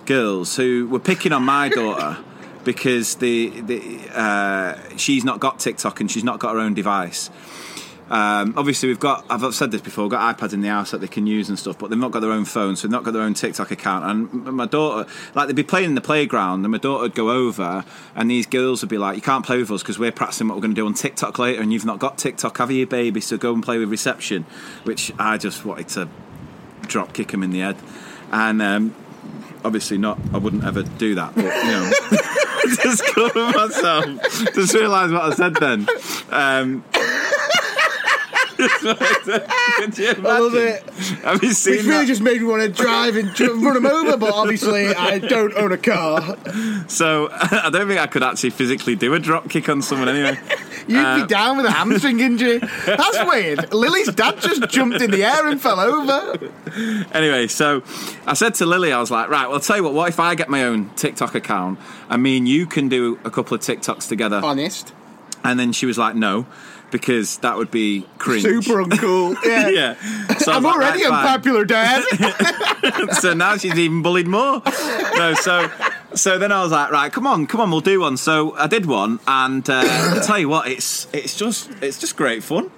girls 0.07 0.57
who 0.57 0.89
were 0.89 0.99
picking 0.99 1.33
on 1.33 1.43
my 1.43 1.69
daughter 1.69 2.19
because 2.65 3.17
the 3.17 3.61
the 3.61 4.01
uh, 4.13 4.79
she's 4.97 5.25
not 5.25 5.41
got 5.41 5.59
TikTok 5.59 6.01
and 6.01 6.11
she's 6.11 6.25
not 6.25 6.39
got 6.39 6.55
her 6.55 6.61
own 6.61 6.75
device. 6.75 7.31
Um, 8.13 8.53
obviously, 8.59 8.91
we've 8.91 9.01
got, 9.01 9.25
I've 9.31 9.55
said 9.55 9.71
this 9.71 9.81
before, 9.81 10.05
we've 10.05 10.11
got 10.11 10.37
iPads 10.37 10.53
in 10.53 10.61
the 10.61 10.69
house 10.69 10.91
that 10.91 11.01
they 11.01 11.09
can 11.09 11.27
use 11.27 11.49
and 11.49 11.59
stuff, 11.59 11.79
but 11.79 11.89
they've 11.89 11.99
not 11.99 12.11
got 12.11 12.21
their 12.21 12.31
own 12.31 12.45
phone, 12.45 12.77
so 12.77 12.87
they've 12.87 12.93
not 12.93 13.05
got 13.05 13.13
their 13.13 13.23
own 13.23 13.33
TikTok 13.33 13.71
account. 13.71 14.05
And 14.05 14.45
my 14.45 14.67
daughter, 14.67 15.11
like, 15.35 15.47
they'd 15.47 15.57
be 15.57 15.63
playing 15.63 15.89
in 15.89 15.95
the 15.95 16.03
playground, 16.03 16.63
and 16.63 16.71
my 16.71 16.77
daughter 16.77 17.05
would 17.05 17.15
go 17.15 17.31
over, 17.31 17.87
and 18.15 18.31
these 18.31 18.45
girls 18.45 18.83
would 18.83 18.91
be 18.91 18.99
like, 18.99 19.17
You 19.17 19.23
can't 19.23 19.47
play 19.47 19.57
with 19.57 19.71
us 19.71 19.83
because 19.83 19.99
we're 19.99 20.13
practicing 20.13 20.47
what 20.47 20.57
we're 20.57 20.61
going 20.61 20.75
to 20.75 20.81
do 20.81 20.85
on 20.85 20.93
TikTok 20.93 21.39
later, 21.39 21.63
and 21.63 21.73
you've 21.73 21.87
not 21.87 22.01
got 22.01 22.19
TikTok, 22.19 22.59
have 22.59 22.71
you, 22.71 22.87
baby? 22.87 23.23
So 23.23 23.39
go 23.39 23.55
and 23.55 23.63
play 23.63 23.79
with 23.79 23.89
reception, 23.89 24.45
which 24.85 25.11
I 25.19 25.39
just 25.39 25.65
wanted 25.65 25.89
to 25.89 26.09
drop 26.83 27.15
kick 27.15 27.33
him 27.33 27.43
in 27.43 27.51
the 27.51 27.61
head. 27.61 27.77
And 28.31 28.61
um, 28.61 28.95
obviously, 29.65 29.97
not, 29.97 30.19
I 30.35 30.37
wouldn't 30.37 30.65
ever 30.65 30.83
do 30.83 31.15
that, 31.15 31.35
but, 31.35 31.45
you 31.45 31.51
know. 31.51 31.91
just 32.83 33.05
cover 33.07 33.53
myself. 33.53 34.55
Just 34.55 34.75
realised 34.75 35.13
what 35.15 35.23
I 35.23 35.35
said 35.35 35.55
then. 35.55 35.87
Um, 36.31 36.85
Could 38.69 39.99
you 39.99 40.11
imagine? 40.11 40.27
I 40.27 40.39
love 40.39 40.55
it. 40.55 40.83
Have 41.25 41.43
you 41.43 41.53
seen 41.53 41.75
It's 41.75 41.85
really 41.85 41.99
that? 42.01 42.07
just 42.07 42.21
made 42.23 42.41
me 42.41 42.47
want 42.47 42.63
to 42.63 42.69
drive 42.83 43.17
and 43.17 43.39
run 43.41 43.75
them 43.75 43.87
over, 43.87 44.17
but 44.17 44.33
obviously 44.33 44.87
I 44.95 45.19
don't 45.19 45.55
own 45.55 45.73
a 45.73 45.79
car. 45.79 46.37
So 46.89 47.29
I 47.33 47.71
don't 47.73 47.89
think 47.89 48.01
I 48.01 48.07
could 48.07 48.23
actually 48.23 48.51
physically 48.51 48.97
do 48.97 49.15
a 49.15 49.19
drop 49.19 49.49
kick 49.49 49.69
on 49.69 49.83
someone 49.83 50.09
anyway. 50.09 50.39
You'd 50.87 50.99
Uh, 51.05 51.21
be 51.23 51.27
down 51.27 51.57
with 51.59 51.67
a 51.67 51.71
hamstring 51.71 52.21
injury. 52.21 52.59
That's 52.59 53.25
weird. 53.27 53.73
Lily's 53.73 54.09
dad 54.13 54.41
just 54.41 54.69
jumped 54.69 55.01
in 55.01 55.11
the 55.11 55.25
air 55.25 55.47
and 55.49 55.61
fell 55.61 55.79
over. 55.81 56.51
Anyway, 57.13 57.47
so 57.47 57.83
I 58.27 58.35
said 58.35 58.55
to 58.57 58.67
Lily, 58.67 58.93
I 58.93 58.99
was 58.99 59.11
like, 59.11 59.29
right, 59.29 59.47
well, 59.47 59.55
I'll 59.55 59.61
tell 59.61 59.77
you 59.77 59.85
what, 59.85 59.95
what 59.95 60.09
if 60.09 60.19
I 60.19 60.35
get 60.35 60.49
my 60.49 60.65
own 60.65 60.91
TikTok 60.97 61.35
account 61.35 61.79
and 62.09 62.23
me 62.23 62.37
and 62.37 62.49
you 62.49 62.67
can 62.67 62.89
do 62.89 63.19
a 63.25 63.31
couple 63.31 63.55
of 63.55 63.61
TikToks 63.61 64.09
together? 64.09 64.41
Honest. 64.43 64.93
And 65.45 65.59
then 65.59 65.73
she 65.73 65.87
was 65.87 65.99
like, 65.99 66.15
no, 66.15 66.47
because 66.93 67.39
that 67.39 67.57
would 67.57 67.73
be 67.73 68.07
cringe. 68.19 68.43
Super 68.43 68.85
uncool. 68.85 69.37
Yeah. 69.45 69.69
Yeah. 69.69 70.37
So 70.39 70.53
I'm 70.53 70.63
like, 70.63 70.75
already 70.77 71.03
fine. 71.03 71.13
unpopular, 71.13 71.65
Dad. 71.65 72.05
so 73.21 73.35
now 73.35 73.57
she's 73.57 73.77
even 73.77 74.03
bullied 74.03 74.29
more. 74.29 74.63
No, 75.17 75.35
so 75.35 75.69
so 76.15 76.39
then 76.39 76.53
I 76.53 76.63
was 76.63 76.71
like, 76.71 76.91
right, 76.91 77.13
come 77.13 77.27
on, 77.27 77.47
come 77.47 77.61
on, 77.61 77.71
we'll 77.71 77.81
do 77.81 78.01
one. 78.01 78.17
So 78.17 78.55
I 78.55 78.67
did 78.67 78.87
one, 78.87 79.19
and 79.27 79.69
uh, 79.69 79.83
I 79.85 80.21
tell 80.25 80.39
you 80.39 80.49
what, 80.49 80.69
it's 80.69 81.09
it's 81.13 81.37
just 81.37 81.71
it's 81.83 81.99
just 81.99 82.17
great 82.17 82.45
fun. 82.45 82.71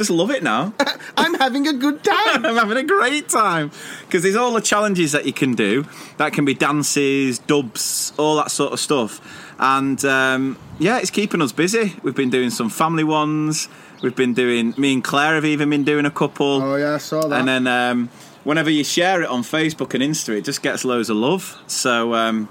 Just 0.00 0.08
love 0.08 0.30
it 0.30 0.42
now. 0.42 0.72
I'm 1.18 1.34
having 1.34 1.66
a 1.68 1.74
good 1.74 2.02
time. 2.02 2.46
I'm 2.46 2.56
having 2.56 2.78
a 2.78 2.82
great 2.82 3.28
time 3.28 3.70
because 4.06 4.22
there's 4.22 4.34
all 4.34 4.54
the 4.54 4.62
challenges 4.62 5.12
that 5.12 5.26
you 5.26 5.32
can 5.34 5.54
do. 5.54 5.84
That 6.16 6.32
can 6.32 6.46
be 6.46 6.54
dances, 6.54 7.38
dubs, 7.38 8.14
all 8.18 8.36
that 8.36 8.50
sort 8.50 8.72
of 8.72 8.80
stuff. 8.80 9.20
And 9.58 10.02
um, 10.06 10.58
yeah, 10.78 11.00
it's 11.00 11.10
keeping 11.10 11.42
us 11.42 11.52
busy. 11.52 11.96
We've 12.02 12.14
been 12.14 12.30
doing 12.30 12.48
some 12.48 12.70
family 12.70 13.04
ones. 13.04 13.68
We've 14.02 14.16
been 14.16 14.32
doing. 14.32 14.72
Me 14.78 14.94
and 14.94 15.04
Claire 15.04 15.34
have 15.34 15.44
even 15.44 15.68
been 15.68 15.84
doing 15.84 16.06
a 16.06 16.10
couple. 16.10 16.62
Oh 16.62 16.76
yeah, 16.76 16.94
I 16.94 16.98
saw 16.98 17.20
that. 17.28 17.38
And 17.38 17.46
then 17.46 17.66
um, 17.66 18.08
whenever 18.44 18.70
you 18.70 18.84
share 18.84 19.20
it 19.20 19.28
on 19.28 19.42
Facebook 19.42 19.92
and 19.92 20.02
Insta, 20.02 20.30
it 20.30 20.46
just 20.46 20.62
gets 20.62 20.82
loads 20.82 21.10
of 21.10 21.18
love. 21.18 21.62
So, 21.66 22.14
um, 22.14 22.48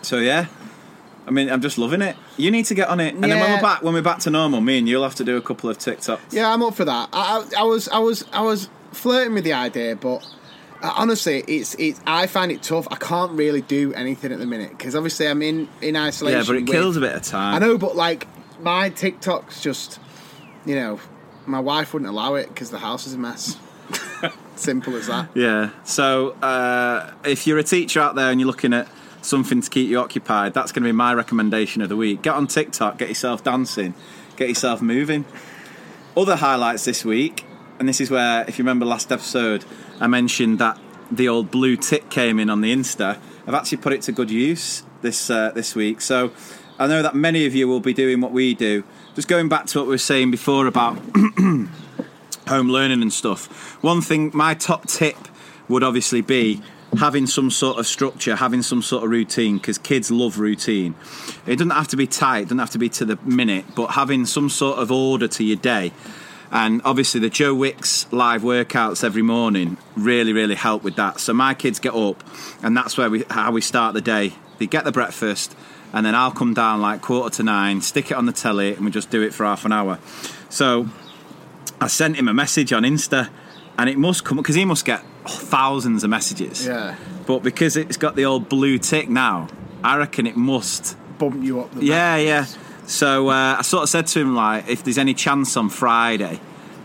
so 0.00 0.18
yeah. 0.18 0.46
I 1.26 1.30
mean, 1.30 1.50
I'm 1.50 1.60
just 1.60 1.76
loving 1.76 2.02
it. 2.02 2.16
You 2.36 2.50
need 2.50 2.66
to 2.66 2.74
get 2.74 2.88
on 2.88 3.00
it, 3.00 3.14
and 3.14 3.22
then 3.24 3.30
when 3.30 3.38
Yeah. 3.40 3.56
we're 3.56 3.62
back, 3.62 3.82
when 3.82 3.94
we're 3.94 4.02
back 4.02 4.20
to 4.20 4.30
normal, 4.30 4.60
me 4.60 4.78
and 4.78 4.88
you'll 4.88 5.02
have 5.02 5.16
to 5.16 5.24
do 5.24 5.36
a 5.36 5.42
couple 5.42 5.68
of 5.68 5.76
TikToks. 5.78 6.32
Yeah, 6.32 6.52
I'm 6.52 6.62
up 6.62 6.74
for 6.74 6.84
that. 6.84 7.08
I, 7.12 7.44
I, 7.56 7.60
I 7.60 7.62
was, 7.64 7.88
I 7.88 7.98
was, 7.98 8.24
I 8.32 8.42
was 8.42 8.68
flirting 8.92 9.34
with 9.34 9.42
the 9.44 9.52
idea, 9.52 9.96
but 9.96 10.24
uh, 10.82 10.92
honestly, 10.96 11.42
it's, 11.48 11.74
it's. 11.74 12.00
I 12.06 12.26
find 12.28 12.52
it 12.52 12.62
tough. 12.62 12.86
I 12.90 12.96
can't 12.96 13.32
really 13.32 13.60
do 13.62 13.92
anything 13.94 14.30
at 14.32 14.38
the 14.38 14.46
minute 14.46 14.70
because 14.70 14.94
obviously 14.94 15.26
I'm 15.26 15.42
in 15.42 15.68
in 15.82 15.96
isolation. 15.96 16.38
Yeah, 16.38 16.44
but 16.46 16.56
it 16.56 16.60
with- 16.62 16.70
kills 16.70 16.96
a 16.96 17.00
bit 17.00 17.14
of 17.16 17.22
time. 17.22 17.54
I 17.54 17.58
know, 17.58 17.76
but 17.76 17.96
like 17.96 18.28
my 18.62 18.90
TikTok's 18.90 19.60
just, 19.60 19.98
you 20.64 20.76
know, 20.76 21.00
my 21.44 21.58
wife 21.60 21.92
wouldn't 21.92 22.08
allow 22.08 22.34
it 22.36 22.48
because 22.48 22.70
the 22.70 22.78
house 22.78 23.06
is 23.06 23.14
a 23.14 23.18
mess. 23.18 23.56
Simple 24.56 24.96
as 24.96 25.06
that. 25.08 25.28
Yeah. 25.34 25.70
So 25.84 26.30
uh, 26.42 27.12
if 27.24 27.46
you're 27.46 27.58
a 27.58 27.62
teacher 27.64 28.00
out 28.00 28.14
there 28.14 28.30
and 28.30 28.40
you're 28.40 28.46
looking 28.46 28.72
at 28.72 28.88
something 29.26 29.60
to 29.60 29.68
keep 29.68 29.88
you 29.88 29.98
occupied, 29.98 30.54
that's 30.54 30.72
going 30.72 30.82
to 30.82 30.88
be 30.88 30.92
my 30.92 31.12
recommendation 31.12 31.82
of 31.82 31.88
the 31.88 31.96
week. 31.96 32.22
Get 32.22 32.34
on 32.34 32.46
TikTok, 32.46 32.98
get 32.98 33.08
yourself 33.08 33.42
dancing, 33.42 33.94
get 34.36 34.48
yourself 34.48 34.80
moving. 34.80 35.24
Other 36.16 36.36
highlights 36.36 36.84
this 36.84 37.04
week, 37.04 37.44
and 37.78 37.88
this 37.88 38.00
is 38.00 38.10
where, 38.10 38.44
if 38.48 38.58
you 38.58 38.62
remember 38.62 38.86
last 38.86 39.12
episode, 39.12 39.64
I 40.00 40.06
mentioned 40.06 40.58
that 40.58 40.78
the 41.10 41.28
old 41.28 41.50
blue 41.50 41.76
tick 41.76 42.08
came 42.10 42.38
in 42.38 42.50
on 42.50 42.60
the 42.60 42.72
Insta. 42.72 43.18
I've 43.46 43.54
actually 43.54 43.78
put 43.78 43.92
it 43.92 44.02
to 44.02 44.12
good 44.12 44.30
use 44.30 44.82
this 45.02 45.30
uh, 45.30 45.50
this 45.52 45.74
week. 45.74 46.00
So 46.00 46.32
I 46.78 46.86
know 46.86 47.02
that 47.02 47.14
many 47.14 47.46
of 47.46 47.54
you 47.54 47.68
will 47.68 47.80
be 47.80 47.92
doing 47.92 48.20
what 48.20 48.32
we 48.32 48.54
do. 48.54 48.84
Just 49.14 49.28
going 49.28 49.48
back 49.48 49.66
to 49.66 49.78
what 49.78 49.86
we 49.86 49.94
were 49.94 49.98
saying 49.98 50.30
before 50.30 50.66
about 50.66 50.98
home 52.48 52.68
learning 52.68 53.02
and 53.02 53.12
stuff. 53.12 53.82
One 53.82 54.00
thing, 54.00 54.30
my 54.34 54.54
top 54.54 54.86
tip 54.86 55.16
would 55.68 55.82
obviously 55.82 56.20
be 56.20 56.62
having 56.98 57.26
some 57.26 57.50
sort 57.50 57.78
of 57.78 57.86
structure, 57.86 58.36
having 58.36 58.62
some 58.62 58.82
sort 58.82 59.04
of 59.04 59.10
routine, 59.10 59.58
because 59.58 59.78
kids 59.78 60.10
love 60.10 60.38
routine. 60.38 60.94
It 61.46 61.56
doesn't 61.56 61.70
have 61.70 61.88
to 61.88 61.96
be 61.96 62.06
tight, 62.06 62.38
it 62.38 62.44
doesn't 62.44 62.58
have 62.58 62.70
to 62.70 62.78
be 62.78 62.88
to 62.90 63.04
the 63.04 63.18
minute, 63.24 63.64
but 63.74 63.88
having 63.88 64.24
some 64.26 64.48
sort 64.48 64.78
of 64.78 64.90
order 64.90 65.28
to 65.28 65.44
your 65.44 65.56
day. 65.56 65.92
And 66.50 66.80
obviously, 66.84 67.20
the 67.20 67.28
Joe 67.28 67.54
Wicks 67.54 68.10
live 68.12 68.42
workouts 68.42 69.02
every 69.02 69.22
morning 69.22 69.78
really, 69.96 70.32
really 70.32 70.54
help 70.54 70.84
with 70.84 70.94
that. 70.96 71.18
So 71.18 71.32
my 71.32 71.54
kids 71.54 71.80
get 71.80 71.94
up, 71.94 72.22
and 72.62 72.76
that's 72.76 72.96
where 72.96 73.10
we 73.10 73.24
how 73.28 73.50
we 73.50 73.60
start 73.60 73.94
the 73.94 74.00
day. 74.00 74.32
They 74.58 74.66
get 74.66 74.84
the 74.84 74.92
breakfast, 74.92 75.56
and 75.92 76.06
then 76.06 76.14
I'll 76.14 76.30
come 76.30 76.54
down 76.54 76.80
like 76.80 77.02
quarter 77.02 77.36
to 77.38 77.42
nine, 77.42 77.80
stick 77.80 78.12
it 78.12 78.16
on 78.16 78.26
the 78.26 78.32
telly, 78.32 78.74
and 78.74 78.84
we 78.84 78.92
just 78.92 79.10
do 79.10 79.22
it 79.22 79.34
for 79.34 79.44
half 79.44 79.64
an 79.64 79.72
hour. 79.72 79.98
So 80.48 80.88
I 81.80 81.88
sent 81.88 82.16
him 82.16 82.28
a 82.28 82.34
message 82.34 82.72
on 82.72 82.84
Insta, 82.84 83.28
and 83.76 83.90
it 83.90 83.98
must 83.98 84.24
come 84.24 84.36
because 84.36 84.54
he 84.54 84.64
must 84.64 84.84
get 84.84 85.02
thousands 85.30 86.04
of 86.04 86.10
messages. 86.10 86.66
Yeah. 86.66 86.96
But 87.26 87.42
because 87.42 87.76
it's 87.76 87.96
got 87.96 88.16
the 88.16 88.24
old 88.24 88.48
blue 88.48 88.78
tick 88.78 89.08
now, 89.08 89.48
I 89.82 89.96
reckon 89.96 90.26
it 90.26 90.36
must. 90.36 90.96
Bump 91.18 91.42
you 91.42 91.60
up. 91.60 91.72
The 91.74 91.84
Yeah, 91.84 92.16
yeah. 92.16 92.46
So 92.86 93.28
uh, 93.28 93.56
I 93.58 93.62
sort 93.62 93.82
of 93.82 93.88
said 93.88 94.06
to 94.08 94.20
him 94.20 94.34
like, 94.34 94.68
if 94.68 94.84
there's 94.84 94.98
any 94.98 95.14
chance 95.14 95.56
on 95.56 95.68
Friday, 95.68 96.40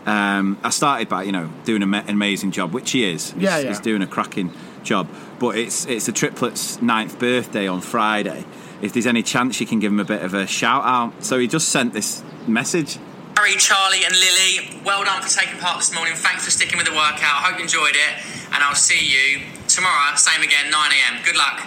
um, 0.06 0.58
I 0.64 0.72
started 0.72 1.10
by 1.10 1.24
you 1.24 1.32
know 1.32 1.52
doing 1.66 1.84
an 1.84 1.94
amazing 1.94 2.52
job, 2.52 2.74
which 2.74 2.92
he 2.92 3.04
is. 3.04 3.32
He's, 3.34 3.44
Yeah, 3.44 3.60
yeah. 3.60 3.68
he's 3.70 3.80
doing 3.80 4.02
a 4.02 4.08
cracking 4.08 4.52
job. 4.84 5.08
But 5.40 5.58
it's 5.58 5.86
it's 5.86 6.08
the 6.08 6.12
triplets' 6.12 6.82
ninth 6.82 7.20
birthday 7.20 7.68
on 7.68 7.82
Friday. 7.82 8.46
If 8.82 8.94
there's 8.94 9.06
any 9.06 9.22
chance, 9.22 9.60
you 9.60 9.68
can 9.68 9.80
give 9.80 9.92
him 9.92 10.00
a 10.00 10.06
bit 10.06 10.24
of 10.24 10.34
a 10.34 10.48
shout 10.48 10.84
out. 10.84 11.24
So 11.24 11.38
he 11.38 11.48
just 11.48 11.70
sent 11.70 11.94
this 11.94 12.24
message. 12.48 12.98
Harry, 13.42 13.56
Charlie, 13.56 14.06
and 14.06 14.14
Lily, 14.14 14.84
well 14.86 15.04
done 15.04 15.20
for 15.20 15.28
taking 15.28 15.60
part 15.60 15.80
this 15.80 15.92
morning. 15.96 16.14
Thanks 16.14 16.46
for 16.46 16.52
sticking 16.52 16.78
with 16.78 16.86
the 16.86 16.94
workout. 16.94 17.42
Hope 17.42 17.58
you 17.58 17.64
enjoyed 17.64 17.96
it, 17.96 18.24
and 18.54 18.64
I'll 18.64 18.76
see 18.76 19.04
you 19.04 19.42
tomorrow, 19.68 20.16
same 20.16 20.44
again, 20.44 20.70
9 20.70 20.92
a.m. 20.92 21.24
Good 21.26 21.36
luck. 21.36 21.66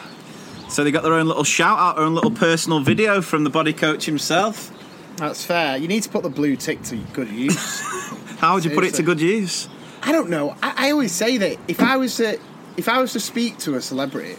So 0.68 0.84
they 0.84 0.92
got 0.92 1.02
their 1.02 1.14
own 1.14 1.26
little 1.26 1.42
shout 1.42 1.76
out, 1.76 1.96
their 1.96 2.04
own 2.04 2.14
little 2.14 2.30
personal 2.30 2.78
video 2.78 3.20
from 3.20 3.42
the 3.42 3.50
body 3.50 3.72
coach 3.72 4.06
himself. 4.06 4.70
That's 5.16 5.44
fair. 5.44 5.76
You 5.76 5.88
need 5.88 6.04
to 6.04 6.08
put 6.08 6.22
the 6.22 6.30
blue 6.30 6.54
tick 6.54 6.80
to 6.84 6.96
good 7.12 7.28
use. 7.28 7.80
How 8.38 8.54
would 8.54 8.64
you 8.64 8.70
put 8.70 8.84
it 8.84 8.94
to 8.94 9.02
good 9.02 9.20
use? 9.20 9.68
I 10.00 10.12
don't 10.12 10.30
know. 10.30 10.54
I, 10.62 10.74
I 10.76 10.90
always 10.92 11.10
say 11.10 11.38
that 11.38 11.58
if 11.66 11.80
I 11.80 11.96
was 11.96 12.18
to 12.18 12.38
if 12.76 12.88
I 12.88 13.00
was 13.00 13.14
to 13.14 13.20
speak 13.20 13.58
to 13.58 13.74
a 13.74 13.80
celebrity, 13.80 14.36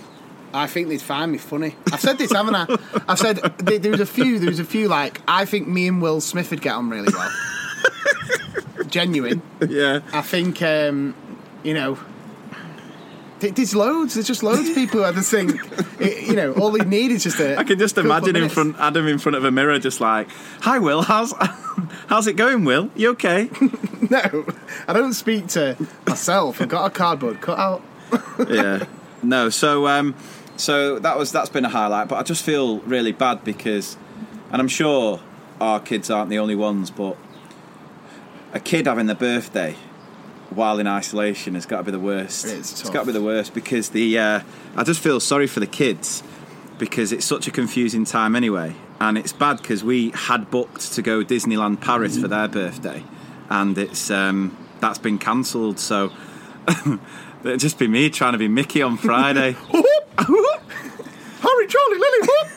I 0.55 0.67
think 0.67 0.87
they'd 0.87 1.01
find 1.01 1.31
me 1.31 1.37
funny. 1.37 1.75
I've 1.91 1.99
said 1.99 2.17
this, 2.17 2.31
haven't 2.31 2.55
I? 2.55 2.65
I've 3.07 3.19
said 3.19 3.37
there, 3.57 3.77
there 3.77 3.91
was 3.91 3.99
a 3.99 4.05
few. 4.05 4.39
There 4.39 4.49
was 4.49 4.59
a 4.59 4.65
few 4.65 4.87
like 4.87 5.21
I 5.27 5.45
think 5.45 5.67
me 5.67 5.87
and 5.87 6.01
Will 6.01 6.21
Smith 6.21 6.49
would 6.51 6.61
get 6.61 6.73
on 6.73 6.89
really 6.89 7.11
well. 7.13 7.31
Genuine. 8.87 9.41
Yeah. 9.67 9.99
I 10.13 10.21
think 10.21 10.61
um, 10.61 11.15
you 11.63 11.73
know. 11.73 11.97
There's 13.39 13.75
loads. 13.75 14.13
There's 14.15 14.25
just 14.25 14.41
loads 14.43 14.69
of 14.69 14.75
people 14.75 15.01
who 15.01 15.05
I 15.05 15.11
just 15.11 15.29
think, 15.29 15.51
it, 15.99 16.25
you 16.25 16.35
know, 16.35 16.53
all 16.53 16.71
they 16.71 16.83
need 16.85 17.11
is 17.11 17.21
just 17.23 17.39
a. 17.39 17.57
I 17.57 17.63
can 17.63 17.77
just 17.77 17.97
imagine 17.97 18.35
in 18.35 18.47
front 18.49 18.75
Adam 18.79 19.07
in 19.07 19.19
front 19.19 19.35
of 19.35 19.43
a 19.43 19.51
mirror, 19.51 19.77
just 19.77 19.99
like, 19.99 20.29
"Hi, 20.61 20.79
Will. 20.79 21.01
How's 21.01 21.33
how's 22.07 22.27
it 22.27 22.37
going, 22.37 22.63
Will? 22.63 22.89
You 22.95 23.09
okay?" 23.11 23.49
No, 24.09 24.45
I 24.87 24.93
don't 24.93 25.13
speak 25.13 25.47
to 25.49 25.75
myself. 26.07 26.61
I've 26.61 26.69
got 26.69 26.85
a 26.85 26.89
cardboard 26.91 27.41
cutout. 27.41 27.81
yeah. 28.47 28.85
No. 29.23 29.49
So 29.49 29.87
um, 29.87 30.15
so 30.57 30.99
that 30.99 31.17
was 31.17 31.31
that's 31.31 31.49
been 31.49 31.65
a 31.65 31.69
highlight, 31.69 32.07
but 32.07 32.17
I 32.17 32.23
just 32.23 32.43
feel 32.43 32.79
really 32.79 33.11
bad 33.11 33.43
because, 33.43 33.97
and 34.51 34.61
I'm 34.61 34.67
sure 34.67 35.19
our 35.59 35.79
kids 35.79 36.09
aren't 36.09 36.29
the 36.29 36.39
only 36.39 36.55
ones, 36.55 36.91
but 36.91 37.17
a 38.53 38.59
kid 38.59 38.87
having 38.87 39.07
their 39.07 39.15
birthday 39.15 39.75
while 40.49 40.79
in 40.79 40.87
isolation 40.87 41.55
has 41.55 41.65
got 41.65 41.77
to 41.77 41.83
be 41.83 41.91
the 41.91 41.99
worst. 41.99 42.45
It's 42.45 42.71
it's 42.81 42.89
got 42.89 43.01
to 43.01 43.05
be 43.07 43.11
the 43.11 43.21
worst 43.21 43.53
because 43.53 43.89
the 43.89 44.17
uh, 44.17 44.41
I 44.75 44.83
just 44.83 45.01
feel 45.01 45.19
sorry 45.19 45.47
for 45.47 45.59
the 45.59 45.67
kids 45.67 46.23
because 46.77 47.11
it's 47.11 47.25
such 47.25 47.47
a 47.47 47.51
confusing 47.51 48.05
time 48.05 48.35
anyway, 48.35 48.75
and 48.99 49.17
it's 49.17 49.33
bad 49.33 49.57
because 49.57 49.83
we 49.83 50.11
had 50.11 50.49
booked 50.49 50.93
to 50.93 51.01
go 51.01 51.23
Disneyland 51.23 51.81
Paris 51.81 52.17
for 52.17 52.27
their 52.27 52.47
birthday, 52.47 53.03
and 53.49 53.77
it's 53.77 54.09
um, 54.09 54.57
that's 54.79 54.99
been 54.99 55.17
cancelled. 55.17 55.79
So 55.79 56.11
it'd 57.45 57.59
just 57.59 57.77
be 57.77 57.87
me 57.87 58.09
trying 58.09 58.33
to 58.33 58.37
be 58.37 58.47
Mickey 58.47 58.81
on 58.81 58.97
Friday. 58.97 59.51
Harry, 60.17 61.67
Charlie, 61.67 61.97
Lily, 61.97 62.21
whoop! 62.21 62.47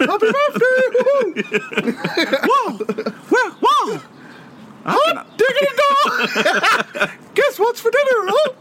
Happy 0.00 0.26
birthday! 0.30 1.42
whoa, 2.46 2.76
whoa, 3.30 3.50
whoa! 3.60 4.00
Hot 4.84 5.26
diggity 5.36 5.74
dog! 5.76 7.10
Guess 7.34 7.58
what's 7.58 7.80
for 7.80 7.90
dinner? 7.90 8.30
Huh? 8.30 8.52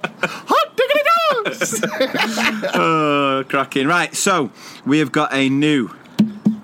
Hot 0.47 0.77
diggity 0.77 1.03
dogs! 1.43 2.73
Oh, 2.75 3.43
cracking! 3.47 3.87
Right, 3.87 4.15
so 4.15 4.51
we 4.85 4.99
have 4.99 5.11
got 5.11 5.33
a 5.33 5.49
new, 5.49 5.91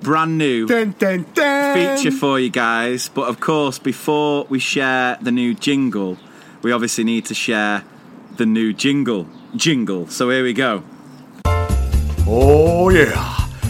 brand 0.01 0.37
new. 0.37 0.67
dun, 0.67 0.95
dun, 0.97 1.25
dun. 1.33 1.97
feature 1.97 2.11
for 2.11 2.39
you 2.39 2.49
guys. 2.49 3.09
But 3.09 3.27
of 3.29 3.39
course, 3.39 3.77
before 3.79 4.45
we 4.49 4.59
share 4.59 5.17
the 5.21 5.31
new 5.31 5.53
jingle, 5.53 6.17
we 6.61 6.71
obviously 6.71 7.03
need 7.03 7.25
to 7.25 7.33
share 7.33 7.83
the 8.38 8.45
new 8.45 8.73
jingle. 8.73 9.27
Jingle. 9.55 10.07
So 10.07 10.29
here 10.29 10.43
we 10.43 10.53
go. 10.53 10.83
Oh 12.27 12.89
yeah. 12.89 13.13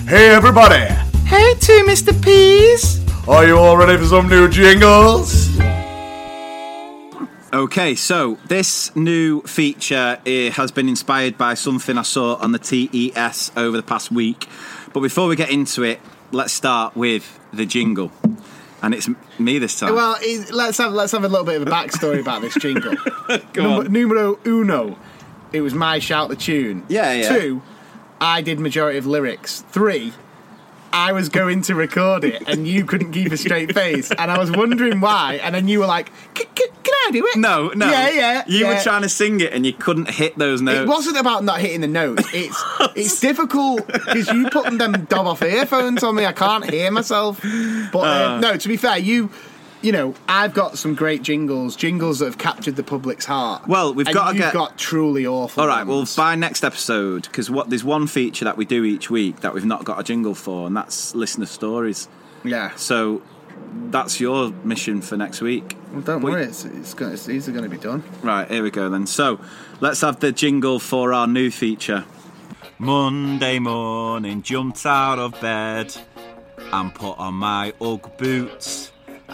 Hey 0.07 0.29
everybody. 0.29 0.85
Hey, 1.25 1.55
two 1.59 1.83
Mr. 1.85 2.13
Ps. 2.13 3.01
Are 3.27 3.45
you 3.45 3.57
all 3.57 3.77
ready 3.77 3.97
for 3.97 4.05
some 4.05 4.29
new 4.29 4.47
jingles? 4.47 5.49
Okay, 7.51 7.95
so 7.95 8.37
this 8.47 8.95
new 8.95 9.41
feature 9.41 10.19
eh, 10.25 10.49
has 10.51 10.71
been 10.71 10.89
inspired 10.89 11.37
by 11.37 11.53
something 11.53 11.97
I 11.97 12.01
saw 12.01 12.35
on 12.35 12.51
the 12.51 12.59
TES 12.59 13.51
over 13.55 13.77
the 13.77 13.83
past 13.83 14.11
week. 14.11 14.47
But 14.93 14.99
before 14.99 15.27
we 15.27 15.35
get 15.35 15.49
into 15.49 15.83
it, 15.83 15.99
let's 16.31 16.53
start 16.53 16.95
with 16.95 17.39
the 17.53 17.65
jingle. 17.65 18.11
And 18.85 18.93
it's 18.93 19.09
me 19.39 19.57
this 19.57 19.79
time. 19.79 19.95
Well, 19.95 20.15
let's 20.51 20.77
have 20.77 20.93
let's 20.93 21.11
have 21.13 21.23
a 21.23 21.27
little 21.27 21.43
bit 21.43 21.59
of 21.59 21.67
a 21.67 21.71
backstory 21.71 22.21
about 22.21 22.41
this 22.43 22.53
jingle. 22.53 22.93
Go 23.53 23.63
Number, 23.63 23.85
on. 23.85 23.91
numero 23.91 24.37
uno, 24.45 24.95
it 25.51 25.61
was 25.61 25.73
my 25.73 25.97
shout 25.97 26.29
the 26.29 26.35
tune. 26.35 26.85
Yeah, 26.87 27.11
yeah. 27.13 27.29
Two, 27.35 27.63
I 28.21 28.43
did 28.43 28.59
majority 28.59 28.99
of 28.99 29.07
lyrics. 29.07 29.61
Three, 29.71 30.13
I 30.93 31.11
was 31.11 31.27
going 31.29 31.61
to 31.63 31.75
record 31.75 32.23
it 32.23 32.41
and 32.47 32.67
you 32.67 32.85
couldn't 32.85 33.11
keep 33.11 33.31
a 33.31 33.37
straight 33.37 33.73
face, 33.73 34.11
and 34.11 34.31
I 34.31 34.37
was 34.37 34.49
wondering 34.51 35.01
why. 35.01 35.39
And 35.43 35.53
then 35.53 35.67
you 35.67 35.79
were 35.79 35.85
like, 35.87 36.09
"C- 36.37 36.45
c- 36.57 36.69
"Can 36.83 36.93
I 37.07 37.11
do 37.11 37.25
it?" 37.27 37.37
no, 37.37 37.69
no. 37.75 37.89
Yeah, 37.91 38.09
yeah. 38.11 38.43
You 38.47 38.67
were 38.67 38.79
trying 38.81 39.01
to 39.01 39.09
sing 39.09 39.41
it 39.41 39.51
and 39.51 39.65
you 39.65 39.73
couldn't 39.73 40.09
hit 40.09 40.37
those 40.37 40.61
notes. 40.61 40.79
It 40.81 40.87
wasn't 40.87 41.17
about 41.17 41.43
not 41.43 41.59
hitting 41.59 41.81
the 41.81 41.87
notes. 41.87 42.23
It's 42.33 42.63
it's 42.95 43.19
difficult 43.19 43.85
because 43.87 44.29
you 44.29 44.49
putting 44.49 44.77
them 44.77 45.05
dob 45.05 45.27
off 45.27 45.41
earphones 45.41 46.03
on 46.03 46.15
me. 46.15 46.25
I 46.25 46.31
can't 46.31 46.69
hear 46.69 46.89
myself. 46.91 47.41
But 47.91 47.99
uh, 47.99 48.39
no, 48.39 48.55
to 48.57 48.67
be 48.67 48.77
fair, 48.77 48.97
you 48.97 49.29
you 49.85 49.91
know, 49.91 50.15
I've 50.27 50.53
got 50.53 50.77
some 50.77 50.95
great 50.95 51.21
jingles, 51.21 51.75
jingles 51.75 52.19
that 52.19 52.25
have 52.25 52.37
captured 52.39 52.75
the 52.75 52.83
public's 52.83 53.25
heart. 53.25 53.67
Well, 53.67 53.93
we've 53.93 54.05
got 54.11 54.29
to 54.29 54.33
you've 54.35 54.43
get- 54.45 54.53
got 54.53 54.77
truly 54.77 55.25
awful. 55.27 55.61
All 55.61 55.67
right, 55.67 55.85
well, 55.85 55.97
ones. 55.97 56.15
by 56.15 56.33
next 56.35 56.63
episode, 56.63 57.23
because 57.23 57.49
what 57.51 57.69
there's 57.69 57.83
one 57.83 58.07
feature 58.07 58.45
that 58.45 58.57
we 58.57 58.65
do 58.65 58.83
each 58.83 59.09
week 59.11 59.41
that 59.41 59.53
we've 59.53 59.63
not 59.65 59.85
got 59.85 59.99
a 59.99 60.03
jingle 60.03 60.33
for, 60.33 60.65
and 60.67 60.75
that's 60.75 61.13
listener 61.13 61.45
stories. 61.45 62.09
yeah. 62.43 62.73
So 62.75 63.21
that's 63.91 64.19
your 64.19 64.51
mission 64.63 65.01
for 65.01 65.17
next 65.17 65.41
week. 65.41 65.77
Well, 65.91 66.01
don't 66.01 66.21
But- 66.21 66.31
worry, 66.31 66.43
it's, 66.45 66.65
it's, 66.65 66.93
gonna, 66.93 67.13
it's 67.13 67.25
these 67.25 67.47
are 67.47 67.51
going 67.51 67.63
to 67.63 67.69
be 67.69 67.77
done. 67.77 68.03
Right, 68.23 68.49
here 68.49 68.63
we 68.63 68.71
go 68.71 68.89
then. 68.89 69.05
So 69.07 69.39
let's 69.81 70.01
have 70.01 70.19
the 70.19 70.31
jingle 70.31 70.79
for 70.79 71.13
our 71.13 71.27
new 71.27 71.51
feature. 71.51 72.05
Monday 72.79 73.59
morning, 73.59 74.41
jumped 74.41 74.85
out 74.85 75.19
of 75.19 75.39
bed 75.39 75.95
and 76.73 76.93
put 76.93 77.17
on 77.17 77.35
my 77.35 77.71
Ugg 77.79 78.17
boots. 78.17 78.84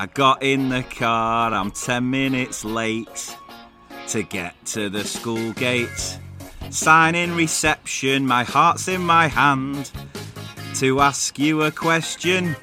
I 0.01 0.07
got 0.07 0.41
in 0.41 0.69
the 0.69 0.81
car, 0.81 1.53
I'm 1.53 1.69
10 1.69 2.09
minutes 2.09 2.65
late 2.65 3.37
to 4.07 4.23
get 4.23 4.55
to 4.73 4.89
the 4.89 5.03
school 5.03 5.53
gate. 5.53 6.17
Sign 6.71 7.13
in 7.13 7.35
reception, 7.35 8.25
my 8.25 8.43
heart's 8.43 8.87
in 8.87 9.01
my 9.01 9.27
hand 9.27 9.91
to 10.77 11.01
ask 11.01 11.37
you 11.37 11.61
a 11.61 11.69
question. 11.69 12.55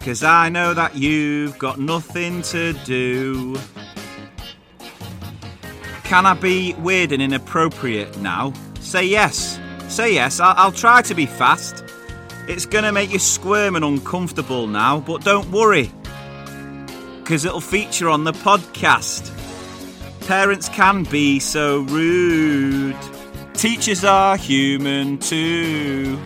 Cause 0.00 0.24
I 0.24 0.48
know 0.48 0.74
that 0.74 0.96
you've 0.96 1.56
got 1.60 1.78
nothing 1.78 2.42
to 2.42 2.72
do. 2.84 3.56
Can 6.02 6.26
I 6.26 6.34
be 6.34 6.74
weird 6.80 7.12
and 7.12 7.22
inappropriate 7.22 8.18
now? 8.18 8.52
Say 8.80 9.04
yes. 9.04 9.60
Say 9.86 10.14
yes. 10.14 10.40
I'll, 10.40 10.54
I'll 10.56 10.72
try 10.72 11.02
to 11.02 11.14
be 11.14 11.26
fast. 11.26 11.84
It's 12.48 12.66
gonna 12.66 12.90
make 12.90 13.12
you 13.12 13.20
squirm 13.20 13.76
and 13.76 13.84
uncomfortable 13.84 14.66
now, 14.66 14.98
but 14.98 15.22
don't 15.22 15.48
worry. 15.52 15.92
Because 17.24 17.46
it'll 17.46 17.62
feature 17.62 18.10
on 18.10 18.24
the 18.24 18.32
podcast. 18.32 19.32
Parents 20.26 20.68
can 20.68 21.04
be 21.04 21.40
so 21.40 21.80
rude. 21.80 22.96
Teachers 23.54 24.04
are 24.04 24.36
human 24.36 25.16
too. 25.16 26.18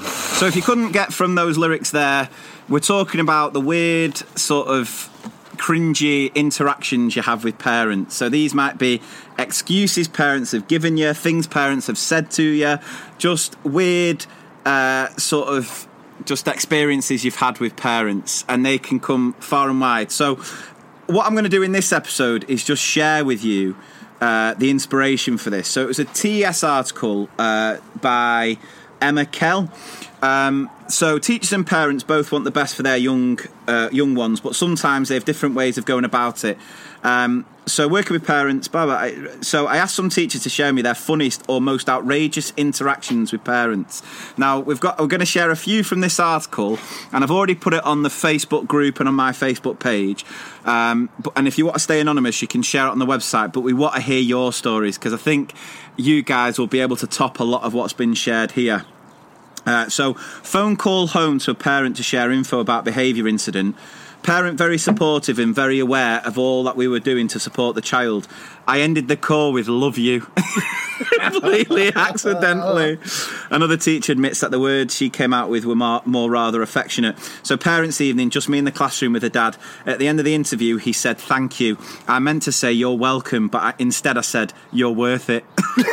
So 0.00 0.46
if 0.46 0.56
you 0.56 0.62
couldn't 0.62 0.90
get 0.90 1.12
from 1.12 1.36
those 1.36 1.56
lyrics 1.56 1.92
there, 1.92 2.28
we're 2.68 2.80
talking 2.80 3.20
about 3.20 3.52
the 3.52 3.60
weird 3.60 4.16
sort 4.36 4.66
of 4.66 5.08
cringy 5.56 6.34
interactions 6.34 7.14
you 7.14 7.22
have 7.22 7.44
with 7.44 7.58
parents. 7.58 8.16
So 8.16 8.28
these 8.28 8.52
might 8.52 8.78
be 8.78 9.00
excuses 9.38 10.08
parents 10.08 10.50
have 10.50 10.66
given 10.66 10.96
you, 10.96 11.14
things 11.14 11.46
parents 11.46 11.86
have 11.86 11.98
said 11.98 12.32
to 12.32 12.42
you, 12.42 12.78
just 13.18 13.62
weird 13.64 14.26
uh, 14.64 15.08
sort 15.10 15.48
of 15.48 15.86
just 16.24 16.48
experiences 16.48 17.24
you've 17.24 17.36
had 17.36 17.58
with 17.58 17.76
parents, 17.76 18.44
and 18.48 18.64
they 18.64 18.78
can 18.78 19.00
come 19.00 19.34
far 19.34 19.68
and 19.68 19.80
wide. 19.80 20.10
So 20.10 20.36
what 21.06 21.26
I'm 21.26 21.32
going 21.32 21.44
to 21.44 21.50
do 21.50 21.62
in 21.62 21.72
this 21.72 21.92
episode 21.92 22.48
is 22.48 22.64
just 22.64 22.82
share 22.82 23.24
with 23.24 23.44
you 23.44 23.76
uh, 24.20 24.54
the 24.54 24.70
inspiration 24.70 25.38
for 25.38 25.50
this. 25.50 25.68
So 25.68 25.82
it 25.82 25.86
was 25.86 25.98
a 25.98 26.04
TES 26.04 26.62
article 26.62 27.28
uh, 27.38 27.78
by 28.00 28.58
Emma 29.00 29.26
Kell. 29.26 29.72
Um, 30.22 30.70
so 30.88 31.18
teachers 31.18 31.52
and 31.52 31.66
parents 31.66 32.04
both 32.04 32.30
want 32.30 32.44
the 32.44 32.50
best 32.50 32.74
for 32.74 32.82
their 32.82 32.96
young 32.96 33.38
uh, 33.66 33.88
young 33.90 34.14
ones, 34.14 34.40
but 34.40 34.54
sometimes 34.54 35.08
they 35.08 35.14
have 35.14 35.24
different 35.24 35.54
ways 35.54 35.78
of 35.78 35.84
going 35.84 36.04
about 36.04 36.44
it. 36.44 36.58
Um, 37.02 37.46
so 37.66 37.86
working 37.86 38.14
with 38.14 38.26
parents, 38.26 38.66
blah, 38.68 38.86
blah, 38.86 38.94
I- 38.94 39.40
so 39.42 39.66
I 39.66 39.76
asked 39.76 39.94
some 39.94 40.08
teachers 40.08 40.42
to 40.42 40.48
share 40.50 40.72
me 40.72 40.82
their 40.82 40.94
funniest 40.94 41.42
or 41.46 41.60
most 41.60 41.88
outrageous 41.88 42.52
interactions 42.56 43.30
with 43.32 43.44
parents. 43.44 44.02
Now 44.36 44.58
we've 44.60 44.80
got 44.80 44.98
we're 44.98 45.06
going 45.06 45.20
to 45.20 45.26
share 45.26 45.50
a 45.50 45.56
few 45.56 45.82
from 45.84 46.00
this 46.00 46.18
article, 46.18 46.78
and 47.12 47.22
I've 47.22 47.30
already 47.30 47.54
put 47.54 47.74
it 47.74 47.84
on 47.84 48.02
the 48.02 48.08
Facebook 48.08 48.66
group 48.66 48.98
and 48.98 49.08
on 49.08 49.14
my 49.14 49.32
Facebook 49.32 49.78
page. 49.78 50.24
Um, 50.64 51.10
but, 51.18 51.32
and 51.36 51.46
if 51.46 51.58
you 51.58 51.64
want 51.64 51.76
to 51.76 51.80
stay 51.80 52.00
anonymous, 52.00 52.42
you 52.42 52.48
can 52.48 52.62
share 52.62 52.86
it 52.86 52.90
on 52.90 52.98
the 52.98 53.06
website. 53.06 53.52
But 53.52 53.60
we 53.60 53.72
want 53.72 53.94
to 53.94 54.00
hear 54.00 54.20
your 54.20 54.52
stories 54.52 54.98
because 54.98 55.12
I 55.12 55.18
think 55.18 55.52
you 55.96 56.22
guys 56.22 56.58
will 56.58 56.66
be 56.66 56.80
able 56.80 56.96
to 56.96 57.06
top 57.06 57.40
a 57.40 57.44
lot 57.44 57.62
of 57.62 57.74
what's 57.74 57.92
been 57.92 58.14
shared 58.14 58.52
here. 58.52 58.84
Uh, 59.66 59.88
so, 59.90 60.14
phone 60.14 60.74
call 60.76 61.08
home 61.08 61.38
to 61.38 61.50
a 61.50 61.54
parent 61.54 61.96
to 61.96 62.02
share 62.02 62.32
info 62.32 62.60
about 62.60 62.84
behaviour 62.84 63.28
incident. 63.28 63.76
Parent 64.22 64.58
very 64.58 64.78
supportive 64.78 65.38
and 65.38 65.54
very 65.54 65.78
aware 65.78 66.20
of 66.24 66.38
all 66.38 66.62
that 66.64 66.76
we 66.76 66.86
were 66.86 67.00
doing 67.00 67.26
to 67.28 67.40
support 67.40 67.74
the 67.74 67.80
child. 67.80 68.28
I 68.66 68.80
ended 68.80 69.08
the 69.08 69.16
call 69.16 69.52
with 69.52 69.66
"love 69.66 69.98
you," 69.98 70.20
completely 71.20 71.92
accidentally. 71.94 72.98
Another 73.50 73.76
teacher 73.76 74.12
admits 74.12 74.40
that 74.40 74.50
the 74.50 74.60
words 74.60 74.94
she 74.94 75.10
came 75.10 75.32
out 75.32 75.48
with 75.48 75.64
were 75.64 75.74
more, 75.74 76.02
more 76.04 76.30
rather 76.30 76.62
affectionate. 76.62 77.18
So, 77.42 77.56
parents' 77.56 78.00
evening, 78.00 78.30
just 78.30 78.48
me 78.48 78.58
in 78.58 78.64
the 78.64 78.72
classroom 78.72 79.14
with 79.14 79.24
a 79.24 79.30
dad. 79.30 79.56
At 79.86 79.98
the 79.98 80.06
end 80.06 80.20
of 80.20 80.24
the 80.24 80.34
interview, 80.34 80.76
he 80.76 80.92
said, 80.92 81.18
"Thank 81.18 81.58
you." 81.58 81.78
I 82.06 82.18
meant 82.18 82.42
to 82.44 82.52
say 82.52 82.72
"You're 82.72 82.96
welcome," 82.96 83.48
but 83.48 83.62
I, 83.62 83.74
instead 83.78 84.18
I 84.18 84.22
said, 84.22 84.52
"You're 84.70 84.90
worth 84.90 85.30
it." 85.30 85.44
A 85.78 85.84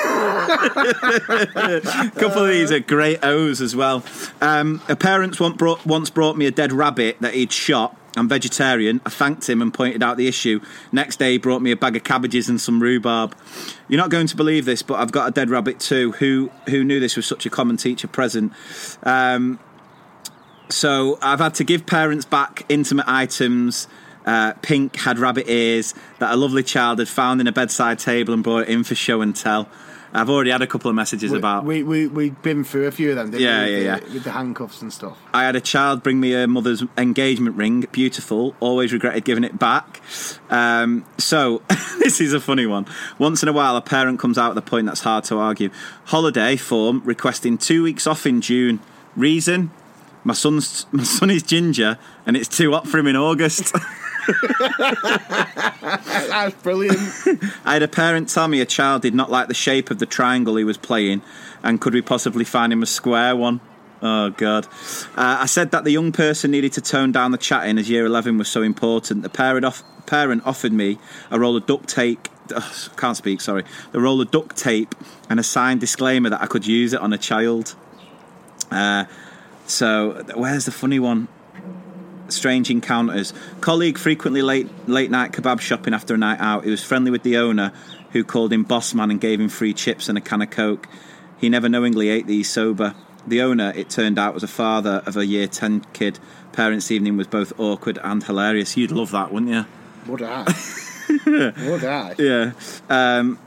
couple 2.16 2.44
of 2.44 2.50
these 2.50 2.72
are 2.72 2.80
great 2.80 3.24
O's 3.24 3.62
as 3.62 3.76
well. 3.76 4.04
Um, 4.42 4.82
a 4.88 4.96
parent 4.96 5.40
once 5.40 5.58
brought, 5.58 5.86
once 5.86 6.10
brought 6.10 6.38
me 6.38 6.46
a 6.46 6.52
dead 6.52 6.72
rabbit 6.72 7.18
that 7.22 7.34
he'd 7.34 7.52
shot. 7.52 7.96
I'm 8.18 8.30
vegetarian. 8.30 9.02
I 9.06 9.10
thanked 9.10 9.50
him 9.50 9.62
and 9.62 9.74
pointed 9.74 10.04
out 10.04 10.18
the 10.18 10.28
issue. 10.28 10.60
Next 10.92 11.18
day, 11.18 11.34
he 11.34 11.38
brought 11.38 11.62
me 11.62 11.72
a 11.72 11.76
bag 11.76 11.96
of 11.96 12.04
cabbages 12.04 12.50
and 12.50 12.60
some 12.60 12.82
rhubarb. 12.82 13.36
You're 13.88 14.00
not 14.00 14.10
going 14.10 14.28
to 14.28 14.36
believe 14.36 14.66
this, 14.66 14.82
but 14.82 14.96
I've 14.96 15.12
got 15.12 15.28
a 15.28 15.32
dead 15.32 15.50
rabbit 15.50 15.80
too. 15.80 16.14
Who 16.14 16.52
who 16.70 16.84
knew 16.84 17.00
this 17.00 17.16
was 17.16 17.26
such 17.26 17.46
a 17.46 17.50
common 17.50 17.78
teacher 17.78 18.08
present? 18.08 18.54
Um, 19.04 19.60
so 20.70 21.18
I've 21.22 21.40
had 21.40 21.56
to 21.56 21.64
give 21.64 21.86
parents 21.86 22.26
back 22.26 22.66
intimate 22.70 23.08
items. 23.08 23.88
Uh, 24.26 24.54
Pink 24.62 24.98
had 24.98 25.20
rabbit 25.20 25.50
ears 25.50 25.94
that 26.20 26.34
a 26.34 26.36
lovely 26.36 26.64
child 26.64 27.00
had 27.00 27.08
found 27.08 27.40
in 27.40 27.48
a 27.48 27.52
bedside 27.54 27.98
table 27.98 28.34
and 28.34 28.44
brought 28.44 28.64
it 28.64 28.70
in 28.70 28.84
for 28.84 28.94
show 28.94 29.22
and 29.22 29.34
tell. 29.34 29.70
I've 30.14 30.30
already 30.30 30.52
had 30.52 30.62
a 30.62 30.68
couple 30.68 30.90
of 30.90 30.96
messages 30.96 31.32
We, 31.32 31.38
about. 31.38 31.66
we 31.66 31.84
we 31.84 32.08
we've 32.08 32.42
been 32.42 32.64
through 32.64 32.88
a 32.88 32.92
few 32.92 33.10
of 33.12 33.16
them, 33.18 33.32
didn't 33.32 33.44
Yeah, 33.44 33.66
we? 33.66 33.72
With 33.76 33.84
yeah, 33.84 33.96
the, 34.00 34.06
yeah. 34.08 34.14
With 34.14 34.24
the 34.24 34.32
handcuffs 34.32 34.82
and 34.82 34.92
stuff. 34.94 35.18
I 35.34 35.44
had 35.44 35.56
a 35.56 35.62
child 35.62 36.04
bring 36.04 36.20
me 36.20 36.34
a 36.34 36.48
mother's 36.48 36.84
engagement 36.98 37.56
ring, 37.56 37.86
beautiful. 37.92 38.56
Always 38.60 38.94
regretted 38.94 39.26
giving 39.26 39.44
it 39.44 39.60
back. 39.60 40.02
Um, 40.50 41.06
so 41.18 41.62
this 42.00 42.22
is 42.22 42.34
a 42.34 42.40
funny 42.40 42.66
one. 42.66 42.86
Once 43.20 43.44
in 43.44 43.50
a 43.50 43.54
while, 43.54 43.76
a 43.76 43.82
parent 43.82 44.20
comes 44.20 44.38
out 44.38 44.52
at 44.52 44.58
a 44.58 44.62
point 44.62 44.88
that's 44.88 45.02
hard 45.02 45.24
to 45.26 45.38
argue. 45.38 45.70
Holiday 46.06 46.56
form 46.56 47.02
requesting 47.06 47.58
two 47.58 47.84
weeks 47.84 48.08
off 48.08 48.26
in 48.26 48.42
June. 48.42 48.80
Reason: 49.16 49.72
my 50.24 50.34
son's 50.34 50.86
my 50.92 51.04
son 51.04 51.30
is 51.30 51.44
ginger, 51.44 51.98
and 52.26 52.38
it's 52.38 52.48
too 52.48 52.72
hot 52.72 52.88
for 52.88 52.98
him 52.98 53.08
in 53.08 53.16
August. 53.16 53.76
That's 56.30 56.56
brilliant. 56.62 57.00
I 57.66 57.74
had 57.74 57.84
a 57.84 57.88
parent 57.88 58.30
tell 58.30 58.48
me 58.48 58.62
a 58.62 58.66
child 58.66 59.02
did 59.02 59.16
not 59.16 59.32
like 59.32 59.48
the 59.48 59.54
shape 59.54 59.90
of 59.92 60.00
the 60.00 60.06
triangle 60.06 60.56
he 60.56 60.64
was 60.64 60.78
playing, 60.78 61.22
and 61.64 61.80
could 61.82 61.94
we 61.94 62.02
possibly 62.02 62.44
find 62.46 62.72
him 62.74 62.84
a 62.84 62.86
square 62.86 63.36
one? 63.36 63.62
Oh 64.02 64.30
God! 64.32 64.66
Uh, 65.16 65.38
I 65.42 65.46
said 65.48 65.72
that 65.72 65.84
the 65.84 65.92
young 65.92 66.12
person 66.12 66.52
needed 66.52 66.74
to 66.74 66.82
tone 66.82 67.12
down 67.12 67.32
the 67.32 67.38
chatting 67.38 67.78
as 67.78 67.90
Year 67.90 68.06
Eleven 68.06 68.38
was 68.38 68.48
so 68.48 68.62
important. 68.62 69.24
The 69.24 69.30
parent, 69.30 69.66
off- 69.66 69.84
parent 70.06 70.44
offered 70.46 70.72
me 70.74 71.00
a 71.32 71.40
roll 71.40 71.56
of 71.56 71.66
duct 71.66 71.88
tape. 71.90 72.28
ugh, 72.54 72.92
can't 72.96 73.18
speak. 73.18 73.42
Sorry. 73.42 73.64
The 73.92 74.00
roll 74.00 74.22
of 74.22 74.30
duct 74.30 74.56
tape 74.56 74.94
and 75.30 75.40
a 75.40 75.44
signed 75.44 75.80
disclaimer 75.80 76.30
that 76.30 76.42
I 76.42 76.46
could 76.46 76.68
use 76.68 76.94
it 76.94 77.00
on 77.00 77.12
a 77.12 77.18
child. 77.18 77.76
Uh, 78.70 79.06
so 79.66 80.24
where's 80.36 80.66
the 80.66 80.72
funny 80.72 81.00
one? 81.00 81.28
Strange 82.30 82.70
encounters. 82.70 83.34
Colleague 83.62 83.98
frequently 83.98 84.42
late 84.42 84.70
late 84.88 85.12
night 85.12 85.32
kebab 85.32 85.60
shopping 85.60 85.94
after 85.94 86.14
a 86.14 86.18
night 86.18 86.40
out. 86.40 86.64
He 86.64 86.72
was 86.72 86.84
friendly 86.84 87.12
with 87.12 87.24
the 87.24 87.38
owner, 87.38 87.74
who 88.12 88.24
called 88.24 88.54
him 88.54 88.64
boss 88.64 88.94
man 88.94 89.12
and 89.12 89.22
gave 89.22 89.40
him 89.40 89.50
free 89.50 89.74
chips 89.74 90.10
and 90.10 90.18
a 90.18 90.22
can 90.22 90.42
of 90.42 90.50
coke. 90.50 90.88
He 91.38 91.50
never 91.50 91.70
knowingly 91.70 92.10
ate 92.10 92.28
these 92.28 92.50
sober. 92.50 92.96
The 93.26 93.42
owner, 93.42 93.74
it 93.76 93.90
turned 93.90 94.18
out, 94.18 94.34
was 94.34 94.44
a 94.44 94.48
father 94.48 95.04
of 95.06 95.18
a 95.18 95.26
year 95.26 95.48
ten 95.48 95.82
kid. 95.94 96.20
Parents' 96.54 96.90
evening 96.92 97.18
was 97.18 97.28
both 97.28 97.60
awkward 97.60 98.00
and 98.04 98.24
hilarious. 98.24 98.78
You'd 98.78 98.92
love 98.92 99.12
that, 99.12 99.32
wouldn't 99.32 99.52
you? 99.52 99.66
Would 100.08 100.24
I? 100.24 100.44
Would 101.26 101.84
I? 101.84 102.16
Yeah. 102.18 102.52
Um, 102.90 103.38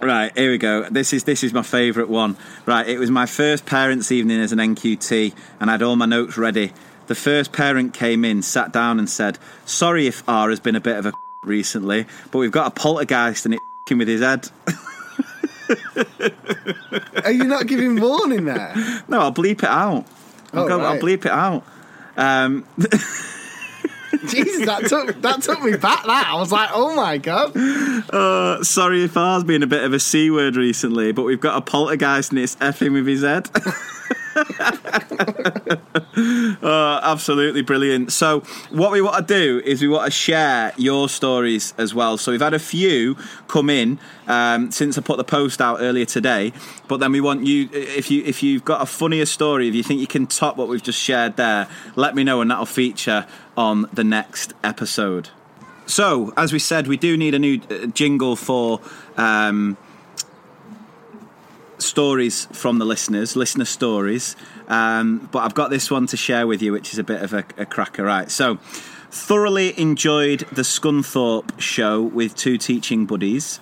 right, 0.00 0.36
here 0.36 0.50
we 0.50 0.58
go. 0.58 0.88
This 0.88 1.12
is 1.12 1.24
this 1.24 1.44
is 1.44 1.52
my 1.52 1.62
favourite 1.62 2.08
one. 2.08 2.36
Right, 2.66 2.88
it 2.88 2.98
was 2.98 3.10
my 3.10 3.26
first 3.26 3.66
parents' 3.66 4.10
evening 4.10 4.40
as 4.40 4.52
an 4.52 4.58
NQT, 4.58 5.34
and 5.60 5.70
I 5.70 5.74
had 5.74 5.82
all 5.82 5.96
my 5.96 6.06
notes 6.06 6.38
ready. 6.38 6.72
The 7.08 7.14
first 7.14 7.52
parent 7.52 7.94
came 7.94 8.24
in, 8.24 8.42
sat 8.42 8.72
down, 8.72 8.98
and 8.98 9.08
said, 9.08 9.38
"Sorry 9.64 10.06
if 10.06 10.22
R 10.28 10.50
has 10.50 10.60
been 10.60 10.76
a 10.76 10.80
bit 10.80 10.96
of 10.96 11.06
a 11.06 11.12
recently, 11.42 12.06
but 12.30 12.38
we've 12.38 12.52
got 12.52 12.68
a 12.68 12.70
poltergeist 12.70 13.46
and 13.46 13.54
it's 13.54 13.64
with 13.90 14.08
his 14.08 14.20
head." 14.20 14.48
Are 17.24 17.30
you 17.32 17.44
not 17.44 17.66
giving 17.66 18.00
warning 18.00 18.44
there? 18.44 18.72
no, 19.08 19.20
I'll 19.20 19.32
bleep 19.32 19.62
it 19.62 19.68
out. 19.68 20.06
I'll, 20.52 20.66
go, 20.66 20.80
I'll 20.80 20.98
bleep 20.98 21.26
it 21.26 21.30
out. 21.30 21.64
Um, 22.16 22.64
Jesus, 24.26 24.64
that 24.66 24.86
took 24.88 25.20
that 25.20 25.42
took 25.42 25.62
me 25.62 25.72
back. 25.72 26.04
That 26.04 26.26
I 26.28 26.34
was 26.38 26.50
like, 26.50 26.70
oh 26.72 26.94
my 26.94 27.18
god. 27.18 27.56
uh, 27.56 28.64
sorry 28.64 29.04
if 29.04 29.16
R's 29.16 29.44
been 29.44 29.62
a 29.62 29.66
bit 29.66 29.84
of 29.84 29.92
a 29.92 30.00
c 30.00 30.30
word 30.30 30.56
recently, 30.56 31.12
but 31.12 31.22
we've 31.24 31.40
got 31.40 31.56
a 31.56 31.60
poltergeist 31.60 32.30
and 32.30 32.38
it's 32.38 32.56
effing 32.56 32.92
with 32.92 33.06
his 33.06 33.22
head. 33.22 33.48
Oh, 36.60 37.00
absolutely 37.02 37.62
brilliant. 37.62 38.12
So, 38.12 38.40
what 38.70 38.90
we 38.90 39.00
want 39.00 39.28
to 39.28 39.34
do 39.34 39.62
is 39.64 39.80
we 39.80 39.88
want 39.88 40.06
to 40.06 40.10
share 40.10 40.72
your 40.76 41.08
stories 41.08 41.72
as 41.78 41.94
well. 41.94 42.18
So, 42.18 42.32
we've 42.32 42.40
had 42.40 42.54
a 42.54 42.58
few 42.58 43.16
come 43.46 43.70
in 43.70 44.00
um, 44.26 44.72
since 44.72 44.98
I 44.98 45.00
put 45.00 45.16
the 45.16 45.24
post 45.24 45.60
out 45.60 45.78
earlier 45.80 46.04
today. 46.04 46.52
But 46.88 46.98
then 46.98 47.12
we 47.12 47.20
want 47.20 47.46
you, 47.46 47.68
if 47.72 48.10
you 48.10 48.24
if 48.24 48.42
you've 48.42 48.64
got 48.64 48.82
a 48.82 48.86
funnier 48.86 49.26
story, 49.26 49.68
if 49.68 49.74
you 49.74 49.82
think 49.82 50.00
you 50.00 50.06
can 50.06 50.26
top 50.26 50.56
what 50.56 50.68
we've 50.68 50.82
just 50.82 51.00
shared 51.00 51.36
there, 51.36 51.68
let 51.94 52.14
me 52.16 52.24
know, 52.24 52.40
and 52.40 52.50
that'll 52.50 52.66
feature 52.66 53.26
on 53.56 53.88
the 53.92 54.04
next 54.04 54.54
episode. 54.64 55.28
So, 55.86 56.32
as 56.36 56.52
we 56.52 56.58
said, 56.58 56.88
we 56.88 56.96
do 56.96 57.16
need 57.16 57.34
a 57.34 57.38
new 57.38 57.60
uh, 57.70 57.86
jingle 57.86 58.34
for. 58.36 58.80
Um, 59.16 59.76
stories 61.82 62.46
from 62.52 62.78
the 62.78 62.84
listeners, 62.84 63.36
listener 63.36 63.64
stories. 63.64 64.36
Um, 64.68 65.28
but 65.32 65.40
I've 65.40 65.54
got 65.54 65.70
this 65.70 65.90
one 65.90 66.06
to 66.08 66.16
share 66.16 66.46
with 66.46 66.62
you, 66.62 66.72
which 66.72 66.92
is 66.92 66.98
a 66.98 67.04
bit 67.04 67.22
of 67.22 67.32
a, 67.32 67.44
a 67.56 67.66
cracker. 67.66 68.04
Right. 68.04 68.30
So, 68.30 68.56
thoroughly 69.10 69.78
enjoyed 69.80 70.40
the 70.52 70.62
Scunthorpe 70.62 71.60
show 71.60 72.02
with 72.02 72.34
two 72.34 72.58
teaching 72.58 73.06
buddies. 73.06 73.60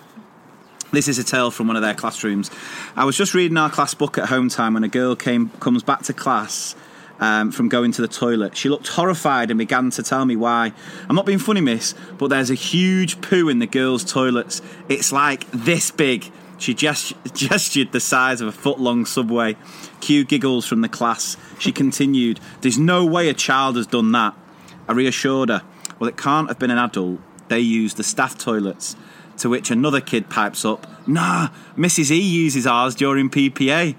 This 0.93 1.09
is 1.09 1.19
a 1.19 1.25
tale 1.25 1.51
from 1.51 1.67
one 1.67 1.77
of 1.77 1.83
their 1.83 1.95
classrooms. 1.95 2.51
I 2.95 3.05
was 3.05 3.17
just 3.17 3.35
reading 3.35 3.57
our 3.57 3.71
class 3.71 3.95
book 3.95 4.19
at 4.19 4.29
home 4.29 4.49
time 4.49 4.75
when 4.75 4.85
a 4.85 4.89
girl 4.89 5.17
came 5.17 5.51
comes 5.61 5.83
back 5.83 6.03
to 6.05 6.13
class 6.13 6.77
um, 7.21 7.51
from 7.51 7.69
going 7.69 7.93
to 7.93 8.03
the 8.03 8.09
toilet. 8.09 8.57
She 8.57 8.69
looked 8.69 8.89
horrified 8.89 9.51
and 9.51 9.59
began 9.59 9.91
to 9.91 10.03
tell 10.03 10.25
me 10.25 10.37
why. 10.37 10.73
I'm 11.09 11.17
not 11.17 11.27
being 11.27 11.39
funny, 11.39 11.61
miss, 11.61 11.95
but 12.19 12.29
there's 12.29 12.51
a 12.51 12.55
huge 12.55 13.21
poo 13.21 13.49
in 13.49 13.59
the 13.59 13.67
girls' 13.67 14.05
toilets. 14.05 14.63
It's 14.89 15.13
like 15.13 15.51
this 15.51 15.91
big. 15.91 16.31
She 16.59 16.75
gest- 16.75 17.15
gestured 17.35 17.93
the 17.93 18.01
size 18.01 18.41
of 18.41 18.49
a 18.49 18.53
foot 18.53 18.79
long 18.81 19.05
subway. 19.05 19.57
Cue 20.01 20.25
giggles 20.25 20.67
from 20.67 20.81
the 20.81 20.89
class. 20.89 21.37
She 21.59 21.73
continued, 21.73 22.41
There's 22.61 22.79
no 22.79 23.05
way 23.05 23.29
a 23.29 23.35
child 23.35 23.77
has 23.77 23.87
done 23.87 24.13
that. 24.13 24.35
I 24.89 24.93
reassured 24.93 25.49
her, 25.49 25.63
Well, 25.99 26.09
it 26.09 26.17
can't 26.17 26.49
have 26.49 26.59
been 26.59 26.71
an 26.71 26.79
adult. 26.79 27.21
They 27.49 27.61
use 27.61 27.95
the 27.95 28.03
staff 28.05 28.37
toilets. 28.39 28.97
To 29.39 29.51
which 29.51 29.71
another 29.71 30.01
kid 30.01 30.31
pipes 30.31 30.65
up, 30.65 30.87
Nah, 31.07 31.49
Mrs. 31.77 32.11
E 32.11 32.19
uses 32.19 32.67
ours 32.67 32.95
during 32.95 33.29
PPA. 33.29 33.95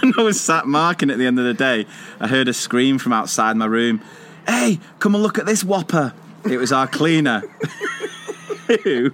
when 0.00 0.12
I 0.18 0.22
was 0.22 0.40
sat 0.40 0.66
marking 0.66 1.10
at 1.10 1.18
the 1.18 1.26
end 1.26 1.38
of 1.38 1.44
the 1.44 1.54
day, 1.54 1.86
I 2.18 2.26
heard 2.26 2.48
a 2.48 2.54
scream 2.54 2.98
from 2.98 3.12
outside 3.12 3.56
my 3.56 3.66
room. 3.66 4.00
Hey, 4.46 4.80
come 4.98 5.14
and 5.14 5.22
look 5.22 5.38
at 5.38 5.44
this 5.46 5.62
whopper. 5.62 6.14
It 6.50 6.56
was 6.56 6.72
our 6.72 6.86
cleaner. 6.86 7.42
Who 8.84 9.12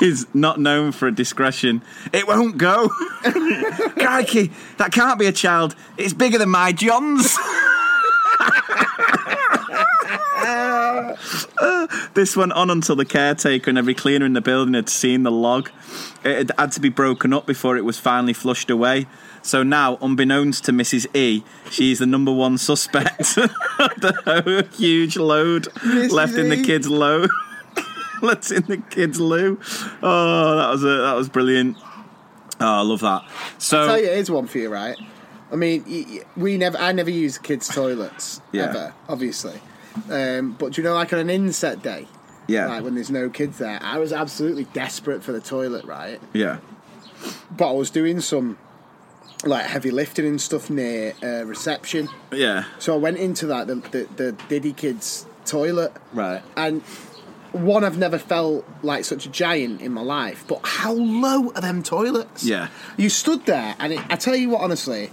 is 0.00 0.26
not 0.34 0.60
known 0.60 0.92
for 0.92 1.08
a 1.08 1.12
discretion. 1.12 1.82
It 2.12 2.26
won't 2.26 2.58
go. 2.58 2.88
Crikey, 3.98 4.52
that 4.78 4.92
can't 4.92 5.18
be 5.18 5.26
a 5.26 5.32
child. 5.32 5.74
It's 5.96 6.12
bigger 6.12 6.38
than 6.38 6.50
my 6.50 6.72
John's. 6.72 7.36
this 12.14 12.36
went 12.36 12.52
on 12.52 12.70
until 12.70 12.96
the 12.96 13.04
caretaker 13.04 13.70
and 13.70 13.78
every 13.78 13.94
cleaner 13.94 14.26
in 14.26 14.32
the 14.32 14.40
building 14.40 14.74
had 14.74 14.88
seen 14.88 15.22
the 15.22 15.30
log. 15.30 15.70
It 16.24 16.50
had 16.58 16.72
to 16.72 16.80
be 16.80 16.88
broken 16.88 17.32
up 17.32 17.46
before 17.46 17.76
it 17.76 17.84
was 17.84 17.98
finally 17.98 18.32
flushed 18.32 18.70
away. 18.70 19.06
So 19.42 19.62
now, 19.62 19.96
unbeknownst 20.00 20.64
to 20.64 20.72
Mrs. 20.72 21.06
E, 21.14 21.44
she's 21.70 22.00
the 22.00 22.06
number 22.06 22.32
one 22.32 22.58
suspect 22.58 23.20
of 23.36 23.50
the 23.78 24.66
huge 24.76 25.16
load 25.16 25.68
left 25.84 26.34
in 26.34 26.48
the 26.48 26.62
kids' 26.62 26.88
loo. 26.88 27.28
Left 28.22 28.50
in 28.50 28.62
the 28.64 28.78
kids' 28.78 29.20
loo. 29.20 29.58
Oh, 30.02 30.56
that 30.56 30.70
was 30.70 30.84
a, 30.84 30.88
that 31.02 31.14
was 31.14 31.28
brilliant. 31.28 31.76
Oh, 32.58 32.66
I 32.66 32.80
love 32.82 33.00
that. 33.00 33.22
So 33.58 33.86
tell 33.86 33.98
you, 34.00 34.06
here's 34.06 34.30
one 34.30 34.46
for 34.46 34.58
you, 34.58 34.68
right? 34.70 34.96
I 35.52 35.56
mean, 35.56 35.84
we 36.36 36.56
never, 36.58 36.76
I 36.78 36.92
never 36.92 37.10
use 37.10 37.38
kids' 37.38 37.68
toilets 37.68 38.40
Yeah. 38.52 38.64
ever, 38.64 38.94
obviously. 39.08 39.60
Um, 40.10 40.52
but 40.58 40.72
do 40.72 40.80
you 40.82 40.88
know, 40.88 40.94
like 40.94 41.12
on 41.12 41.18
an 41.20 41.30
inset 41.30 41.82
day, 41.82 42.08
yeah, 42.48 42.66
like 42.66 42.82
when 42.84 42.94
there's 42.94 43.10
no 43.10 43.28
kids 43.30 43.58
there, 43.58 43.78
I 43.82 43.98
was 43.98 44.12
absolutely 44.12 44.64
desperate 44.64 45.22
for 45.22 45.32
the 45.32 45.40
toilet, 45.40 45.84
right? 45.84 46.20
yeah, 46.32 46.58
But 47.50 47.70
I 47.70 47.72
was 47.72 47.90
doing 47.90 48.20
some 48.20 48.58
like 49.44 49.66
heavy 49.66 49.90
lifting 49.90 50.26
and 50.26 50.40
stuff 50.40 50.68
near 50.70 51.14
uh, 51.22 51.44
reception, 51.44 52.08
yeah. 52.32 52.64
so 52.78 52.94
I 52.94 52.96
went 52.98 53.18
into 53.18 53.46
that 53.46 53.66
the, 53.68 53.76
the, 53.76 54.08
the 54.16 54.32
Diddy 54.48 54.72
kids' 54.72 55.26
toilet, 55.44 55.92
Right. 56.12 56.42
and 56.56 56.82
one 57.56 57.84
I've 57.84 57.98
never 57.98 58.18
felt 58.18 58.64
like 58.82 59.04
such 59.04 59.26
a 59.26 59.30
giant 59.30 59.80
in 59.80 59.92
my 59.92 60.02
life. 60.02 60.44
But 60.46 60.60
how 60.64 60.92
low 60.92 61.50
are 61.52 61.60
them 61.60 61.82
toilets? 61.82 62.44
Yeah. 62.44 62.68
You 62.96 63.08
stood 63.08 63.46
there, 63.46 63.74
and 63.78 63.92
it, 63.94 64.00
I 64.08 64.16
tell 64.16 64.36
you 64.36 64.50
what, 64.50 64.60
honestly, 64.62 65.10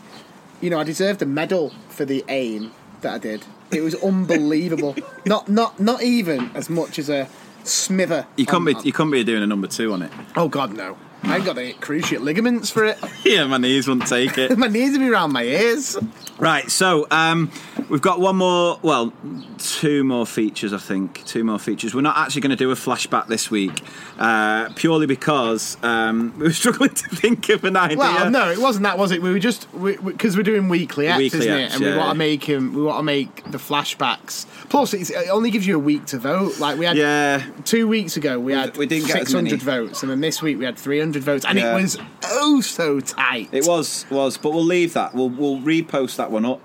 you 0.61 0.69
know, 0.69 0.79
I 0.79 0.83
deserved 0.83 1.21
a 1.21 1.25
medal 1.25 1.73
for 1.89 2.05
the 2.05 2.23
aim 2.29 2.71
that 3.01 3.13
I 3.13 3.17
did. 3.17 3.45
It 3.71 3.81
was 3.81 3.95
unbelievable. 3.95 4.95
not, 5.25 5.49
not, 5.49 5.79
not 5.79 6.03
even 6.03 6.51
as 6.53 6.69
much 6.69 6.99
as 6.99 7.09
a 7.09 7.27
smither. 7.63 8.27
You 8.35 8.45
couldn't 8.45 8.75
on- 8.75 8.81
be 8.81 8.87
you 8.87 8.93
couldn't 8.93 9.11
be 9.11 9.23
doing 9.23 9.43
a 9.43 9.47
number 9.47 9.67
two 9.67 9.93
on 9.93 10.01
it. 10.01 10.11
Oh 10.35 10.47
God, 10.47 10.73
no! 10.73 10.97
I 11.23 11.39
got 11.39 11.55
the 11.55 11.73
cruciate 11.73 12.19
ligaments 12.21 12.69
for 12.69 12.85
it. 12.85 12.97
Yeah, 13.23 13.45
my 13.45 13.57
knees 13.57 13.87
wouldn't 13.87 14.07
take 14.07 14.37
it. 14.37 14.57
my 14.57 14.67
knees 14.67 14.91
will 14.91 14.99
be 14.99 15.09
around 15.09 15.31
my 15.31 15.43
ears. 15.43 15.97
Right, 16.37 16.69
so 16.69 17.07
um, 17.09 17.51
we've 17.89 18.01
got 18.01 18.19
one 18.19 18.35
more, 18.35 18.77
well, 18.81 19.13
two 19.59 20.03
more 20.03 20.25
features, 20.25 20.73
I 20.73 20.77
think. 20.77 21.23
Two 21.25 21.45
more 21.45 21.57
features. 21.57 21.95
We're 21.95 22.01
not 22.01 22.17
actually 22.17 22.41
going 22.41 22.49
to 22.49 22.55
do 22.57 22.69
a 22.71 22.75
flashback 22.75 23.27
this 23.27 23.49
week, 23.49 23.81
uh, 24.19 24.69
purely 24.75 25.05
because 25.05 25.77
um, 25.83 26.33
we 26.37 26.43
were 26.47 26.51
struggling 26.51 26.89
to 26.89 27.15
think 27.15 27.47
of 27.47 27.63
an 27.63 27.77
idea. 27.77 27.97
Well, 27.97 28.29
no, 28.29 28.51
it 28.51 28.57
wasn't 28.57 28.83
that, 28.83 28.97
was 28.97 29.11
it? 29.11 29.21
We 29.21 29.31
were 29.31 29.39
just 29.39 29.71
because 29.71 30.35
we, 30.35 30.41
are 30.41 30.43
doing 30.43 30.67
weekly 30.67 31.05
apps, 31.05 31.17
Weekly 31.19 31.39
isn't 31.39 31.53
it? 31.53 31.73
And 31.73 31.81
yeah, 31.81 31.91
we 31.91 31.97
want 31.97 32.09
to 32.09 32.17
make 32.17 32.43
him. 32.43 32.73
We 32.73 32.83
want 32.83 32.99
to 32.99 33.03
make 33.03 33.51
the 33.51 33.57
flashbacks. 33.57 34.45
Plus, 34.69 34.93
it's, 34.93 35.11
it 35.11 35.29
only 35.29 35.49
gives 35.49 35.65
you 35.65 35.75
a 35.77 35.79
week 35.79 36.05
to 36.07 36.17
vote. 36.17 36.59
Like 36.59 36.77
we 36.77 36.85
had 36.85 36.97
Yeah, 36.97 37.41
two 37.63 37.87
weeks 37.87 38.17
ago, 38.17 38.37
we 38.37 38.51
had 38.51 38.75
we 38.75 38.85
didn't 38.85 39.07
get 39.07 39.19
600 39.19 39.43
many. 39.43 39.57
votes, 39.57 40.03
and 40.03 40.11
then 40.11 40.19
this 40.19 40.41
week 40.41 40.57
we 40.59 40.65
had 40.65 40.77
300 41.13 41.23
votes, 41.23 41.45
and 41.45 41.57
Yeah. 41.59 41.71
it 41.77 41.81
was 41.81 41.97
oh 42.25 42.61
so 42.61 42.99
tight. 42.99 43.49
it 43.51 43.65
was, 43.67 44.05
was, 44.09 44.37
but 44.37 44.51
we'll 44.53 44.63
leave 44.63 44.93
that. 44.93 45.13
We'll, 45.13 45.29
we'll 45.29 45.59
repost 45.59 46.15
that 46.17 46.31
one 46.31 46.45
up. 46.45 46.61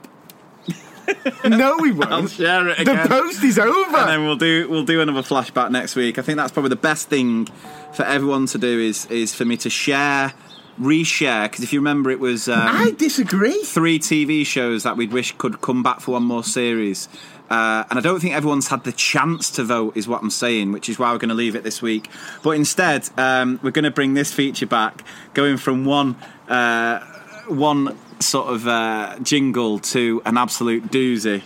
no, 1.45 1.77
we 1.81 1.91
I'll 2.03 2.21
won't. 2.21 2.31
share 2.31 2.69
it 2.69 2.85
The 2.85 3.05
post 3.09 3.43
is 3.43 3.59
over. 3.59 3.97
and 3.97 4.09
then 4.11 4.25
we'll 4.27 4.37
do 4.37 4.69
we'll 4.69 4.85
do 4.85 5.01
another 5.01 5.23
flashback 5.23 5.71
next 5.71 5.97
week. 5.97 6.19
I 6.19 6.23
think 6.23 6.37
that's 6.37 6.53
probably 6.53 6.69
the 6.69 6.77
best 6.77 7.09
thing 7.09 7.47
for 7.95 8.03
everyone 8.05 8.47
to 8.47 8.59
do 8.59 8.79
is 8.79 9.07
is 9.07 9.35
for 9.35 9.47
me 9.47 9.57
to 9.59 9.71
share, 9.71 10.35
reshare. 10.79 11.45
Because 11.45 11.65
if 11.65 11.73
you 11.73 11.81
remember, 11.81 12.11
it 12.11 12.21
was 12.21 12.47
um, 12.49 12.61
I 12.61 12.91
disagree. 12.91 13.59
three 13.65 13.99
TV 13.99 14.45
shows 14.45 14.83
that 14.83 14.99
we'd 14.99 15.13
wish 15.13 15.33
could 15.39 15.63
come 15.63 15.83
back 15.83 16.01
for 16.01 16.13
one 16.13 16.25
more 16.25 16.45
series. 16.45 17.09
Uh, 17.51 17.85
and 17.89 17.99
I 17.99 18.03
don't 18.03 18.21
think 18.21 18.35
everyone's 18.35 18.69
had 18.69 18.85
the 18.85 18.93
chance 18.93 19.51
to 19.53 19.65
vote, 19.65 19.97
is 19.97 20.07
what 20.07 20.23
I'm 20.23 20.31
saying, 20.31 20.73
which 20.73 20.89
is 20.89 20.99
why 20.99 21.13
we're 21.13 21.19
going 21.19 21.31
to 21.31 21.35
leave 21.35 21.57
it 21.57 21.65
this 21.65 21.81
week. 21.81 22.11
But 22.43 22.51
instead, 22.51 23.09
um, 23.17 23.59
we're 23.63 23.71
going 23.71 23.85
to 23.85 23.91
bring 23.91 24.15
this 24.15 24.33
feature 24.33 24.67
back, 24.67 25.03
going 25.35 25.57
from 25.57 25.85
one 25.85 26.17
uh, 26.49 27.01
one 27.49 27.97
sort 28.21 28.49
of 28.49 28.67
uh, 28.69 29.19
jingle 29.23 29.79
to 29.79 30.21
an 30.27 30.37
absolute 30.37 30.89
doozy. 30.91 31.43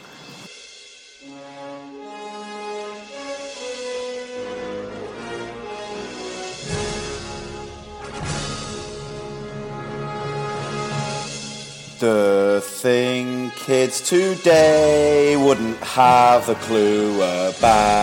The 12.03 12.61
thing 12.65 13.53
kids 13.53 14.01
today 14.01 15.37
wouldn't 15.37 15.77
have 15.85 16.49
a 16.49 16.57
clue 16.57 17.15
about. 17.23 18.03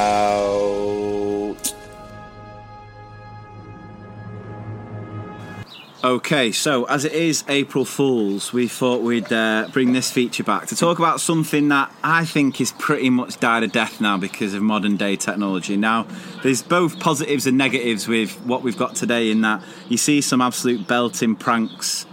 Okay, 6.02 6.54
so 6.54 6.86
as 6.86 7.04
it 7.04 7.12
is 7.12 7.43
April 7.50 7.84
Fools, 7.84 8.54
we 8.54 8.70
thought 8.70 9.02
we'd 9.02 9.34
uh, 9.34 9.68
bring 9.74 9.91
this 9.91 10.10
feature 10.10 10.45
back 10.45 10.68
to 10.68 10.78
talk 10.78 11.00
about 11.00 11.20
something 11.20 11.68
that 11.68 11.93
I 12.02 12.24
think 12.24 12.62
is 12.62 12.72
pretty 12.72 13.10
much 13.10 13.38
died 13.41 13.64
a 13.64 13.68
death 13.68 14.00
now 14.00 14.18
because 14.18 14.54
of 14.54 14.62
modern 14.62 14.95
day 14.95 15.18
technology. 15.18 15.76
Now, 15.76 16.08
there's 16.41 16.62
both 16.62 17.02
positives 17.02 17.47
and 17.47 17.58
negatives 17.58 18.08
with 18.08 18.32
what 18.45 18.64
we've 18.64 18.78
got 18.78 18.95
today, 18.95 19.30
in 19.30 19.41
that 19.41 19.62
you 19.89 19.97
see 19.97 20.22
some 20.22 20.39
absolute 20.39 20.88
belting 20.88 21.36
pranks 21.36 22.06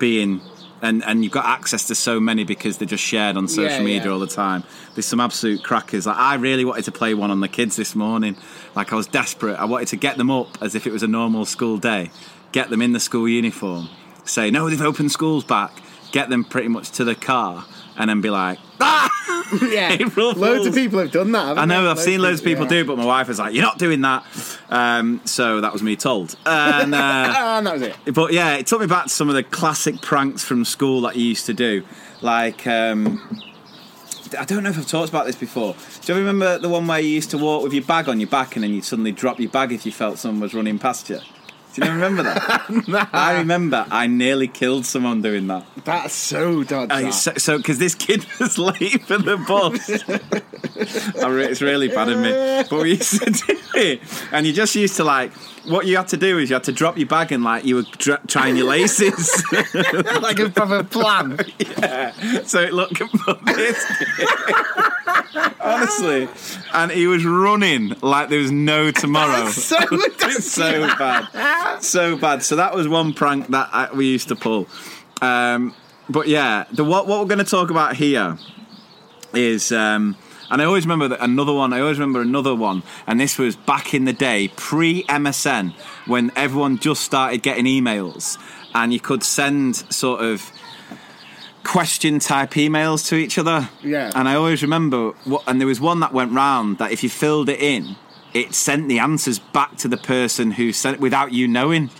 being. 0.00 0.40
And, 0.80 1.02
and 1.04 1.24
you've 1.24 1.32
got 1.32 1.44
access 1.44 1.88
to 1.88 1.94
so 1.96 2.20
many 2.20 2.44
because 2.44 2.78
they're 2.78 2.86
just 2.86 3.02
shared 3.02 3.36
on 3.36 3.48
social 3.48 3.78
Yeah, 3.78 3.82
media 3.84 4.04
yeah. 4.04 4.10
all 4.12 4.18
the 4.20 4.28
time. 4.28 4.62
There's 4.94 5.06
some 5.06 5.18
absolute 5.18 5.64
crackers. 5.64 6.06
Like 6.06 6.16
I 6.16 6.36
really 6.36 6.64
wanted 6.64 6.84
to 6.84 6.92
play 6.92 7.14
one 7.14 7.30
on 7.32 7.40
the 7.40 7.48
kids 7.48 7.74
this 7.76 7.96
morning. 7.96 8.36
Like 8.76 8.92
I 8.92 8.96
was 8.96 9.08
desperate. 9.08 9.56
I 9.58 9.64
wanted 9.64 9.88
to 9.88 9.96
get 9.96 10.16
them 10.18 10.30
up 10.30 10.56
as 10.62 10.74
if 10.76 10.86
it 10.86 10.92
was 10.92 11.02
a 11.02 11.08
normal 11.08 11.44
school 11.46 11.78
day, 11.78 12.10
get 12.52 12.70
them 12.70 12.80
in 12.80 12.92
the 12.92 13.00
school 13.00 13.28
uniform, 13.28 13.88
say, 14.24 14.50
no, 14.50 14.70
they've 14.70 14.80
opened 14.80 15.10
schools 15.10 15.42
back, 15.44 15.72
get 16.12 16.28
them 16.30 16.44
pretty 16.44 16.68
much 16.68 16.90
to 16.92 17.04
the 17.04 17.14
car, 17.16 17.64
and 17.98 18.08
then 18.08 18.20
be 18.20 18.30
like, 18.30 18.58
ah! 18.80 19.08
yeah. 19.70 19.92
April 19.92 20.32
Loads 20.32 20.66
of 20.66 20.74
people 20.74 20.98
have 20.98 21.10
done 21.10 21.32
that. 21.32 21.58
I 21.58 21.64
know, 21.64 21.84
they? 21.84 21.90
I've 21.90 21.98
seen 21.98 22.20
loads 22.20 22.40
of 22.40 22.44
people 22.44 22.64
yeah. 22.64 22.70
do, 22.70 22.84
but 22.84 22.98
my 22.98 23.04
wife 23.04 23.28
was 23.28 23.38
like, 23.38 23.54
"You're 23.54 23.62
not 23.62 23.78
doing 23.78 24.02
that." 24.02 24.24
Um, 24.68 25.20
so 25.24 25.60
that 25.60 25.72
was 25.72 25.82
me 25.82 25.96
told. 25.96 26.36
And, 26.44 26.94
uh, 26.94 27.34
and 27.58 27.66
that 27.66 27.72
was 27.72 27.82
it. 27.82 27.96
but 28.14 28.32
yeah, 28.32 28.56
it 28.56 28.66
took 28.66 28.80
me 28.80 28.86
back 28.86 29.04
to 29.04 29.08
some 29.08 29.28
of 29.28 29.34
the 29.34 29.42
classic 29.42 30.00
pranks 30.00 30.44
from 30.44 30.64
school 30.64 31.02
that 31.02 31.16
you 31.16 31.24
used 31.24 31.46
to 31.46 31.54
do. 31.54 31.84
Like, 32.20 32.66
um, 32.66 33.42
I 34.38 34.44
don't 34.44 34.62
know 34.62 34.70
if 34.70 34.78
I've 34.78 34.86
talked 34.86 35.08
about 35.08 35.26
this 35.26 35.36
before. 35.36 35.74
Do 36.02 36.12
you 36.12 36.18
remember 36.18 36.58
the 36.58 36.68
one 36.68 36.86
where 36.86 37.00
you 37.00 37.08
used 37.08 37.30
to 37.30 37.38
walk 37.38 37.62
with 37.62 37.72
your 37.72 37.84
bag 37.84 38.08
on 38.08 38.20
your 38.20 38.28
back 38.28 38.56
and 38.56 38.64
then 38.64 38.72
you'd 38.72 38.84
suddenly 38.84 39.12
drop 39.12 39.40
your 39.40 39.50
bag 39.50 39.72
if 39.72 39.86
you 39.86 39.92
felt 39.92 40.18
someone 40.18 40.40
was 40.40 40.54
running 40.54 40.78
past 40.78 41.08
you? 41.08 41.20
Do 41.74 41.84
you 41.86 41.92
remember 41.92 42.22
that? 42.24 43.08
I 43.12 43.38
remember 43.38 43.86
I 43.90 44.06
nearly 44.08 44.48
killed 44.48 44.84
someone 44.84 45.22
doing 45.22 45.46
that. 45.48 45.64
That's 45.84 46.14
so 46.14 46.64
dodgy. 46.64 46.90
Uh, 47.06 47.10
so, 47.12 47.32
so 47.36 47.56
because 47.58 47.78
this 47.78 47.94
kid 47.94 48.26
was 48.40 48.58
late 48.58 49.02
for 49.04 49.18
the 49.18 49.36
bus. 49.36 49.88
I 51.22 51.28
re- 51.28 51.44
it's 51.46 51.62
really 51.62 51.88
bad 51.88 52.08
of 52.08 52.18
me. 52.18 52.30
But 52.68 52.82
we 52.82 52.90
used 52.94 53.22
to 53.22 53.30
do 53.30 53.56
it. 53.74 54.00
And 54.32 54.46
you 54.46 54.52
just 54.52 54.74
used 54.74 54.96
to 54.96 55.04
like, 55.04 55.32
what 55.66 55.86
you 55.86 55.96
had 55.96 56.08
to 56.08 56.16
do 56.16 56.38
is 56.38 56.50
you 56.50 56.54
had 56.54 56.64
to 56.64 56.72
drop 56.72 56.96
your 56.98 57.06
bag 57.06 57.30
and 57.32 57.44
like 57.44 57.64
you 57.64 57.76
were 57.76 57.84
dr- 57.98 58.26
trying 58.26 58.56
your 58.56 58.66
laces. 58.66 59.42
like 60.22 60.40
a 60.40 60.48
proper 60.50 60.82
plan. 60.82 61.38
yeah. 61.58 62.42
So 62.44 62.60
it 62.60 62.72
looked 62.72 63.00
like 63.26 63.44
this. 63.44 63.84
Honestly. 65.60 66.28
And 66.72 66.90
he 66.90 67.06
was 67.06 67.24
running 67.24 67.94
like 68.02 68.28
there 68.28 68.38
was 68.38 68.50
no 68.50 68.90
tomorrow. 68.90 69.48
so 69.50 69.76
so 70.40 70.86
bad, 70.96 71.82
so 71.82 72.16
bad. 72.16 72.42
So 72.42 72.56
that 72.56 72.74
was 72.74 72.88
one 72.88 73.12
prank 73.12 73.48
that 73.48 73.68
I, 73.72 73.92
we 73.92 74.06
used 74.06 74.28
to 74.28 74.36
pull. 74.36 74.68
Um, 75.20 75.74
but 76.08 76.28
yeah, 76.28 76.64
the 76.72 76.84
what 76.84 77.06
what 77.06 77.20
we're 77.20 77.26
going 77.26 77.44
to 77.44 77.50
talk 77.50 77.70
about 77.70 77.96
here 77.96 78.38
is, 79.34 79.72
um, 79.72 80.16
and 80.50 80.62
I 80.62 80.64
always 80.64 80.84
remember 80.84 81.08
that 81.08 81.22
another 81.22 81.52
one. 81.52 81.72
I 81.72 81.80
always 81.80 81.98
remember 81.98 82.22
another 82.22 82.54
one, 82.54 82.82
and 83.06 83.20
this 83.20 83.38
was 83.38 83.56
back 83.56 83.92
in 83.92 84.04
the 84.04 84.12
day, 84.12 84.48
pre 84.56 85.02
MSN, 85.04 85.72
when 86.06 86.32
everyone 86.36 86.78
just 86.78 87.02
started 87.02 87.42
getting 87.42 87.66
emails, 87.66 88.38
and 88.74 88.92
you 88.92 89.00
could 89.00 89.22
send 89.22 89.76
sort 89.92 90.24
of 90.24 90.50
question 91.68 92.18
type 92.18 92.52
emails 92.52 93.06
to 93.08 93.14
each 93.14 93.36
other. 93.38 93.68
Yeah. 93.82 94.10
And 94.14 94.26
I 94.28 94.34
always 94.34 94.62
remember 94.62 95.10
what, 95.24 95.42
and 95.46 95.60
there 95.60 95.66
was 95.68 95.80
one 95.80 96.00
that 96.00 96.12
went 96.14 96.32
round 96.32 96.78
that 96.78 96.92
if 96.92 97.02
you 97.02 97.10
filled 97.10 97.48
it 97.50 97.60
in, 97.60 97.94
it 98.32 98.54
sent 98.54 98.88
the 98.88 98.98
answers 98.98 99.38
back 99.38 99.76
to 99.78 99.88
the 99.88 99.98
person 99.98 100.52
who 100.52 100.72
sent 100.72 100.94
it 100.96 101.00
without 101.00 101.32
you 101.32 101.46
knowing. 101.46 101.90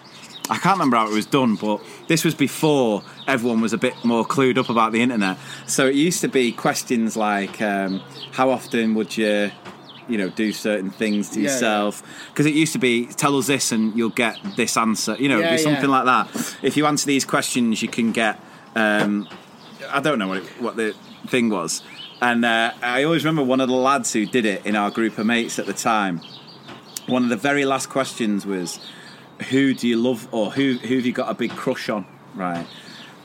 I 0.50 0.56
can't 0.56 0.76
remember 0.76 0.96
how 0.96 1.06
it 1.06 1.12
was 1.12 1.26
done, 1.26 1.56
but 1.56 1.82
this 2.06 2.24
was 2.24 2.34
before 2.34 3.02
everyone 3.26 3.60
was 3.60 3.74
a 3.74 3.78
bit 3.78 3.92
more 4.04 4.24
clued 4.24 4.56
up 4.56 4.70
about 4.70 4.92
the 4.92 5.02
internet. 5.02 5.36
So 5.66 5.86
it 5.86 5.94
used 5.94 6.22
to 6.22 6.28
be 6.28 6.50
questions 6.52 7.18
like, 7.18 7.60
um, 7.60 8.00
"How 8.32 8.48
often 8.48 8.94
would 8.94 9.14
you, 9.18 9.50
you 10.08 10.16
know, 10.16 10.30
do 10.30 10.50
certain 10.52 10.90
things 10.90 11.28
to 11.30 11.40
Yeah, 11.40 11.50
yourself?" 11.50 12.02
Because 12.30 12.46
it 12.46 12.54
used 12.54 12.72
to 12.72 12.78
be, 12.78 13.04
"Tell 13.04 13.36
us 13.36 13.48
this, 13.48 13.72
and 13.72 13.94
you'll 13.94 14.08
get 14.08 14.38
this 14.56 14.78
answer." 14.78 15.14
You 15.18 15.28
know, 15.28 15.38
it'd 15.38 15.50
Yeah, 15.50 15.56
be 15.56 15.62
something 15.62 15.90
yeah. 15.90 16.02
like 16.02 16.06
that. 16.06 16.56
If 16.62 16.78
you 16.78 16.86
answer 16.86 17.06
these 17.06 17.26
questions, 17.26 17.82
you 17.82 17.88
can 17.88 18.12
get. 18.12 18.40
Um, 18.74 19.28
I 19.90 20.00
don't 20.00 20.18
know 20.18 20.28
what, 20.28 20.38
it, 20.38 20.44
what 20.60 20.76
the 20.76 20.94
thing 21.26 21.48
was. 21.50 21.82
And 22.20 22.44
uh, 22.44 22.72
I 22.82 23.04
always 23.04 23.24
remember 23.24 23.44
one 23.44 23.60
of 23.60 23.68
the 23.68 23.74
lads 23.74 24.12
who 24.12 24.26
did 24.26 24.44
it 24.44 24.66
in 24.66 24.74
our 24.76 24.90
group 24.90 25.18
of 25.18 25.26
mates 25.26 25.58
at 25.58 25.66
the 25.66 25.72
time. 25.72 26.20
One 27.06 27.22
of 27.22 27.28
the 27.28 27.36
very 27.36 27.64
last 27.64 27.88
questions 27.88 28.44
was, 28.44 28.80
"Who 29.50 29.72
do 29.72 29.86
you 29.88 29.96
love, 29.96 30.28
or 30.32 30.50
who 30.50 30.74
who 30.78 30.96
have 30.96 31.06
you 31.06 31.12
got 31.12 31.30
a 31.30 31.34
big 31.34 31.52
crush 31.52 31.88
on?" 31.88 32.06
Right, 32.34 32.66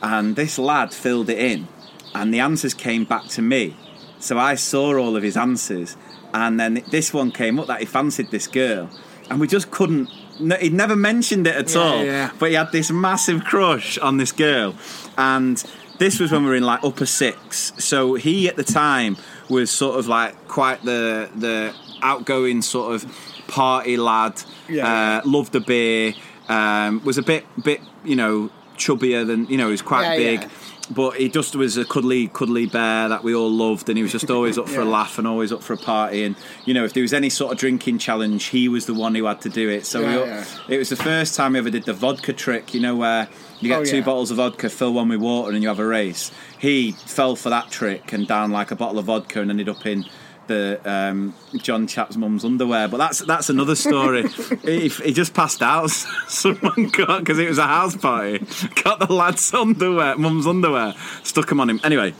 and 0.02 0.36
this 0.36 0.58
lad 0.58 0.92
filled 0.94 1.28
it 1.28 1.38
in, 1.38 1.68
and 2.14 2.32
the 2.32 2.40
answers 2.40 2.72
came 2.72 3.04
back 3.04 3.26
to 3.30 3.42
me. 3.42 3.76
So 4.20 4.38
I 4.38 4.54
saw 4.54 4.96
all 4.96 5.16
of 5.16 5.22
his 5.22 5.36
answers, 5.36 5.96
and 6.32 6.58
then 6.58 6.82
this 6.90 7.12
one 7.12 7.30
came 7.30 7.58
up 7.58 7.66
that 7.66 7.80
he 7.80 7.84
fancied 7.86 8.30
this 8.30 8.46
girl, 8.46 8.88
and 9.28 9.38
we 9.40 9.46
just 9.48 9.70
couldn't. 9.70 10.08
No, 10.40 10.56
he'd 10.56 10.72
never 10.72 10.96
mentioned 10.96 11.46
it 11.46 11.54
at 11.54 11.74
Yeah, 11.74 11.80
all, 11.80 12.04
yeah. 12.04 12.30
but 12.38 12.48
he 12.48 12.54
had 12.54 12.72
this 12.72 12.90
massive 12.90 13.44
crush 13.44 13.98
on 13.98 14.16
this 14.16 14.32
girl, 14.32 14.76
and 15.18 15.62
this 15.98 16.18
was 16.20 16.32
when 16.32 16.42
we 16.42 16.48
were 16.50 16.54
in 16.56 16.64
like 16.64 16.82
upper 16.84 17.06
six. 17.06 17.72
So 17.78 18.14
he 18.14 18.48
at 18.48 18.56
the 18.56 18.64
time 18.64 19.16
was 19.48 19.70
sort 19.70 19.98
of 19.98 20.06
like 20.08 20.48
quite 20.48 20.82
the 20.84 21.30
the 21.36 21.74
outgoing 22.02 22.62
sort 22.62 22.94
of 22.94 23.06
party 23.48 23.96
lad. 23.96 24.42
Yeah. 24.68 25.20
Uh, 25.24 25.28
loved 25.28 25.54
a 25.54 25.60
beer. 25.60 26.14
Um, 26.48 27.02
was 27.04 27.16
a 27.18 27.22
bit 27.22 27.44
bit 27.62 27.80
you 28.04 28.16
know 28.16 28.50
chubbier 28.76 29.26
than 29.26 29.46
you 29.46 29.56
know 29.56 29.66
he 29.66 29.70
was 29.72 29.82
quite 29.82 30.02
Yeah, 30.02 30.16
big. 30.16 30.40
yeah. 30.42 30.48
But 30.90 31.16
he 31.16 31.28
just 31.30 31.56
was 31.56 31.76
a 31.76 31.84
cuddly, 31.84 32.28
cuddly 32.28 32.66
bear 32.66 33.08
that 33.08 33.24
we 33.24 33.34
all 33.34 33.50
loved, 33.50 33.88
and 33.88 33.96
he 33.96 34.02
was 34.02 34.12
just 34.12 34.30
always 34.30 34.58
up 34.58 34.68
for 34.74 34.80
a 34.82 34.84
laugh 34.84 35.18
and 35.18 35.26
always 35.26 35.50
up 35.52 35.62
for 35.62 35.72
a 35.72 35.76
party. 35.78 36.24
And 36.24 36.36
you 36.66 36.74
know, 36.74 36.84
if 36.84 36.92
there 36.92 37.02
was 37.02 37.14
any 37.14 37.30
sort 37.30 37.52
of 37.52 37.58
drinking 37.58 37.98
challenge, 37.98 38.44
he 38.46 38.68
was 38.68 38.86
the 38.86 38.94
one 38.94 39.14
who 39.14 39.24
had 39.24 39.40
to 39.42 39.48
do 39.48 39.68
it. 39.70 39.86
So 39.86 40.00
Yeah, 40.00 40.18
all- 40.18 40.26
yeah. 40.26 40.44
it 40.68 40.78
was 40.78 40.90
the 40.90 40.96
first 40.96 41.34
time 41.34 41.54
we 41.54 41.58
ever 41.58 41.70
did 41.70 41.84
the 41.84 41.94
vodka 41.94 42.32
trick. 42.32 42.74
You 42.74 42.80
know, 42.80 42.96
where 42.96 43.28
you 43.60 43.68
get 43.68 43.80
Oh, 43.80 43.84
two 43.84 43.98
yeah. 43.98 44.04
bottles 44.04 44.30
of 44.30 44.36
vodka, 44.36 44.68
fill 44.68 44.92
one 44.92 45.08
with 45.08 45.20
water, 45.20 45.52
and 45.52 45.62
you 45.62 45.68
have 45.68 45.78
a 45.78 45.86
race. 45.86 46.30
He 46.58 46.92
fell 46.92 47.34
for 47.36 47.48
that 47.50 47.70
trick 47.70 48.12
and 48.12 48.26
down 48.26 48.50
like 48.50 48.70
a 48.70 48.76
bottle 48.76 48.98
of 48.98 49.06
vodka 49.06 49.40
and 49.40 49.50
ended 49.50 49.68
up 49.68 49.86
in 49.86 50.04
the 50.46 50.80
um, 50.84 51.34
John 51.56 51.86
Chap's 51.86 52.16
mum's 52.16 52.44
underwear. 52.44 52.88
But 52.88 52.98
that's 52.98 53.20
that's 53.20 53.50
another 53.50 53.74
story. 53.74 54.28
he, 54.62 54.88
he 54.88 55.12
just 55.12 55.34
passed 55.34 55.62
out. 55.62 55.90
Someone 56.28 56.88
got 56.88 57.20
because 57.20 57.38
it 57.38 57.48
was 57.48 57.58
a 57.58 57.66
house 57.66 57.96
party. 57.96 58.44
Got 58.82 59.00
the 59.00 59.12
lad's 59.12 59.52
underwear, 59.52 60.16
mum's 60.16 60.46
underwear, 60.46 60.94
stuck 61.22 61.48
them 61.48 61.60
on 61.60 61.70
him. 61.70 61.80
Anyway. 61.84 62.14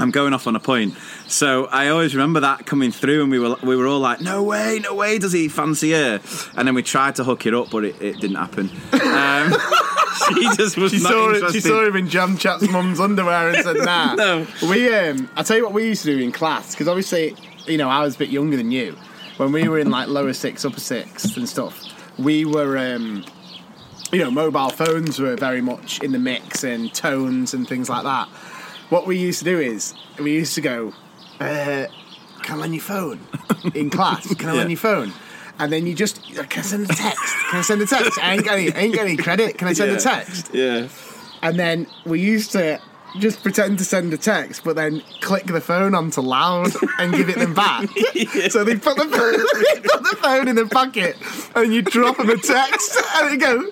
I'm 0.00 0.10
going 0.10 0.32
off 0.34 0.46
on 0.46 0.56
a 0.56 0.60
point. 0.60 0.94
So 1.28 1.66
I 1.66 1.88
always 1.88 2.14
remember 2.14 2.40
that 2.40 2.66
coming 2.66 2.90
through, 2.90 3.22
and 3.22 3.30
we 3.30 3.38
were 3.38 3.56
we 3.62 3.76
were 3.76 3.86
all 3.86 4.00
like, 4.00 4.20
"No 4.20 4.42
way, 4.42 4.80
no 4.82 4.94
way, 4.94 5.18
does 5.18 5.32
he 5.32 5.48
fancy 5.48 5.92
her?" 5.92 6.20
And 6.56 6.66
then 6.66 6.74
we 6.74 6.82
tried 6.82 7.16
to 7.16 7.24
hook 7.24 7.46
it 7.46 7.54
up, 7.54 7.70
but 7.70 7.84
it, 7.84 8.00
it 8.00 8.20
didn't 8.20 8.36
happen. 8.36 8.70
Um, 8.92 9.52
she 10.34 10.56
just 10.56 10.76
was 10.76 10.92
She 10.92 11.02
not 11.02 11.12
saw, 11.12 11.30
it, 11.30 11.34
interested. 11.36 11.52
she 11.62 11.68
saw 11.68 11.84
him 11.86 11.96
in 11.96 12.08
Jam 12.08 12.36
Chat's 12.36 12.68
mum's 12.70 13.00
underwear 13.00 13.50
and 13.50 13.64
said, 13.64 13.76
nah. 13.78 14.14
No. 14.20 14.46
We, 14.68 14.92
um, 14.94 15.30
I 15.36 15.42
tell 15.42 15.56
you 15.56 15.64
what 15.64 15.72
we 15.72 15.86
used 15.86 16.04
to 16.04 16.16
do 16.16 16.22
in 16.22 16.32
class, 16.32 16.72
because 16.74 16.88
obviously, 16.88 17.34
you 17.66 17.78
know, 17.78 17.88
I 17.88 18.02
was 18.02 18.16
a 18.16 18.18
bit 18.18 18.30
younger 18.30 18.56
than 18.56 18.70
you. 18.70 18.96
When 19.36 19.52
we 19.52 19.68
were 19.68 19.78
in 19.78 19.90
like 19.90 20.08
lower 20.08 20.32
six, 20.34 20.64
upper 20.64 20.80
six 20.80 21.36
and 21.36 21.48
stuff, 21.48 21.82
we 22.18 22.44
were, 22.44 22.76
um, 22.76 23.24
you 24.12 24.18
know, 24.18 24.30
mobile 24.30 24.68
phones 24.70 25.18
were 25.18 25.36
very 25.36 25.62
much 25.62 26.00
in 26.02 26.12
the 26.12 26.18
mix 26.18 26.64
and 26.64 26.92
tones 26.92 27.54
and 27.54 27.66
things 27.66 27.88
like 27.88 28.02
that. 28.02 28.28
What 28.90 29.06
we 29.06 29.16
used 29.16 29.38
to 29.40 29.44
do 29.44 29.58
is, 29.58 29.94
we 30.18 30.32
used 30.32 30.54
to 30.56 30.60
go, 30.60 30.92
uh, 31.40 31.86
can 32.42 32.56
I 32.58 32.60
lend 32.62 32.74
your 32.74 32.82
phone 32.82 33.20
in 33.74 33.88
class? 33.90 34.32
Can 34.34 34.48
I 34.48 34.52
lend 34.52 34.70
your 34.70 34.78
phone? 34.78 35.12
And 35.58 35.72
then 35.72 35.86
you 35.86 35.94
just, 35.94 36.22
can 36.22 36.60
I 36.60 36.62
send 36.62 36.84
a 36.90 36.94
text? 36.94 37.34
Can 37.50 37.58
I 37.58 37.62
send 37.62 37.82
a 37.82 37.86
text? 37.86 38.18
I 38.18 38.34
ain't 38.34 38.44
got 38.44 38.54
any, 38.58 38.72
I 38.72 38.78
ain't 38.80 38.94
got 38.94 39.02
any 39.06 39.16
credit. 39.16 39.58
Can 39.58 39.68
I 39.68 39.72
send 39.74 39.90
Yeah. 39.92 39.96
a 39.96 40.00
text? 40.00 40.50
Yeah. 40.54 40.88
And 41.42 41.58
then 41.58 41.86
we 42.04 42.20
used 42.20 42.52
to 42.52 42.80
just 43.18 43.42
pretend 43.42 43.78
to 43.78 43.84
send 43.84 44.12
a 44.12 44.16
text, 44.16 44.62
but 44.64 44.76
then 44.76 45.02
click 45.20 45.46
the 45.46 45.60
phone 45.60 45.94
onto 45.94 46.20
loud 46.20 46.72
and 46.98 47.12
give 47.12 47.28
it 47.28 47.36
them 47.38 47.54
back. 47.54 47.88
So 48.50 48.64
they 48.64 48.76
put 48.76 48.96
the 48.96 49.04
phone, 49.04 49.32
they 49.74 49.80
put 49.80 50.02
the 50.02 50.16
phone 50.20 50.48
in 50.48 50.56
the 50.56 50.66
pocket, 50.66 51.16
and 51.54 51.72
you 51.74 51.82
drop 51.82 52.16
them 52.16 52.30
a 52.30 52.36
text, 52.38 52.96
and 53.16 53.34
it 53.34 53.38
go. 53.38 53.70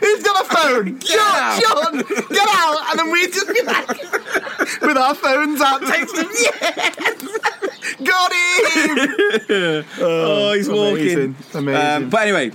Who's 0.00 0.22
got 0.22 0.44
a 0.44 0.48
phone? 0.54 1.00
Sean, 1.00 1.60
John, 1.60 2.02
get 2.30 2.48
out! 2.48 2.78
And 2.90 2.98
then 2.98 3.10
we 3.12 3.26
just 3.28 3.48
be 3.48 3.62
like, 3.62 3.88
with 4.82 4.96
our 4.96 5.14
phones 5.14 5.60
out, 5.60 5.82
texting, 5.82 6.30
yes, 6.32 7.38
got 8.04 8.32
him. 8.32 9.84
Oh, 10.00 10.52
he's 10.54 10.68
amazing, 10.68 11.34
walking. 11.34 11.36
amazing. 11.54 11.86
Um, 12.04 12.10
but 12.10 12.22
anyway, 12.22 12.50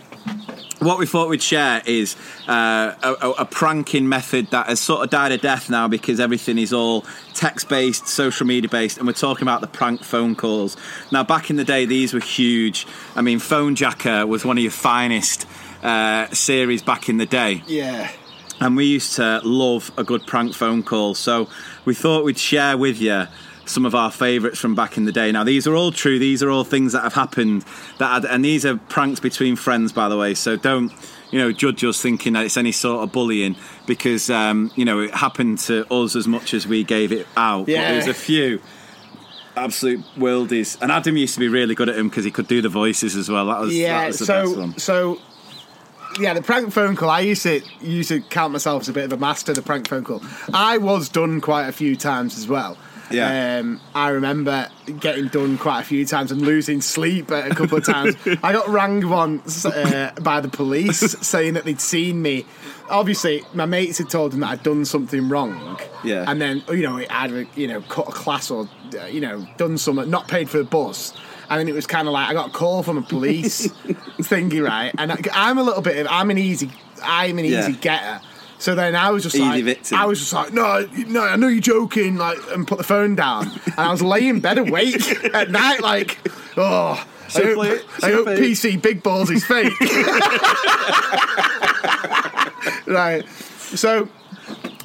what 0.86 1.00
we 1.00 1.06
thought 1.06 1.30
we'd 1.30 1.42
share 1.42 1.82
is 1.86 2.16
uh, 2.48 2.94
a, 3.02 3.30
a, 3.42 3.46
pranking 3.46 4.08
method 4.08 4.52
that 4.52 4.68
has 4.68 4.80
sort 4.80 5.04
of 5.04 5.10
died 5.10 5.32
a 5.32 5.38
death 5.38 5.70
now 5.70 5.88
because 5.88 6.20
everything 6.20 6.58
is 6.58 6.72
all 6.72 7.04
text 7.34 7.68
based, 7.68 8.08
social 8.08 8.46
media 8.46 8.70
based, 8.70 8.98
and 8.98 9.08
we're 9.08 9.14
talking 9.14 9.42
about 9.42 9.62
the 9.62 9.68
prank 9.68 10.04
phone 10.04 10.36
calls. 10.36 10.78
Now, 11.12 11.24
back 11.24 11.50
in 11.50 11.56
the 11.56 11.64
day, 11.64 11.86
these 11.86 12.14
were 12.14 12.20
huge. 12.20 12.86
I 13.16 13.22
mean, 13.22 13.40
Fonejacker 13.40 14.28
was 14.28 14.46
one 14.46 14.58
of 14.58 14.64
your 14.64 14.72
finest 14.72 15.48
uh, 15.84 16.28
series 16.30 16.82
back 16.82 17.10
in 17.10 17.18
the 17.18 17.26
day 17.26 17.64
Yeah. 17.68 18.10
and 18.60 18.76
we 18.76 18.86
used 18.86 19.16
to 19.18 19.42
love 19.44 19.92
a 19.98 20.04
good 20.04 20.26
prank 20.26 20.54
phone 20.54 20.84
call. 20.84 21.16
So 21.16 21.50
we 21.84 21.94
thought 21.94 22.24
we'd 22.24 22.40
share 22.40 22.78
with 22.78 23.02
you 23.02 23.28
some 23.66 23.86
of 23.86 23.96
our 23.96 24.12
favourites 24.12 24.60
from 24.60 24.76
back 24.76 24.98
in 24.98 25.06
the 25.06 25.12
day. 25.12 25.32
Now 25.32 25.44
these 25.44 25.66
are 25.68 25.76
all 25.76 25.92
true. 25.92 26.20
These 26.20 26.44
are 26.44 26.50
all 26.50 26.64
things 26.64 26.94
that 26.94 27.02
have 27.04 27.14
happened. 27.14 27.66
That 28.00 28.24
had, 28.24 28.26
and 28.26 28.44
these 28.46 28.66
are 28.66 28.78
pranks 28.78 29.20
between 29.20 29.56
friends, 29.56 29.92
by 29.92 30.08
the 30.10 30.18
way. 30.18 30.34
So 30.36 30.56
don't 30.56 30.92
you 31.32 31.40
know 31.40 31.52
judge 31.52 31.84
us 31.84 32.02
thinking 32.02 32.34
that 32.34 32.46
it's 32.46 32.58
any 32.58 32.72
sort 32.72 33.04
of 33.04 33.12
bullying 33.12 33.56
because 33.88 34.30
um, 34.30 34.72
you 34.76 34.86
know 34.86 35.00
it 35.02 35.14
happened 35.16 35.60
to 35.60 35.92
us 35.94 36.16
as 36.16 36.28
much 36.28 36.54
as 36.54 36.68
we 36.68 36.84
gave 36.84 37.12
it 37.12 37.28
out. 37.36 37.66
But 37.66 37.72
Yeah. 37.74 37.92
there's 37.92 38.08
a 38.08 38.14
few. 38.14 38.62
Absolute 39.58 40.04
worldies, 40.18 40.78
and 40.82 40.92
Adam 40.92 41.16
used 41.16 41.34
to 41.36 41.40
be 41.40 41.48
really 41.48 41.76
good 41.76 41.88
at 41.88 41.96
him 41.98 42.10
because 42.10 42.26
he 42.26 42.32
could 42.32 42.48
do 42.48 42.62
the 42.62 42.68
voices 42.68 43.16
as 43.16 43.30
well. 43.30 43.46
That 43.46 43.62
was 43.62 43.70
that 43.70 43.76
Yeah, 43.78 44.08
was 44.08 44.20
the 44.20 44.26
so 44.26 44.72
so 44.76 45.18
yeah, 46.20 46.34
the 46.34 46.42
prank 46.42 46.74
phone 46.74 46.98
call. 46.98 47.10
I 47.10 47.22
used 47.22 47.44
to 47.44 47.62
used 47.80 48.10
to 48.10 48.20
count 48.20 48.52
myself 48.52 48.82
as 48.82 48.90
a 48.90 48.94
bit 48.94 49.06
of 49.06 49.14
a 49.14 49.18
master. 49.18 49.54
The 49.54 49.62
prank 49.62 49.88
phone 49.88 50.04
call. 50.04 50.22
I 50.54 50.78
was 50.78 51.08
done 51.08 51.40
quite 51.40 51.68
a 51.68 51.72
few 51.72 51.96
times 51.96 52.38
as 52.38 52.50
well. 52.50 52.78
Yeah. 53.12 53.60
Um, 53.60 53.80
I 53.94 54.10
remember 54.10 54.68
getting 55.00 55.28
done 55.28 55.58
quite 55.58 55.82
a 55.82 55.84
few 55.84 56.06
times 56.06 56.32
and 56.32 56.42
losing 56.42 56.82
sleep 56.82 57.30
a 57.32 57.50
couple 57.54 57.78
of 57.78 57.86
times. 57.86 58.16
I 58.44 58.52
got 58.54 58.68
rang 58.68 59.08
once 59.10 59.66
uh, 59.66 60.12
by 60.22 60.42
the 60.42 60.48
police 60.50 61.00
saying 61.28 61.54
that 61.54 61.66
they'd 61.66 61.80
seen 61.82 62.22
me. 62.22 62.46
Obviously, 62.90 63.44
my 63.54 63.66
mates 63.66 63.98
had 63.98 64.10
told 64.10 64.32
them 64.32 64.42
that 64.42 64.50
I'd 64.50 64.64
done 64.64 64.86
something 64.86 65.30
wrong. 65.30 65.80
Yeah. 66.04 66.26
And 66.28 66.40
then, 66.42 66.64
you 66.70 66.84
know, 66.84 67.04
I'd, 67.10 67.48
you 67.56 67.68
know, 67.68 67.82
cut 67.82 68.08
a 68.08 68.12
class 68.12 68.50
or, 68.52 68.68
uh, 69.00 69.06
you 69.06 69.22
know, 69.22 69.46
done 69.58 69.78
something, 69.78 70.10
not 70.10 70.28
paid 70.28 70.50
for 70.50 70.58
the 70.60 70.64
bus. 70.64 71.14
And 71.50 71.60
then 71.60 71.68
it 71.68 71.74
was 71.76 71.86
kind 71.86 72.08
of 72.08 72.14
like 72.14 72.28
I 72.30 72.34
got 72.34 72.50
a 72.50 72.52
call 72.52 72.82
from 72.84 72.98
a 72.98 73.02
police 73.04 73.68
thingy, 74.20 74.64
right? 74.68 74.92
And 74.98 75.12
I, 75.12 75.18
I'm 75.34 75.58
a 75.60 75.64
little 75.64 75.82
bit 75.82 75.98
of, 75.98 76.08
I'm 76.10 76.32
an 76.32 76.38
easy, 76.40 76.72
I'm 77.04 77.38
an 77.38 77.46
Yeah. 77.46 77.60
easy 77.68 77.74
getter. 77.74 78.20
So 78.58 78.74
then 78.74 78.96
I 78.96 79.12
was 79.12 79.24
just 79.24 79.36
Easy 79.36 79.46
like, 79.46 79.64
victim. 79.64 79.98
I 79.98 80.06
was 80.06 80.20
just 80.20 80.34
like, 80.34 80.54
no, 80.54 80.88
no, 81.08 81.22
I 81.22 81.36
know 81.36 81.48
you're 81.48 81.62
joking, 81.62 82.16
like, 82.16 82.38
and 82.52 82.68
put 82.68 82.78
the 82.78 82.84
phone 82.84 83.16
down. 83.16 83.52
And 83.66 83.80
I 83.80 83.92
was 83.92 84.02
laying 84.02 84.30
in 84.30 84.40
bed 84.40 84.58
awake 84.58 85.26
at 85.34 85.52
night, 85.52 85.82
like, 85.82 86.18
oh, 86.58 87.06
I 87.36 87.40
hope, 87.40 87.56
play- 87.56 87.80
I 87.98 88.00
so 88.00 88.24
hope 88.24 88.28
PC 88.40 88.82
Big 88.82 89.04
Balls 89.04 89.30
is 89.30 89.46
fake. 89.46 89.74
right. 92.88 93.28
So 93.76 94.08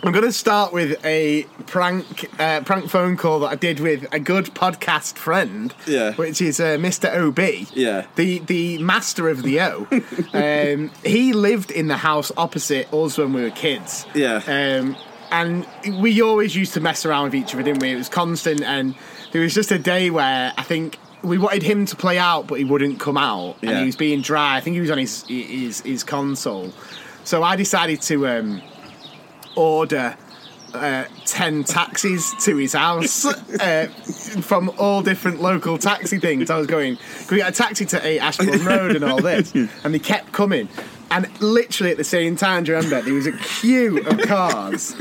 I'm 0.02 0.12
going 0.12 0.24
to 0.24 0.32
start 0.32 0.72
with 0.72 1.04
a 1.04 1.42
prank 1.66 2.30
uh, 2.40 2.62
prank 2.62 2.88
phone 2.88 3.18
call 3.18 3.40
that 3.40 3.48
I 3.48 3.54
did 3.54 3.80
with 3.80 4.06
a 4.12 4.18
good 4.18 4.46
podcast 4.46 5.16
friend, 5.18 5.74
Yeah. 5.86 6.14
which 6.14 6.40
is 6.40 6.58
uh, 6.58 6.78
Mr. 6.78 7.14
OB, 7.14 7.68
Yeah. 7.74 8.06
the 8.16 8.38
the 8.38 8.78
master 8.78 9.28
of 9.28 9.42
the 9.42 9.60
O. 9.60 9.86
um, 10.32 10.90
he 11.04 11.34
lived 11.34 11.70
in 11.70 11.88
the 11.88 11.98
house 11.98 12.32
opposite 12.38 12.92
us 12.94 13.18
when 13.18 13.34
we 13.34 13.42
were 13.42 13.50
kids. 13.50 14.06
Yeah. 14.14 14.40
Um, 14.46 14.96
and 15.30 15.66
we 16.00 16.22
always 16.22 16.56
used 16.56 16.72
to 16.74 16.80
mess 16.80 17.04
around 17.04 17.24
with 17.24 17.34
each 17.34 17.52
other, 17.54 17.62
didn't 17.62 17.80
we? 17.82 17.90
It 17.92 17.96
was 17.96 18.08
constant, 18.08 18.62
and 18.62 18.94
there 19.32 19.42
was 19.42 19.52
just 19.54 19.70
a 19.70 19.78
day 19.78 20.08
where 20.10 20.52
I 20.56 20.62
think 20.62 20.98
we 21.22 21.36
wanted 21.36 21.62
him 21.62 21.84
to 21.84 21.94
play 21.94 22.18
out, 22.18 22.46
but 22.46 22.54
he 22.58 22.64
wouldn't 22.64 22.98
come 23.00 23.18
out, 23.18 23.56
and 23.60 23.70
Yeah. 23.70 23.80
he 23.80 23.86
was 23.86 23.96
being 23.96 24.22
dry. 24.22 24.56
I 24.56 24.60
think 24.60 24.74
he 24.74 24.80
was 24.80 24.90
on 24.90 24.96
his 24.98 25.24
his, 25.28 25.82
his 25.82 26.02
console, 26.04 26.72
so 27.22 27.42
I 27.42 27.54
decided 27.54 28.00
to 28.02 28.26
um, 28.26 28.62
order. 29.56 30.16
Uh, 30.72 31.04
10 31.24 31.64
taxis 31.64 32.32
to 32.44 32.56
his 32.56 32.74
house 32.74 33.24
uh, 33.60 33.88
from 34.40 34.70
all 34.78 35.02
different 35.02 35.42
local 35.42 35.76
taxi 35.76 36.20
things. 36.20 36.48
I 36.48 36.58
was 36.58 36.68
going, 36.68 36.96
can 36.96 37.26
we 37.32 37.36
get 37.38 37.48
a 37.48 37.52
taxi 37.52 37.84
to 37.86 38.06
8 38.06 38.20
Ashbourne 38.20 38.64
Road 38.64 38.94
and 38.94 39.04
all 39.04 39.20
this? 39.20 39.52
And 39.52 39.92
they 39.92 39.98
kept 39.98 40.30
coming. 40.30 40.68
And 41.10 41.28
literally 41.42 41.90
at 41.90 41.96
the 41.96 42.04
same 42.04 42.36
time, 42.36 42.62
do 42.62 42.70
you 42.70 42.76
remember, 42.76 43.02
there 43.02 43.14
was 43.14 43.26
a 43.26 43.32
queue 43.32 43.98
of 44.06 44.20
cars 44.20 44.94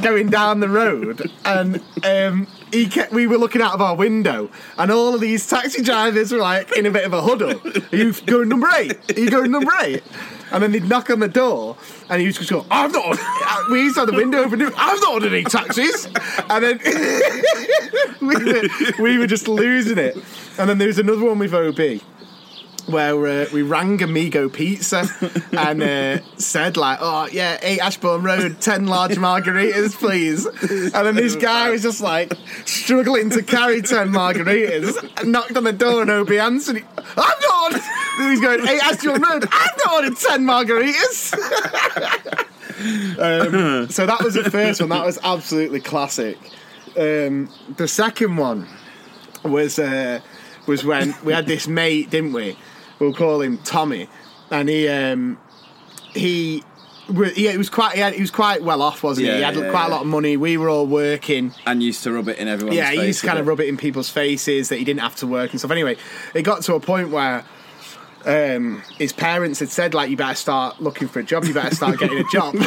going 0.00 0.30
down 0.30 0.60
the 0.60 0.70
road. 0.70 1.30
And 1.44 1.82
um, 2.02 2.46
he 2.72 2.86
kept, 2.86 3.12
we 3.12 3.26
were 3.26 3.36
looking 3.36 3.60
out 3.60 3.74
of 3.74 3.80
our 3.82 3.94
window, 3.94 4.50
and 4.78 4.90
all 4.90 5.14
of 5.14 5.20
these 5.20 5.46
taxi 5.46 5.82
drivers 5.82 6.32
were 6.32 6.38
like 6.38 6.76
in 6.76 6.86
a 6.86 6.90
bit 6.90 7.04
of 7.04 7.12
a 7.12 7.20
huddle. 7.20 7.60
Are 7.92 7.96
you 7.96 8.12
going 8.12 8.48
number 8.48 8.68
eight? 8.76 9.16
Are 9.16 9.20
you 9.20 9.30
going 9.30 9.50
number 9.50 9.72
eight? 9.82 10.02
And 10.52 10.62
then 10.62 10.72
they'd 10.72 10.88
knock 10.88 11.10
on 11.10 11.20
the 11.20 11.28
door, 11.28 11.76
and 12.08 12.20
he 12.20 12.26
was 12.26 12.36
just 12.38 12.50
go, 12.50 12.66
"I've 12.70 12.92
not." 12.92 13.18
Uh, 13.50 13.64
we 13.70 13.80
used 13.82 13.94
to 13.96 14.02
have 14.02 14.08
the 14.08 14.14
window 14.14 14.44
open. 14.44 14.62
I've 14.76 15.00
not 15.00 15.14
ordered 15.14 15.32
any 15.32 15.42
taxis. 15.42 16.06
And 16.48 16.62
then 16.64 16.78
we 18.20 18.36
were, 18.36 18.68
we 19.00 19.18
were 19.18 19.26
just 19.26 19.48
losing 19.48 19.98
it. 19.98 20.16
And 20.56 20.70
then 20.70 20.78
there 20.78 20.86
was 20.86 20.98
another 20.98 21.24
one 21.24 21.38
with 21.38 21.52
OB 21.52 22.00
where 22.86 23.26
uh, 23.26 23.46
we 23.52 23.62
rang 23.62 24.02
Amigo 24.02 24.48
Pizza 24.48 25.04
and 25.52 25.82
uh, 25.82 26.18
said 26.36 26.76
like, 26.76 26.98
"Oh 27.00 27.28
yeah, 27.30 27.58
eight 27.62 27.80
Ashbourne 27.80 28.22
Road, 28.22 28.60
ten 28.60 28.86
large 28.86 29.16
margaritas, 29.16 29.94
please." 29.94 30.46
And 30.46 31.06
then 31.06 31.14
this 31.14 31.36
guy 31.36 31.70
was 31.70 31.82
just 31.82 32.00
like 32.00 32.32
struggling 32.64 33.30
to 33.30 33.42
carry 33.42 33.82
ten 33.82 34.08
margaritas. 34.08 34.96
And 35.20 35.32
knocked 35.32 35.56
on 35.56 35.64
the 35.64 35.72
door 35.72 36.02
and 36.02 36.10
OB 36.10 36.30
answered. 36.32 36.84
I'm 36.98 37.40
not. 37.40 37.60
Ordered. 37.62 37.82
He's 38.18 38.40
going, 38.40 38.66
eight 38.66 38.82
Ashbourne 38.82 39.22
Road, 39.22 39.48
I've 39.50 39.78
not 39.84 39.94
ordered 39.94 40.16
ten 40.16 40.44
margaritas." 40.44 41.34
um, 43.18 43.88
so 43.90 44.06
that 44.06 44.22
was 44.22 44.34
the 44.34 44.50
first 44.50 44.80
one. 44.80 44.90
That 44.90 45.04
was 45.04 45.18
absolutely 45.22 45.80
classic. 45.80 46.38
Um, 46.96 47.48
the 47.76 47.86
second 47.86 48.36
one 48.36 48.66
was 49.44 49.78
uh, 49.78 50.20
was 50.66 50.84
when 50.84 51.14
we 51.24 51.32
had 51.32 51.46
this 51.46 51.68
mate, 51.68 52.10
didn't 52.10 52.32
we? 52.32 52.56
We'll 53.00 53.14
call 53.14 53.40
him 53.40 53.58
Tommy, 53.58 54.08
and 54.50 54.68
he 54.68 54.88
um, 54.88 55.38
he. 56.12 56.62
Yeah, 57.12 57.50
he 57.50 57.58
was 57.58 57.68
quite. 57.70 57.94
He, 57.96 58.00
had, 58.00 58.14
he 58.14 58.20
was 58.20 58.30
quite 58.30 58.62
well 58.62 58.80
off, 58.82 59.02
wasn't 59.02 59.26
he? 59.26 59.32
Yeah, 59.32 59.38
He 59.38 59.42
had 59.42 59.56
yeah, 59.56 59.70
quite 59.72 59.86
a 59.86 59.88
lot 59.88 60.02
of 60.02 60.06
money. 60.06 60.36
We 60.36 60.56
were 60.56 60.68
all 60.68 60.86
working. 60.86 61.52
and 61.66 61.82
used 61.82 62.04
to 62.04 62.12
rub 62.12 62.28
it 62.28 62.38
in 62.38 62.46
everyone's 62.46 62.76
Yeah, 62.76 62.92
he 62.92 63.04
used 63.04 63.22
to 63.22 63.26
kind 63.26 63.40
of 63.40 63.48
rub 63.48 63.58
it 63.58 63.66
in 63.66 63.76
people's 63.76 64.08
faces 64.08 64.68
that 64.68 64.76
he 64.76 64.84
didn't 64.84 65.00
have 65.00 65.16
to 65.16 65.26
work 65.26 65.50
and 65.50 65.58
stuff. 65.58 65.72
Anyway, 65.72 65.96
it 66.34 66.42
got 66.42 66.62
to 66.62 66.74
a 66.74 66.80
point 66.80 67.10
where 67.10 67.44
um, 68.26 68.82
his 68.98 69.12
parents 69.12 69.58
had 69.60 69.70
said, 69.70 69.94
like, 69.94 70.10
you 70.10 70.16
better 70.16 70.34
start 70.34 70.80
looking 70.80 71.08
for 71.08 71.18
a 71.18 71.24
job. 71.24 71.44
You 71.44 71.54
better 71.54 71.74
start 71.74 71.98
getting 71.98 72.18
a 72.18 72.24
job. 72.30 72.54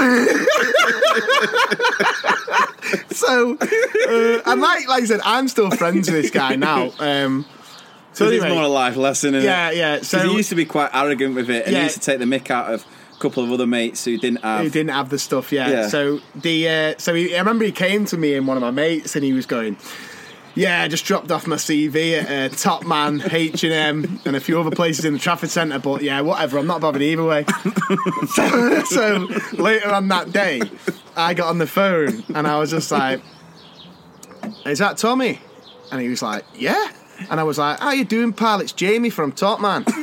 so, 3.11 3.57
uh, 3.61 4.41
and 4.45 4.61
like, 4.61 4.87
like 4.87 5.03
I 5.03 5.05
said, 5.05 5.21
I'm 5.23 5.47
still 5.47 5.71
friends 5.71 6.11
with 6.11 6.21
this 6.21 6.31
guy 6.31 6.55
now. 6.55 6.91
Um, 6.99 7.45
so 8.13 8.25
So 8.25 8.31
it's 8.31 8.43
anyway, 8.43 8.55
more 8.55 8.63
a 8.65 8.67
life 8.67 8.95
lesson, 8.95 9.35
isn't 9.35 9.49
Yeah, 9.49 9.69
it? 9.71 9.77
yeah, 9.77 10.01
so- 10.01 10.19
he 10.27 10.35
used 10.35 10.49
to 10.49 10.55
be 10.55 10.65
quite 10.65 10.89
arrogant 10.93 11.35
with 11.35 11.49
it, 11.49 11.65
and 11.65 11.73
Yeah. 11.73 11.79
he 11.79 11.83
used 11.85 11.95
to 11.95 12.01
take 12.01 12.19
the 12.19 12.25
mick 12.25 12.49
out 12.51 12.73
of 12.73 12.85
a 13.15 13.19
couple 13.19 13.43
of 13.43 13.51
other 13.51 13.67
mates 13.67 14.05
who 14.05 14.17
didn't 14.17 14.43
have. 14.43 14.63
who 14.63 14.69
didn't 14.69 14.91
have 14.93 15.09
the 15.09 15.19
stuff 15.19 15.51
yet. 15.51 15.69
Yeah. 15.69 15.87
So 15.87 16.19
the 16.35 16.69
uh, 16.69 16.93
so 16.97 17.13
he, 17.13 17.35
I 17.35 17.39
remember 17.39 17.65
he 17.65 17.71
came 17.71 18.05
to 18.05 18.17
me 18.17 18.35
and 18.35 18.47
one 18.47 18.57
of 18.57 18.61
my 18.61 18.71
mates, 18.71 19.15
and 19.15 19.23
he 19.25 19.33
was 19.33 19.45
going. 19.45 19.77
Yeah, 20.55 20.83
I 20.83 20.87
just 20.87 21.05
dropped 21.05 21.31
off 21.31 21.47
my 21.47 21.55
CV 21.55 22.13
at 22.13 22.51
uh, 22.51 22.55
Top 22.55 22.85
Man, 22.85 23.23
H 23.31 23.63
and 23.63 23.73
M, 23.73 24.19
and 24.23 24.35
a 24.35 24.39
few 24.39 24.59
other 24.59 24.69
places 24.69 25.03
in 25.03 25.13
the 25.13 25.17
Trafford 25.19 25.49
Centre. 25.49 25.79
But 25.79 26.03
yeah, 26.03 26.21
whatever. 26.21 26.59
I'm 26.59 26.67
not 26.67 26.79
bothered 26.79 27.01
either 27.01 27.23
way. 27.23 27.43
so, 28.35 28.83
so 28.83 29.27
later 29.53 29.89
on 29.91 30.09
that 30.09 30.31
day, 30.31 30.61
I 31.15 31.33
got 31.33 31.47
on 31.49 31.57
the 31.57 31.65
phone 31.65 32.23
and 32.35 32.45
I 32.45 32.59
was 32.59 32.69
just 32.69 32.91
like, 32.91 33.21
"Is 34.65 34.77
that 34.79 34.97
Tommy?" 34.97 35.39
And 35.91 36.01
he 36.01 36.09
was 36.09 36.21
like, 36.21 36.43
"Yeah." 36.53 36.87
And 37.29 37.39
I 37.39 37.43
was 37.43 37.57
like, 37.57 37.79
"How 37.79 37.91
you 37.91 38.05
doing, 38.05 38.33
pal? 38.33 38.61
It's 38.61 38.71
Jamie 38.73 39.09
from 39.09 39.31
Top 39.31 39.59
Man." 39.61 39.85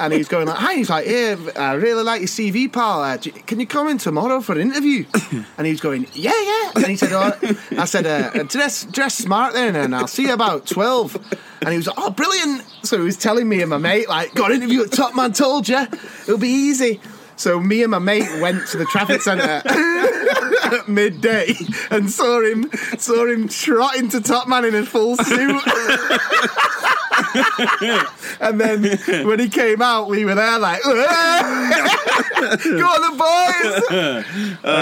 And 0.00 0.14
he's 0.14 0.28
going 0.28 0.46
like, 0.46 0.56
"Hi." 0.56 0.76
He's 0.76 0.88
like, 0.88 1.06
"Yeah, 1.06 1.36
I 1.56 1.74
really 1.74 2.02
like 2.02 2.22
your 2.22 2.28
CV, 2.28 2.72
pal. 2.72 3.02
Uh, 3.02 3.18
do- 3.18 3.32
can 3.32 3.60
you 3.60 3.66
come 3.66 3.86
in 3.86 3.98
tomorrow 3.98 4.40
for 4.40 4.52
an 4.52 4.62
interview?" 4.62 5.04
And 5.58 5.66
he's 5.66 5.82
going, 5.82 6.06
"Yeah, 6.14 6.32
yeah." 6.42 6.70
And 6.76 6.86
he 6.86 6.96
said, 6.96 7.12
oh, 7.12 7.36
"I 7.78 7.84
said, 7.84 8.06
uh, 8.06 8.44
dress 8.44 8.84
dress 8.84 9.14
smart 9.14 9.52
then, 9.52 9.76
and 9.76 9.94
I'll 9.94 10.06
see 10.06 10.22
you 10.22 10.32
about 10.32 10.64
12. 10.64 11.16
And 11.60 11.68
he 11.68 11.76
was 11.76 11.86
like, 11.86 11.96
"Oh, 11.98 12.08
brilliant!" 12.08 12.64
So 12.82 12.96
he 12.96 13.04
was 13.04 13.18
telling 13.18 13.46
me 13.46 13.60
and 13.60 13.68
my 13.68 13.76
mate, 13.76 14.08
like, 14.08 14.32
"Got 14.34 14.52
an 14.52 14.62
interview 14.62 14.84
at 14.84 14.90
Top 14.90 15.14
Man. 15.14 15.34
Told 15.34 15.68
you, 15.68 15.86
it'll 16.22 16.38
be 16.38 16.48
easy." 16.48 16.98
So 17.36 17.60
me 17.60 17.82
and 17.82 17.90
my 17.90 17.98
mate 17.98 18.40
went 18.40 18.66
to 18.68 18.78
the 18.78 18.86
Trafford 18.86 19.20
Centre 19.20 19.62
at 20.64 20.88
midday 21.00 21.54
and 21.90 22.10
saw 22.10 22.40
him 22.42 22.70
saw 22.98 23.26
him 23.26 23.48
trot 23.48 23.96
into 23.96 24.20
Top 24.20 24.48
Man 24.48 24.64
in 24.64 24.74
a 24.74 24.84
full 24.84 25.16
suit. 25.16 25.62
and 28.40 28.60
then 28.60 28.82
when 29.26 29.38
he 29.38 29.48
came 29.48 29.80
out, 29.82 30.08
we 30.08 30.24
were 30.24 30.34
there 30.34 30.58
like, 30.58 30.82
go 30.82 30.90
on 30.90 30.98
the 33.10 33.16
boys. 33.18 33.82
Oh, 33.92 34.24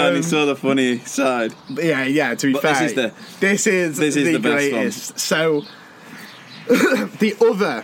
and 0.07 0.15
he 0.17 0.23
saw 0.23 0.45
the 0.45 0.55
funny 0.55 0.99
side. 0.99 1.53
Yeah, 1.69 2.05
yeah. 2.05 2.35
To 2.35 2.47
be 2.47 2.53
But 2.53 2.61
fair, 2.61 2.73
this 2.73 2.81
is 2.91 2.95
the- 2.95 3.13
this 3.39 3.67
is 3.67 3.97
this 3.97 4.15
is 4.15 4.25
the, 4.25 4.33
the 4.37 4.39
greatest. 4.39 5.19
So 5.19 5.63
the 6.67 7.35
other 7.41 7.83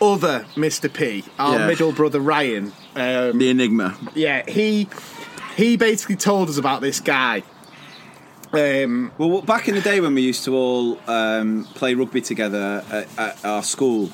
other 0.00 0.46
Mr. 0.54 0.92
P, 0.92 1.24
our 1.38 1.58
Yeah. 1.58 1.66
middle 1.66 1.92
brother 1.92 2.20
Ryan. 2.20 2.72
Um, 2.94 3.38
The 3.38 3.50
enigma. 3.50 3.96
yeah, 4.14 4.42
he 4.48 4.88
he 5.58 5.76
basically 5.76 6.14
told 6.14 6.48
us 6.48 6.56
about 6.56 6.80
this 6.80 7.00
guy. 7.00 7.42
Um, 8.52 9.10
Well, 9.18 9.42
back 9.42 9.68
in 9.68 9.74
the 9.74 9.80
day 9.80 10.00
when 10.00 10.14
we 10.14 10.22
used 10.22 10.44
to 10.44 10.54
all 10.54 11.00
um, 11.08 11.64
play 11.74 11.94
rugby 11.94 12.20
together 12.20 12.84
at, 12.90 13.18
at 13.18 13.44
our 13.44 13.64
school, 13.64 14.08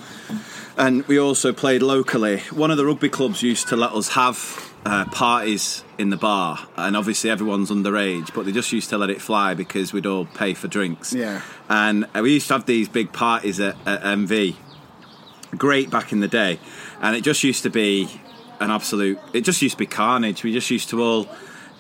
and 0.79 1.07
we 1.07 1.19
also 1.21 1.53
played 1.53 1.83
locally, 1.83 2.39
one 2.51 2.71
of 2.71 2.79
the 2.79 2.87
rugby 2.87 3.11
clubs 3.11 3.43
used 3.43 3.69
to 3.69 3.77
let 3.77 3.93
us 3.93 4.09
have 4.15 4.73
uh, 4.87 5.05
parties 5.05 5.85
in 5.99 6.09
the 6.09 6.17
bar, 6.17 6.67
and 6.77 6.97
obviously 6.97 7.29
everyone's 7.29 7.71
underage, 7.71 8.35
but 8.35 8.47
they 8.47 8.53
just 8.53 8.73
used 8.73 8.89
to 8.89 8.97
let 8.97 9.11
it 9.11 9.21
fly 9.21 9.53
because 9.53 9.93
we'd 9.93 10.07
all 10.07 10.25
pay 10.25 10.55
for 10.55 10.67
drinks. 10.67 11.13
Yeah. 11.13 11.43
And 11.69 12.09
we 12.15 12.33
used 12.33 12.49
to 12.49 12.55
have 12.55 12.65
these 12.65 12.89
big 12.89 13.13
parties 13.13 13.61
at, 13.61 13.77
at 13.87 14.03
MV. 14.03 14.57
Great 15.59 15.91
back 15.91 16.11
in 16.11 16.21
the 16.21 16.29
day, 16.29 16.59
and 17.03 17.15
it 17.15 17.23
just 17.23 17.45
used 17.45 17.63
to 17.65 17.71
be 17.71 18.09
an 18.61 18.71
absolute. 18.71 19.19
It 19.33 19.43
just 19.43 19.61
used 19.63 19.75
to 19.75 19.79
be 19.79 19.87
carnage. 19.87 20.43
We 20.43 20.53
just 20.53 20.71
used 20.71 20.91
to 20.91 21.03
all 21.03 21.29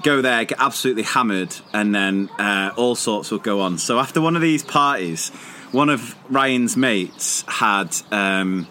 go 0.02 0.20
there, 0.20 0.44
get 0.44 0.58
absolutely 0.60 1.02
hammered, 1.02 1.54
and 1.72 1.94
then 1.94 2.28
uh, 2.38 2.72
all 2.76 2.94
sorts 2.94 3.30
would 3.30 3.42
go 3.42 3.60
on. 3.60 3.78
So 3.78 3.98
after 3.98 4.20
one 4.20 4.36
of 4.36 4.42
these 4.42 4.62
parties, 4.62 5.30
one 5.72 5.88
of 5.88 6.14
Ryan's 6.30 6.76
mates 6.76 7.42
had 7.48 7.96
um, 8.12 8.68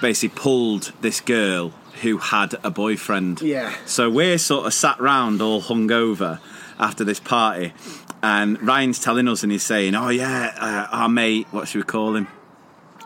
basically 0.00 0.36
pulled 0.40 0.92
this 1.00 1.20
girl 1.20 1.72
who 2.02 2.18
had 2.18 2.54
a 2.64 2.70
boyfriend. 2.70 3.40
Yeah. 3.40 3.74
So 3.86 4.10
we're 4.10 4.38
sort 4.38 4.66
of 4.66 4.74
sat 4.74 5.00
round 5.00 5.40
all 5.40 5.62
hungover 5.62 6.40
after 6.78 7.04
this 7.04 7.20
party, 7.20 7.72
and 8.22 8.60
Ryan's 8.62 8.98
telling 8.98 9.28
us, 9.28 9.42
and 9.42 9.52
he's 9.52 9.62
saying, 9.62 9.94
"Oh 9.94 10.08
yeah, 10.08 10.54
uh, 10.58 10.96
our 10.96 11.08
mate, 11.08 11.46
what 11.50 11.68
should 11.68 11.78
we 11.78 11.84
call 11.84 12.16
him? 12.16 12.28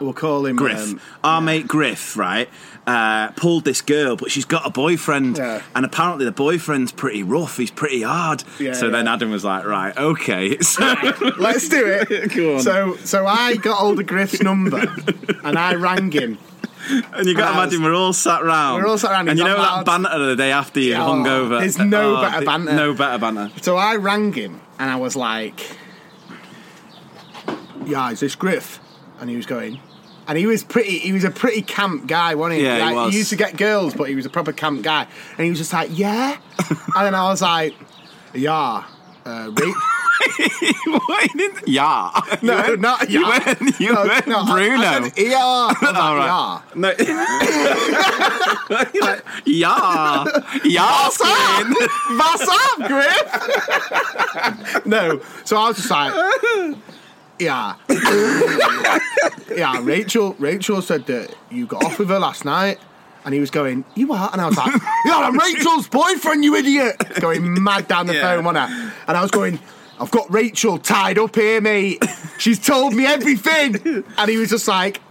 We'll 0.00 0.14
call 0.14 0.46
him 0.46 0.56
Griff. 0.56 0.78
um, 0.92 1.00
Our 1.22 1.40
mate 1.42 1.68
Griff, 1.68 2.16
right, 2.16 2.48
uh, 2.86 3.28
pulled 3.32 3.64
this 3.66 3.82
girl, 3.82 4.16
but 4.16 4.30
she's 4.30 4.46
got 4.46 4.66
a 4.66 4.70
boyfriend, 4.70 5.36
Yeah. 5.36 5.60
and 5.74 5.84
apparently 5.84 6.24
the 6.24 6.32
boyfriend's 6.32 6.90
pretty 6.90 7.22
rough. 7.22 7.58
He's 7.58 7.70
pretty 7.70 8.00
hard. 8.02 8.42
Yeah, 8.58 8.72
so 8.72 8.88
then. 8.88 9.06
Adam 9.06 9.30
was 9.30 9.44
like, 9.44 9.66
"Right, 9.66 9.94
okay." 9.96 10.56
So 10.62 10.84
Let's 11.38 11.68
do 11.68 11.84
it. 11.86 12.32
Go 12.34 12.54
on. 12.56 12.60
So, 12.62 12.96
so 13.04 13.26
I 13.26 13.56
got 13.56 13.76
hold 13.76 14.00
of 14.00 14.06
Griff's 14.06 14.40
number 14.42 14.78
and 15.44 15.58
I 15.58 15.74
rang 15.74 16.10
him. 16.10 16.38
And 16.88 17.26
you 17.26 17.34
got 17.34 17.42
to 17.42 17.48
And 17.50 17.58
I 17.60 17.64
was- 17.66 17.74
imagine 17.74 17.82
we're 17.84 17.94
all 17.94 18.14
sat 18.14 18.42
round. 18.42 18.82
We're 18.82 18.88
all 18.88 18.96
sat 18.98 19.10
round, 19.10 19.28
and 19.28 19.38
you 19.38 19.44
know 19.44 19.56
that 19.58 19.84
banter 19.84 20.18
the 20.18 20.34
day 20.36 20.50
after 20.50 20.80
you 20.80 20.94
Oh, 20.94 20.98
hungover. 21.12 21.60
there's 21.60 21.78
no 21.78 22.16
Oh, 22.16 22.22
better 22.22 22.44
banter. 22.46 22.72
No 22.72 22.94
better 22.94 23.18
banter. 23.18 23.50
So 23.60 23.76
I 23.76 23.96
rang 23.96 24.32
him 24.32 24.62
and 24.78 24.88
I 24.90 24.96
was 24.96 25.14
like, 25.14 25.60
"Yeah, 27.84 28.10
is 28.10 28.20
this 28.20 28.34
Griff?" 28.34 28.80
And 29.20 29.28
he 29.28 29.36
was 29.36 29.44
going, 29.46 29.80
and 30.30 30.38
he 30.38 30.46
was 30.46 30.62
pretty. 30.64 30.98
He 31.00 31.12
was 31.12 31.24
a 31.24 31.30
pretty 31.30 31.60
camp 31.62 32.06
guy, 32.06 32.34
wasn't 32.36 32.60
he? 32.60 32.64
Yeah, 32.66 32.76
he 32.76 32.82
Like, 32.94 33.06
was. 33.06 33.14
used 33.14 33.30
to 33.30 33.36
get 33.36 33.56
girls, 33.56 33.94
but 33.94 34.08
he 34.08 34.14
was 34.14 34.24
a 34.24 34.30
proper 34.30 34.52
camp 34.52 34.82
guy. 34.82 35.06
And 35.36 35.44
he 35.44 35.50
was 35.50 35.58
just 35.58 35.72
like, 35.72 35.90
"Yeah," 35.92 36.36
and 36.68 36.78
then 37.06 37.14
I 37.16 37.24
was 37.24 37.42
like, 37.42 37.74
"Yeah." 38.32 38.84
Uh, 39.26 39.50
Ra- 39.52 39.74
What, 40.86 41.30
didn't- 41.34 41.66
yeah. 41.68 42.10
no, 42.42 42.62
You 42.64 42.68
went- 42.68 42.80
not 42.80 43.10
You 43.10 43.20
yeah. 43.22 43.28
went, 43.46 43.80
you 43.80 43.92
No, 43.92 44.02
went 44.06 44.26
no, 44.26 44.44
Bruno. 44.44 44.84
I 44.84 45.08
said, 45.08 45.18
yeah. 45.18 45.38
I 45.40 45.74
like, 45.80 45.94
All 45.96 46.16
right. 46.16 46.60
No. 46.74 46.92
yeah. 49.46 50.40
Yeah. 50.64 51.02
What's 51.02 51.20
up? 51.22 51.66
What's 52.18 52.48
up, 52.48 52.78
Griff? 52.86 53.26
no. 54.86 55.20
So 55.44 55.56
I 55.56 55.68
was 55.68 55.76
just 55.76 55.90
like, 55.90 56.12
yeah. 57.40 57.74
yeah, 59.56 59.80
Rachel 59.82 60.34
Rachel 60.38 60.82
said 60.82 61.06
that 61.06 61.34
you 61.50 61.66
got 61.66 61.84
off 61.84 61.98
with 61.98 62.08
her 62.08 62.18
last 62.18 62.44
night. 62.44 62.78
And 63.24 63.34
he 63.34 63.40
was 63.40 63.50
going, 63.50 63.84
You 63.94 64.12
are? 64.14 64.30
And 64.32 64.40
I 64.40 64.46
was 64.46 64.56
like, 64.56 64.72
Yeah, 65.04 65.16
I'm 65.16 65.38
Rachel's 65.38 65.88
boyfriend, 65.88 66.42
you 66.42 66.54
idiot. 66.56 66.96
Going 67.20 67.62
mad 67.62 67.86
down 67.86 68.06
the 68.06 68.14
Yeah. 68.14 68.34
phone, 68.36 68.44
wasn't 68.44 68.70
I? 68.70 68.92
And 69.08 69.16
I 69.16 69.20
was 69.22 69.30
going, 69.30 69.58
I've 69.98 70.10
got 70.10 70.32
Rachel 70.32 70.78
tied 70.78 71.18
up 71.18 71.34
here, 71.36 71.60
mate. 71.60 72.02
She's 72.38 72.58
told 72.58 72.94
me 72.94 73.04
everything. 73.04 74.04
And 74.16 74.30
he 74.30 74.38
was 74.38 74.48
just 74.48 74.66
like, 74.66 75.02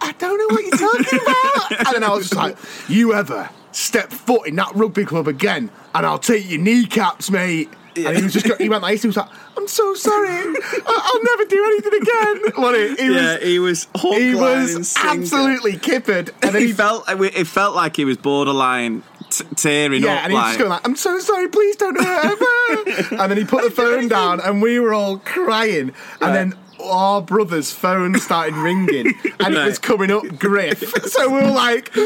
I 0.00 0.10
don't 0.12 0.36
know 0.36 0.54
what 0.56 0.64
you're 0.64 0.76
talking 0.92 1.20
about. 1.20 1.86
and 1.86 1.94
then 1.94 2.02
I 2.04 2.10
was 2.12 2.24
just 2.30 2.34
like, 2.34 2.56
you 2.88 3.14
ever 3.14 3.48
step 3.70 4.10
foot 4.10 4.48
in 4.48 4.56
that 4.56 4.74
rugby 4.74 5.04
club 5.04 5.28
again, 5.28 5.70
and 5.94 6.04
I'll 6.04 6.18
take 6.18 6.48
your 6.50 6.60
kneecaps, 6.60 7.30
mate. 7.30 7.68
And 8.06 8.16
he 8.16 8.22
was 8.24 8.32
just, 8.32 8.46
go- 8.46 8.56
he 8.56 8.68
went 8.68 8.82
like 8.82 8.94
this. 8.94 9.02
He 9.02 9.08
was 9.08 9.16
like, 9.16 9.28
I'm 9.56 9.68
so 9.68 9.94
sorry. 9.94 10.28
I- 10.28 10.84
I'll 10.86 11.24
never 11.24 11.44
do 11.44 11.64
anything 11.64 12.02
again. 12.02 12.52
What 12.62 12.74
he, 12.74 12.94
he 12.96 13.14
Yeah, 13.14 13.34
was, 13.34 13.42
he 13.42 13.58
was 13.58 13.88
he 14.02 14.34
was 14.34 14.94
absolutely 14.98 15.76
kippered. 15.78 16.30
And 16.42 16.54
then 16.54 16.62
He 16.62 16.68
he, 16.68 16.72
felt. 16.72 17.04
It 17.08 17.46
felt 17.46 17.74
like 17.74 17.96
he 17.96 18.04
was 18.04 18.16
borderline 18.16 19.02
t- 19.30 19.44
tearing 19.56 20.02
yeah, 20.02 20.14
up. 20.16 20.22
and 20.24 20.32
he 20.32 20.36
was 20.36 20.42
like, 20.42 20.48
just 20.50 20.58
going 20.58 20.70
like, 20.70 20.86
I'm 20.86 20.96
so 20.96 21.18
sorry. 21.20 21.48
Please 21.48 21.76
don't 21.76 22.00
hurt 22.00 22.38
her. 22.38 23.16
and 23.22 23.30
then 23.30 23.36
he 23.38 23.44
put 23.44 23.62
the 23.64 23.70
phone 23.70 24.08
down, 24.08 24.40
and 24.40 24.60
we 24.62 24.78
were 24.80 24.92
all 24.94 25.18
crying. 25.18 25.92
And 26.20 26.34
then. 26.34 26.54
Our 26.80 27.20
brother's 27.20 27.72
phone 27.72 28.16
started 28.20 28.54
ringing 28.54 29.12
and 29.40 29.52
it 29.52 29.64
was 29.66 29.80
coming 29.80 30.12
up 30.12 30.22
Griff. 30.38 30.78
So 31.10 31.28
we 31.28 31.40
were 31.42 31.50
like, 31.50 31.90
put 31.92 32.04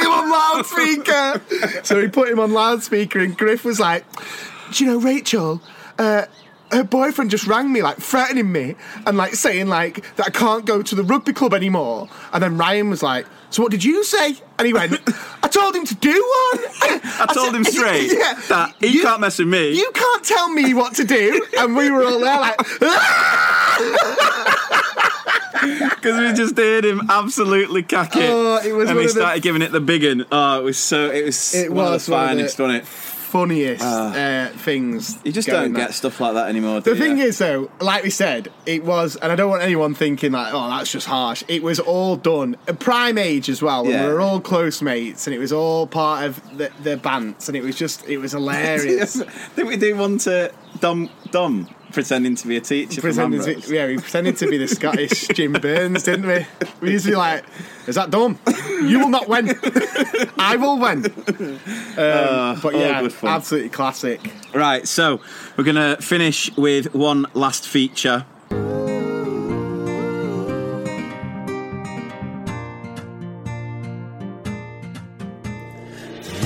him 0.00 0.10
on 0.10 0.28
loudspeaker. 0.28 1.40
so 1.84 2.00
we 2.00 2.08
put 2.08 2.28
him 2.28 2.40
on 2.40 2.52
loudspeaker 2.52 3.20
and 3.20 3.38
Griff 3.38 3.64
was 3.64 3.78
like, 3.78 4.04
Do 4.72 4.84
you 4.84 4.90
know, 4.90 4.98
Rachel, 5.00 5.60
uh, 5.98 6.26
her 6.70 6.84
boyfriend 6.84 7.30
just 7.30 7.46
rang 7.46 7.72
me, 7.72 7.80
like 7.82 7.96
threatening 7.96 8.52
me 8.52 8.74
and 9.06 9.16
like 9.16 9.34
saying 9.34 9.68
like 9.68 10.04
that 10.16 10.26
I 10.26 10.30
can't 10.30 10.66
go 10.66 10.82
to 10.82 10.94
the 10.94 11.02
rugby 11.02 11.32
club 11.32 11.54
anymore. 11.54 12.08
And 12.32 12.42
then 12.42 12.58
Ryan 12.58 12.90
was 12.90 13.02
like, 13.02 13.26
So 13.50 13.62
what 13.62 13.70
did 13.72 13.82
you 13.82 14.04
say? 14.04 14.36
And 14.58 14.66
he 14.66 14.74
went, 14.74 14.92
I 15.42 15.48
told 15.48 15.74
him 15.74 15.86
to 15.86 15.94
do 15.94 16.10
one. 16.10 16.64
I 17.20 17.30
told 17.32 17.54
him 17.54 17.64
straight 17.64 18.12
Yeah. 18.18 18.34
that 18.48 18.74
he 18.80 18.88
You- 18.88 19.02
can't 19.02 19.20
mess 19.20 19.38
with 19.38 19.48
me. 19.48 19.76
You 19.78 19.90
can't 19.94 20.22
tell 20.24 20.50
me 20.50 20.74
what 20.74 20.94
to 20.96 21.04
do. 21.04 21.46
And 21.58 21.74
we 21.74 21.90
were 21.90 22.04
all 22.04 22.20
there 22.20 22.38
like, 22.40 22.58
Because 25.96 26.18
we 26.20 26.32
just 26.34 26.56
heard 26.56 26.84
him 26.84 27.02
absolutely 27.10 27.82
cack 27.82 28.14
it. 28.16 28.30
Oh, 28.30 28.56
it 28.64 28.72
was 28.72 28.88
and 28.90 28.98
he 28.98 29.06
of 29.06 29.14
the- 29.14 29.20
started 29.20 29.42
giving 29.42 29.62
it 29.62 29.72
the 29.72 29.80
big 29.80 30.04
one. 30.04 30.26
Oh, 30.30 30.60
it 30.60 30.64
was 30.64 30.78
so. 30.78 31.10
It 31.10 31.24
was. 31.24 31.54
It 31.54 31.72
one 31.72 31.90
was 31.92 32.02
of 32.02 32.06
the 32.06 32.12
one 32.12 32.22
of 32.22 32.28
the- 32.28 32.42
finest, 32.42 32.58
wasn't 32.58 32.82
it? 32.84 32.88
Funniest 33.28 33.84
uh, 33.84 34.48
things. 34.56 35.18
You 35.24 35.32
just 35.32 35.48
don't 35.48 35.72
there. 35.72 35.86
get 35.86 35.94
stuff 35.94 36.20
like 36.20 36.34
that 36.34 36.48
anymore. 36.48 36.80
Do 36.80 36.94
The 36.94 37.00
thing 37.00 37.18
you? 37.18 37.26
is, 37.26 37.38
though, 37.38 37.70
like 37.80 38.02
we 38.02 38.10
said, 38.10 38.48
it 38.66 38.84
was, 38.84 39.16
and 39.16 39.30
I 39.30 39.36
don't 39.36 39.50
want 39.50 39.62
anyone 39.62 39.94
thinking 39.94 40.32
like, 40.32 40.52
"Oh, 40.52 40.68
that's 40.70 40.90
just 40.90 41.06
harsh." 41.06 41.44
It 41.48 41.62
was 41.62 41.78
all 41.78 42.16
done 42.16 42.56
at 42.66 42.78
prime 42.80 43.18
age 43.18 43.48
as 43.48 43.62
well. 43.62 43.86
Yeah. 43.86 44.06
We 44.06 44.12
were 44.12 44.20
all 44.20 44.40
close 44.40 44.82
mates, 44.82 45.26
and 45.26 45.34
it 45.34 45.38
was 45.38 45.52
all 45.52 45.86
part 45.86 46.24
of 46.24 46.58
the, 46.58 46.70
the 46.82 46.96
bants, 46.96 47.48
and 47.48 47.56
it 47.56 47.62
was 47.62 47.76
just, 47.76 48.06
it 48.08 48.18
was 48.18 48.32
hilarious. 48.38 49.22
Did 49.56 49.66
we 49.66 49.76
do 49.76 49.96
one 49.96 50.18
to 50.18 50.52
Dom 50.80 51.10
Dom 51.30 51.68
pretending 51.92 52.34
to 52.36 52.48
be 52.48 52.56
a 52.56 52.60
teacher 52.60 53.00
pretending 53.00 53.40
from 53.40 53.46
to, 53.46 53.54
Ambrose? 53.54 53.70
yeah, 53.70 53.86
we 53.86 53.96
pretended 53.98 54.36
to 54.38 54.48
be 54.48 54.58
the 54.58 54.68
Scottish 54.68 55.28
Jim 55.34 55.52
Burns, 55.52 56.02
didn't 56.02 56.26
we? 56.26 56.46
We 56.80 56.92
used 56.92 57.04
to 57.06 57.12
be 57.12 57.16
like, 57.16 57.44
"Is 57.86 57.94
that 57.96 58.10
dumb? 58.10 58.38
You 58.82 59.00
will 59.00 59.08
not 59.08 59.28
win. 59.28 59.50
I 60.38 60.56
will 60.56 60.78
win." 60.78 61.06
Um, 61.98 62.60
but 62.60 62.74
yeah, 62.74 63.00
good 63.02 63.14
absolutely 63.24 63.70
classic. 63.70 64.32
Right, 64.54 64.86
so 64.86 65.20
we're 65.56 65.64
gonna 65.64 65.96
finish 66.00 66.54
with 66.56 66.94
one 66.94 67.26
last 67.34 67.66
feature. 67.66 68.24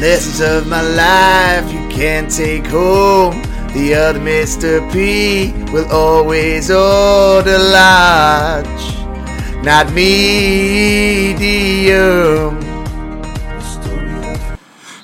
Lessons 0.01 0.41
of 0.41 0.67
my 0.67 0.83
life 0.83 1.73
you 1.73 1.89
can't 1.89 2.29
take 2.31 2.67
home. 2.67 3.41
The 3.75 3.95
other 3.95 4.21
Mr. 4.21 4.93
P 4.93 5.53
will 5.73 5.91
always 5.91 6.71
order 6.71 7.59
large, 7.59 8.67
not 9.65 9.91
medium. 9.93 11.33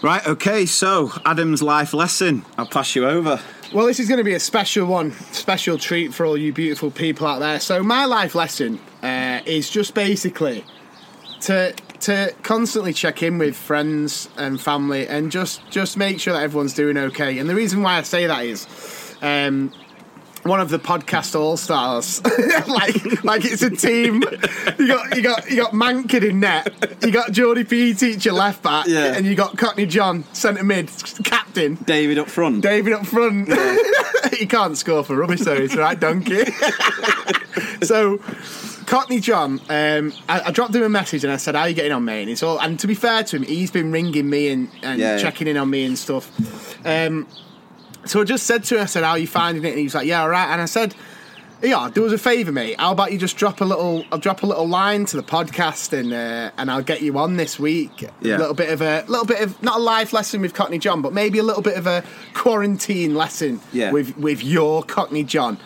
Right, 0.03 0.27
okay, 0.27 0.67
so 0.67 1.11
Adam's 1.25 1.63
life 1.63 1.95
lesson. 1.95 2.45
I'll 2.57 2.67
pass 2.67 2.95
you 2.95 3.07
over. 3.09 3.41
Well, 3.73 3.87
this 3.87 3.99
is 3.99 4.07
going 4.07 4.19
to 4.19 4.25
be 4.25 4.35
a 4.35 4.41
special 4.41 4.87
one, 4.87 5.13
special 5.33 5.77
treat 5.77 6.15
for 6.15 6.25
all 6.25 6.37
you 6.37 6.53
beautiful 6.53 6.91
people 6.91 7.27
out 7.27 7.41
there. 7.41 7.61
So, 7.61 7.83
my 7.83 8.05
life 8.05 8.35
lesson 8.35 8.81
uh, 9.03 9.41
is 9.45 9.71
just 9.71 9.95
basically 9.95 10.65
to 11.41 11.75
to 12.01 12.35
constantly 12.43 12.93
check 12.93 13.23
in 13.23 13.39
with 13.39 13.57
friends 13.57 14.29
and 14.37 14.61
family 14.61 15.07
and 15.09 15.31
just 15.33 15.69
just 15.71 15.97
make 15.97 16.21
sure 16.21 16.33
that 16.35 16.43
everyone's 16.43 16.75
doing 16.75 16.97
okay. 16.97 17.39
And 17.39 17.49
the 17.49 17.55
reason 17.55 17.83
why 17.83 17.99
I 17.99 18.03
say 18.03 18.27
that 18.27 18.45
is. 18.45 18.67
Um, 19.21 19.73
one 20.45 20.61
of 20.61 20.71
the 20.71 20.79
podcast 20.79 21.39
all 21.39 21.57
stars, 21.59 22.23
like 22.69 23.25
like 23.25 23.45
it's 23.45 23.61
a 23.61 23.69
team. 23.71 24.23
You 24.79 24.87
got 24.89 25.17
you 25.17 25.23
got 25.23 25.51
you 25.51 25.57
got 25.57 25.73
Mankin 25.73 26.23
in 26.31 26.41
net. 26.41 26.73
You 27.03 27.11
got 27.11 27.33
Geordie 27.33 27.65
PE 27.65 27.95
teacher 27.95 28.33
left 28.33 28.63
back, 28.63 28.87
Yeah. 28.87 29.15
and 29.17 29.27
you 29.27 29.35
got 29.35 29.59
Cockney 29.59 29.85
John 29.85 30.25
centre 30.33 30.63
mid 30.65 30.91
captain. 31.25 31.75
David 31.85 32.19
up 32.19 32.29
front. 32.31 32.63
David 32.63 32.93
up 32.95 33.05
front. 33.05 33.49
he 34.39 34.47
can't 34.47 34.79
score 34.79 35.03
for 35.05 35.17
rubbish 35.17 35.41
though, 35.41 35.55
it's 35.55 35.77
right, 35.77 35.99
donkey. 35.99 36.45
so, 37.83 38.19
Cockney 38.89 39.21
John, 39.21 39.61
um, 39.69 40.13
I, 40.29 40.41
I 40.47 40.51
dropped 40.51 40.75
him 40.75 40.83
a 40.83 40.89
message 40.89 41.23
and 41.23 41.31
I 41.33 41.37
said, 41.37 41.55
"How 41.55 41.63
are 41.63 41.69
you 41.69 41.75
getting 41.75 41.93
on, 41.93 42.05
mate?" 42.07 42.23
And, 42.23 42.31
it's 42.31 42.43
all, 42.43 42.59
and 42.59 42.79
to 42.81 42.87
be 42.87 42.95
fair 42.95 43.23
to 43.23 43.37
him, 43.37 43.43
he's 43.43 43.71
been 43.71 43.93
ringing 43.93 44.29
me 44.31 44.49
and, 44.49 44.71
and 44.83 44.99
Yeah, 44.99 45.17
yeah. 45.17 45.23
checking 45.23 45.47
in 45.47 45.57
on 45.59 45.69
me 45.69 45.85
and 45.85 45.99
stuff. 45.99 46.31
Um, 46.87 47.27
so 48.07 48.23
I 48.23 48.25
just 48.25 48.47
said 48.47 48.65
to 48.65 48.77
him, 48.77 48.83
I 48.83 48.87
said, 48.87 49.05
"How 49.05 49.11
are 49.11 49.19
you 49.19 49.27
finding 49.27 49.63
it?" 49.65 49.69
And 49.71 49.79
he 49.79 49.85
was 49.85 49.95
like, 49.95 50.07
"Yeah, 50.07 50.23
all 50.23 50.29
right." 50.31 50.49
And 50.53 50.61
I 50.63 50.67
said. 50.67 50.95
Yeah, 51.61 51.91
do 51.93 52.07
us 52.07 52.13
a 52.13 52.19
favour, 52.19 52.53
mate. 52.53 52.79
How 52.79 52.93
about 52.93 53.11
you 53.11 53.19
just 53.19 53.37
drop 53.37 53.61
a 53.61 53.65
little? 53.65 54.05
I'll 54.13 54.19
drop 54.21 54.45
a 54.45 54.47
little 54.47 54.69
line 54.69 55.07
to 55.07 55.17
the 55.17 55.25
podcast, 55.25 55.93
and 55.93 56.13
uh, 56.13 56.53
and 56.57 56.71
I'll 56.71 56.85
get 56.85 57.03
you 57.03 57.19
on 57.19 57.37
this 57.37 57.59
week. 57.59 58.09
Yeah. 58.21 58.37
A 58.37 58.39
little 58.39 58.55
bit 58.55 58.69
of 58.71 58.81
a 58.81 59.05
little 59.09 59.25
bit 59.27 59.41
of 59.41 59.61
not 59.61 59.81
a 59.81 59.83
live 59.83 60.13
lesson 60.13 60.41
with 60.41 60.55
Cockney 60.55 60.79
John, 60.79 61.03
but 61.03 61.13
maybe 61.13 61.41
a 61.41 61.43
little 61.43 61.63
bit 61.63 61.77
of 61.77 61.89
a 61.89 62.05
quarantine 62.33 63.17
lesson 63.17 63.61
Yeah. 63.73 63.91
with 63.91 64.17
with 64.17 64.45
your 64.45 64.85
Cockney 64.85 65.25
John. 65.25 65.59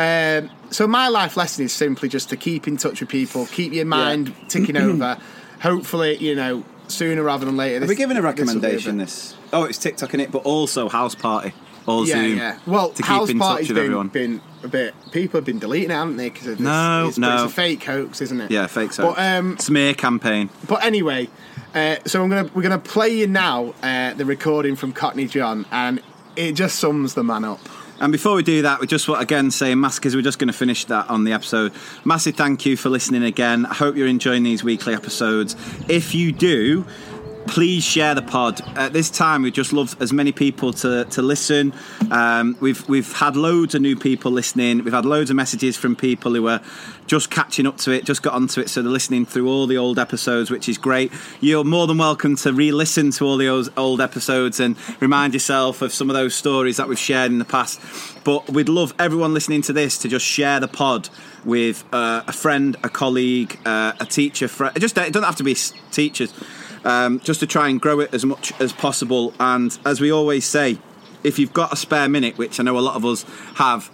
Um, 0.00 0.50
so 0.70 0.86
my 0.86 1.08
life 1.08 1.36
lesson 1.36 1.64
is 1.64 1.72
simply 1.72 2.08
just 2.08 2.30
to 2.30 2.36
keep 2.36 2.66
in 2.66 2.76
touch 2.78 3.00
with 3.00 3.10
people, 3.10 3.44
keep 3.46 3.72
your 3.74 3.84
mind 3.84 4.34
ticking 4.48 4.76
over. 4.78 5.18
Hopefully, 5.60 6.16
you 6.16 6.34
know, 6.34 6.64
sooner 6.88 7.22
rather 7.22 7.44
than 7.44 7.56
later. 7.56 7.84
Are 7.84 7.88
we 7.88 7.94
giving 7.94 8.16
a 8.16 8.22
recommendation 8.22 8.96
this? 8.96 9.36
Oh, 9.52 9.64
it's 9.64 9.76
TikTok 9.78 10.14
in 10.14 10.20
it, 10.20 10.32
but 10.32 10.38
also 10.44 10.88
House 10.88 11.14
Party. 11.14 11.52
or 11.86 12.06
yeah, 12.06 12.14
Zoom 12.14 12.36
yeah. 12.38 12.58
Well, 12.66 12.90
to 12.90 13.02
house 13.02 13.26
keep 13.26 13.34
in 13.34 13.38
party's 13.40 13.68
touch 13.68 13.74
with 13.74 13.76
been, 13.76 13.84
everyone. 13.84 14.08
been 14.08 14.40
a 14.62 14.68
bit. 14.68 14.94
People 15.12 15.38
have 15.38 15.44
been 15.44 15.58
deleting 15.58 15.90
it, 15.90 15.94
haven't 15.94 16.16
they? 16.16 16.30
Because 16.30 16.58
No, 16.58 17.08
it's, 17.08 17.18
no. 17.18 17.44
It's 17.44 17.52
a 17.52 17.54
fake 17.54 17.84
hoax, 17.84 18.22
isn't 18.22 18.40
it? 18.40 18.50
Yeah, 18.50 18.68
fake 18.68 18.94
hoax. 18.94 18.96
But 18.98 19.18
um, 19.18 19.58
Smear 19.58 19.92
campaign. 19.94 20.48
but 20.66 20.82
anyway, 20.82 21.28
uh, 21.74 21.96
so 22.06 22.22
I'm 22.22 22.30
gonna 22.30 22.50
we're 22.54 22.62
gonna 22.62 22.78
play 22.78 23.10
you 23.10 23.26
now 23.26 23.74
uh, 23.82 24.14
the 24.14 24.24
recording 24.24 24.76
from 24.76 24.92
Cockney 24.92 25.26
John, 25.26 25.66
and 25.70 26.00
it 26.36 26.52
just 26.52 26.78
sums 26.78 27.12
the 27.14 27.22
man 27.24 27.44
up. 27.44 27.60
And 28.00 28.10
before 28.12 28.34
we 28.34 28.42
do 28.42 28.62
that, 28.62 28.80
we 28.80 28.86
just 28.86 29.08
want 29.08 29.20
again 29.20 29.50
say 29.50 29.74
because 29.74 30.16
we're 30.16 30.22
just 30.22 30.38
going 30.38 30.48
to 30.48 30.54
finish 30.54 30.86
that 30.86 31.10
on 31.10 31.24
the 31.24 31.32
episode. 31.32 31.72
Massive 32.04 32.34
thank 32.34 32.64
you 32.64 32.76
for 32.76 32.88
listening 32.88 33.22
again. 33.22 33.66
I 33.66 33.74
hope 33.74 33.94
you're 33.94 34.08
enjoying 34.08 34.42
these 34.42 34.64
weekly 34.64 34.94
episodes. 34.94 35.54
If 35.88 36.14
you 36.14 36.32
do, 36.32 36.86
please 37.50 37.82
share 37.82 38.14
the 38.14 38.22
pod. 38.22 38.60
At 38.78 38.92
this 38.92 39.10
time, 39.10 39.42
we'd 39.42 39.54
just 39.54 39.72
love 39.72 40.00
as 40.00 40.12
many 40.12 40.30
people 40.30 40.72
to, 40.74 41.04
to 41.06 41.20
listen. 41.20 41.74
Um, 42.12 42.56
we've 42.60 42.88
we've 42.88 43.12
had 43.12 43.34
loads 43.34 43.74
of 43.74 43.82
new 43.82 43.96
people 43.96 44.30
listening. 44.30 44.84
We've 44.84 44.94
had 44.94 45.04
loads 45.04 45.30
of 45.30 45.36
messages 45.36 45.76
from 45.76 45.96
people 45.96 46.32
who 46.32 46.46
are 46.46 46.60
just 47.08 47.28
catching 47.28 47.66
up 47.66 47.76
to 47.78 47.90
it, 47.90 48.04
just 48.04 48.22
got 48.22 48.34
onto 48.34 48.60
it, 48.60 48.70
so 48.70 48.82
they're 48.82 48.92
listening 48.92 49.26
through 49.26 49.48
all 49.48 49.66
the 49.66 49.76
old 49.76 49.98
episodes, 49.98 50.48
which 50.48 50.68
is 50.68 50.78
great. 50.78 51.10
You're 51.40 51.64
more 51.64 51.88
than 51.88 51.98
welcome 51.98 52.36
to 52.36 52.52
re-listen 52.52 53.10
to 53.12 53.26
all 53.26 53.36
the 53.36 53.48
old- 53.76 54.00
episodes 54.00 54.60
and 54.60 54.76
remind 55.00 55.34
yourself 55.34 55.82
of 55.82 55.92
some 55.92 56.08
of 56.08 56.14
those 56.14 56.36
stories 56.36 56.76
that 56.76 56.88
we've 56.88 56.98
shared 56.98 57.32
in 57.32 57.40
the 57.40 57.44
past. 57.44 57.80
But 58.22 58.48
we'd 58.48 58.68
love 58.68 58.94
everyone 59.00 59.34
listening 59.34 59.62
to 59.62 59.72
this 59.72 59.98
to 59.98 60.08
just 60.08 60.24
share 60.24 60.60
the 60.60 60.68
pod 60.68 61.08
with 61.44 61.82
uh, 61.92 62.22
a 62.28 62.32
friend, 62.32 62.76
a 62.84 62.88
colleague, 62.88 63.58
uh, 63.66 63.92
a 63.98 64.06
teacher. 64.06 64.46
Fr- 64.46 64.68
just 64.78 64.96
it 64.96 65.12
doesn't 65.12 65.24
have 65.24 65.36
to 65.36 65.44
be 65.44 65.56
teachers. 65.90 66.32
Um, 66.82 67.20
just 67.20 67.40
to 67.40 67.46
try 67.46 67.68
and 67.68 67.78
grow 67.78 68.00
it 68.00 68.14
as 68.14 68.24
much 68.24 68.58
as 68.58 68.72
possible. 68.72 69.34
And 69.38 69.78
as 69.84 70.00
we 70.00 70.10
always 70.10 70.46
say, 70.46 70.78
if 71.22 71.38
you've 71.38 71.52
got 71.52 71.72
a 71.72 71.76
spare 71.76 72.08
minute, 72.08 72.38
which 72.38 72.58
I 72.58 72.62
know 72.62 72.78
a 72.78 72.80
lot 72.80 72.96
of 72.96 73.04
us 73.04 73.24
have, 73.56 73.90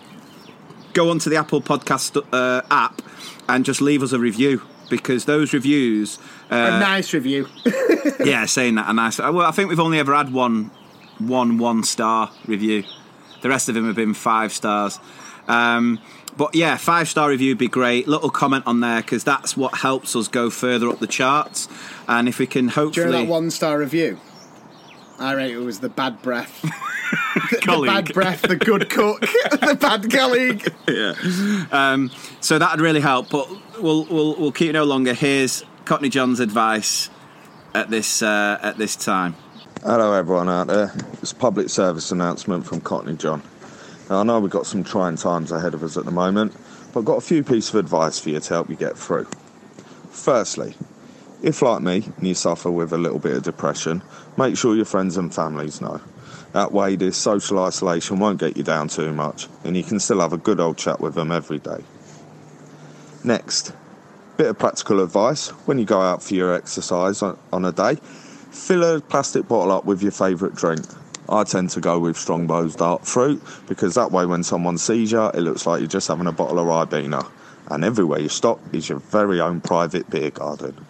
go 0.92 1.10
onto 1.10 1.28
the 1.28 1.36
Apple 1.36 1.60
Podcast 1.60 2.22
uh, 2.32 2.62
app 2.70 3.02
and 3.48 3.64
just 3.64 3.80
leave 3.80 4.02
us 4.02 4.12
a 4.12 4.18
review 4.18 4.62
because 4.88 5.24
those 5.24 5.52
reviews, 5.52 6.18
a 6.50 6.54
uh, 6.54 6.78
nice 6.78 7.12
review. 7.12 7.48
yeah, 8.24 8.46
saying 8.46 8.76
that 8.76 8.88
a 8.88 8.92
nice. 8.92 9.18
Well, 9.18 9.40
I 9.40 9.50
think 9.50 9.68
we've 9.68 9.80
only 9.80 9.98
ever 9.98 10.14
had 10.14 10.32
one, 10.32 10.70
one 11.18 11.58
one 11.58 11.82
star 11.82 12.30
review. 12.46 12.84
The 13.42 13.48
rest 13.48 13.68
of 13.68 13.74
them 13.74 13.86
have 13.86 13.96
been 13.96 14.14
five 14.14 14.52
stars. 14.52 14.98
Um, 15.48 16.00
but 16.36 16.54
yeah, 16.54 16.76
five 16.76 17.08
star 17.08 17.30
review 17.30 17.52
would 17.52 17.58
be 17.58 17.68
great. 17.68 18.06
Little 18.06 18.30
comment 18.30 18.64
on 18.66 18.80
there 18.80 19.00
because 19.00 19.24
that's 19.24 19.56
what 19.56 19.78
helps 19.78 20.14
us 20.14 20.28
go 20.28 20.50
further 20.50 20.88
up 20.88 20.98
the 20.98 21.06
charts. 21.06 21.68
And 22.06 22.28
if 22.28 22.38
we 22.38 22.46
can 22.46 22.68
hopefully 22.68 23.06
During 23.06 23.26
that 23.26 23.30
one 23.30 23.50
star 23.50 23.78
review, 23.78 24.20
I 25.18 25.32
rate 25.32 25.52
it 25.52 25.58
was 25.58 25.80
the 25.80 25.88
bad 25.88 26.20
breath. 26.20 26.62
the 27.50 27.60
Colleague. 27.62 27.90
bad 27.90 28.12
breath, 28.12 28.42
the 28.42 28.56
good 28.56 28.90
cook, 28.90 29.20
the 29.50 29.78
bad 29.80 30.10
colleague. 30.10 30.72
Um, 31.72 32.10
so 32.40 32.58
that'd 32.58 32.80
really 32.80 33.00
help. 33.00 33.30
But 33.30 33.48
we'll 33.80 34.04
we'll 34.04 34.36
we'll 34.36 34.52
keep 34.52 34.70
it 34.70 34.74
no 34.74 34.84
longer. 34.84 35.14
Here's 35.14 35.64
Cockney 35.84 36.08
John's 36.08 36.40
advice 36.40 37.08
at 37.74 37.88
this 37.90 38.22
uh, 38.22 38.58
at 38.62 38.76
this 38.76 38.96
time. 38.96 39.36
Hello, 39.82 40.12
everyone 40.12 40.48
out 40.48 40.66
there. 40.66 40.92
It's 41.22 41.32
a 41.32 41.36
public 41.36 41.68
service 41.68 42.10
announcement 42.10 42.66
from 42.66 42.80
Cockney 42.80 43.16
John. 43.16 43.42
Now, 44.08 44.20
I 44.20 44.22
know 44.22 44.40
we've 44.40 44.50
got 44.50 44.66
some 44.66 44.84
trying 44.84 45.16
times 45.16 45.50
ahead 45.52 45.74
of 45.74 45.82
us 45.82 45.96
at 45.96 46.04
the 46.04 46.10
moment, 46.10 46.54
but 46.92 47.00
I've 47.00 47.06
got 47.06 47.18
a 47.18 47.22
few 47.22 47.42
pieces 47.42 47.70
of 47.70 47.76
advice 47.76 48.18
for 48.18 48.30
you 48.30 48.40
to 48.40 48.54
help 48.54 48.70
you 48.70 48.76
get 48.76 48.96
through. 48.96 49.26
Firstly, 50.10 50.74
if, 51.42 51.62
like 51.62 51.82
me, 51.82 52.04
you 52.20 52.34
suffer 52.34 52.70
with 52.70 52.92
a 52.92 52.98
little 52.98 53.18
bit 53.18 53.36
of 53.36 53.42
depression, 53.42 54.02
make 54.36 54.56
sure 54.56 54.76
your 54.76 54.84
friends 54.84 55.16
and 55.16 55.34
families 55.34 55.80
know. 55.80 56.00
That 56.52 56.72
way, 56.72 56.96
this 56.96 57.16
social 57.16 57.58
isolation 57.58 58.18
won't 58.18 58.40
get 58.40 58.56
you 58.56 58.62
down 58.62 58.88
too 58.88 59.12
much, 59.12 59.48
and 59.64 59.76
you 59.76 59.82
can 59.82 60.00
still 60.00 60.20
have 60.20 60.32
a 60.32 60.38
good 60.38 60.60
old 60.60 60.78
chat 60.78 61.00
with 61.00 61.14
them 61.14 61.32
every 61.32 61.58
day. 61.58 61.84
Next, 63.24 63.72
bit 64.36 64.46
of 64.46 64.58
practical 64.58 65.02
advice 65.02 65.48
when 65.66 65.78
you 65.78 65.84
go 65.84 66.00
out 66.00 66.22
for 66.22 66.34
your 66.34 66.54
exercise 66.54 67.22
on 67.22 67.64
a 67.64 67.72
day 67.72 67.98
fill 68.56 68.96
a 68.96 69.00
plastic 69.00 69.46
bottle 69.46 69.70
up 69.70 69.84
with 69.84 70.02
your 70.02 70.12
favourite 70.12 70.54
drink. 70.54 70.84
I 71.28 71.44
tend 71.44 71.70
to 71.70 71.80
go 71.80 71.98
with 71.98 72.16
Strongbow's 72.16 72.76
dark 72.76 73.04
fruit 73.04 73.42
because 73.66 73.94
that 73.94 74.12
way 74.12 74.26
when 74.26 74.42
someone 74.42 74.78
sees 74.78 75.12
you, 75.12 75.26
it 75.26 75.40
looks 75.40 75.66
like 75.66 75.80
you're 75.80 75.88
just 75.88 76.08
having 76.08 76.26
a 76.26 76.32
bottle 76.32 76.58
of 76.58 76.66
Ribena. 76.66 77.28
And 77.68 77.84
everywhere 77.84 78.20
you 78.20 78.28
stop 78.28 78.60
is 78.72 78.88
your 78.88 78.98
very 78.98 79.40
own 79.40 79.60
private 79.60 80.08
beer 80.08 80.30
garden. 80.30 80.86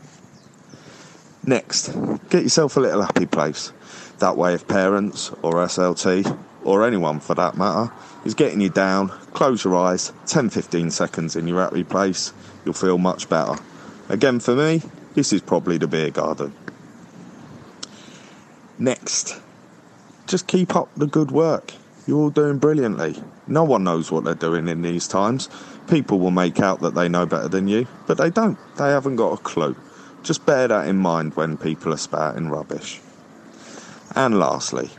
Next, 1.44 1.88
get 2.28 2.42
yourself 2.42 2.76
a 2.76 2.80
little 2.80 3.02
happy 3.02 3.26
place. 3.26 3.72
That 4.18 4.36
way, 4.36 4.54
if 4.54 4.66
parents 4.66 5.30
or 5.42 5.54
SLT, 5.54 6.38
or 6.64 6.84
anyone 6.84 7.20
for 7.20 7.34
that 7.34 7.56
matter, 7.56 7.92
is 8.24 8.34
getting 8.34 8.60
you 8.60 8.68
down, 8.68 9.08
close 9.32 9.64
your 9.64 9.76
eyes, 9.76 10.12
10 10.26 10.50
15 10.50 10.90
seconds 10.90 11.36
in 11.36 11.46
your 11.46 11.60
happy 11.60 11.84
place, 11.84 12.32
you'll 12.64 12.74
feel 12.74 12.98
much 12.98 13.28
better. 13.28 13.54
Again, 14.08 14.40
for 14.40 14.56
me, 14.56 14.82
this 15.14 15.32
is 15.32 15.40
probably 15.40 15.78
the 15.78 15.86
beer 15.86 16.10
garden. 16.10 16.52
Next, 18.78 19.40
just 20.26 20.46
keep 20.46 20.74
up 20.74 20.88
the 20.96 21.06
good 21.06 21.30
work. 21.30 21.72
You're 22.06 22.18
all 22.18 22.30
doing 22.30 22.58
brilliantly. 22.58 23.20
No 23.46 23.64
one 23.64 23.84
knows 23.84 24.10
what 24.10 24.24
they're 24.24 24.34
doing 24.34 24.68
in 24.68 24.82
these 24.82 25.08
times. 25.08 25.48
People 25.88 26.18
will 26.18 26.30
make 26.30 26.60
out 26.60 26.80
that 26.80 26.94
they 26.94 27.08
know 27.08 27.26
better 27.26 27.48
than 27.48 27.68
you, 27.68 27.86
but 28.06 28.18
they 28.18 28.30
don't. 28.30 28.58
They 28.76 28.88
haven't 28.88 29.16
got 29.16 29.38
a 29.38 29.42
clue. 29.42 29.76
Just 30.22 30.46
bear 30.46 30.68
that 30.68 30.88
in 30.88 30.96
mind 30.96 31.34
when 31.36 31.56
people 31.56 31.92
are 31.92 31.98
spouting 31.98 32.48
rubbish. 32.48 33.00
And 34.14 34.38
lastly, 34.38 34.90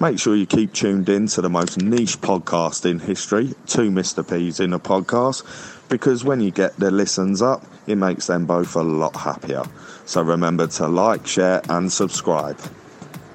make 0.00 0.18
sure 0.18 0.36
you 0.36 0.46
keep 0.46 0.72
tuned 0.72 1.08
in 1.08 1.26
to 1.28 1.42
the 1.42 1.48
most 1.48 1.80
niche 1.80 2.20
podcast 2.20 2.84
in 2.84 2.98
history, 2.98 3.54
Two 3.66 3.90
Mr. 3.90 4.28
P's 4.28 4.60
in 4.60 4.72
a 4.72 4.78
podcast, 4.78 5.44
because 5.88 6.24
when 6.24 6.40
you 6.40 6.50
get 6.50 6.76
the 6.76 6.90
listens 6.90 7.40
up, 7.40 7.64
it 7.86 7.96
makes 7.96 8.26
them 8.26 8.44
both 8.46 8.74
a 8.76 8.82
lot 8.82 9.16
happier. 9.16 9.62
So 10.04 10.22
remember 10.22 10.66
to 10.66 10.88
like, 10.88 11.26
share, 11.26 11.62
and 11.68 11.90
subscribe. 11.90 12.58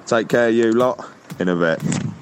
Take 0.06 0.28
care, 0.28 0.50
you 0.50 0.72
lot 0.72 1.11
in 1.40 1.48
a 1.48 1.56
bit. 1.56 2.21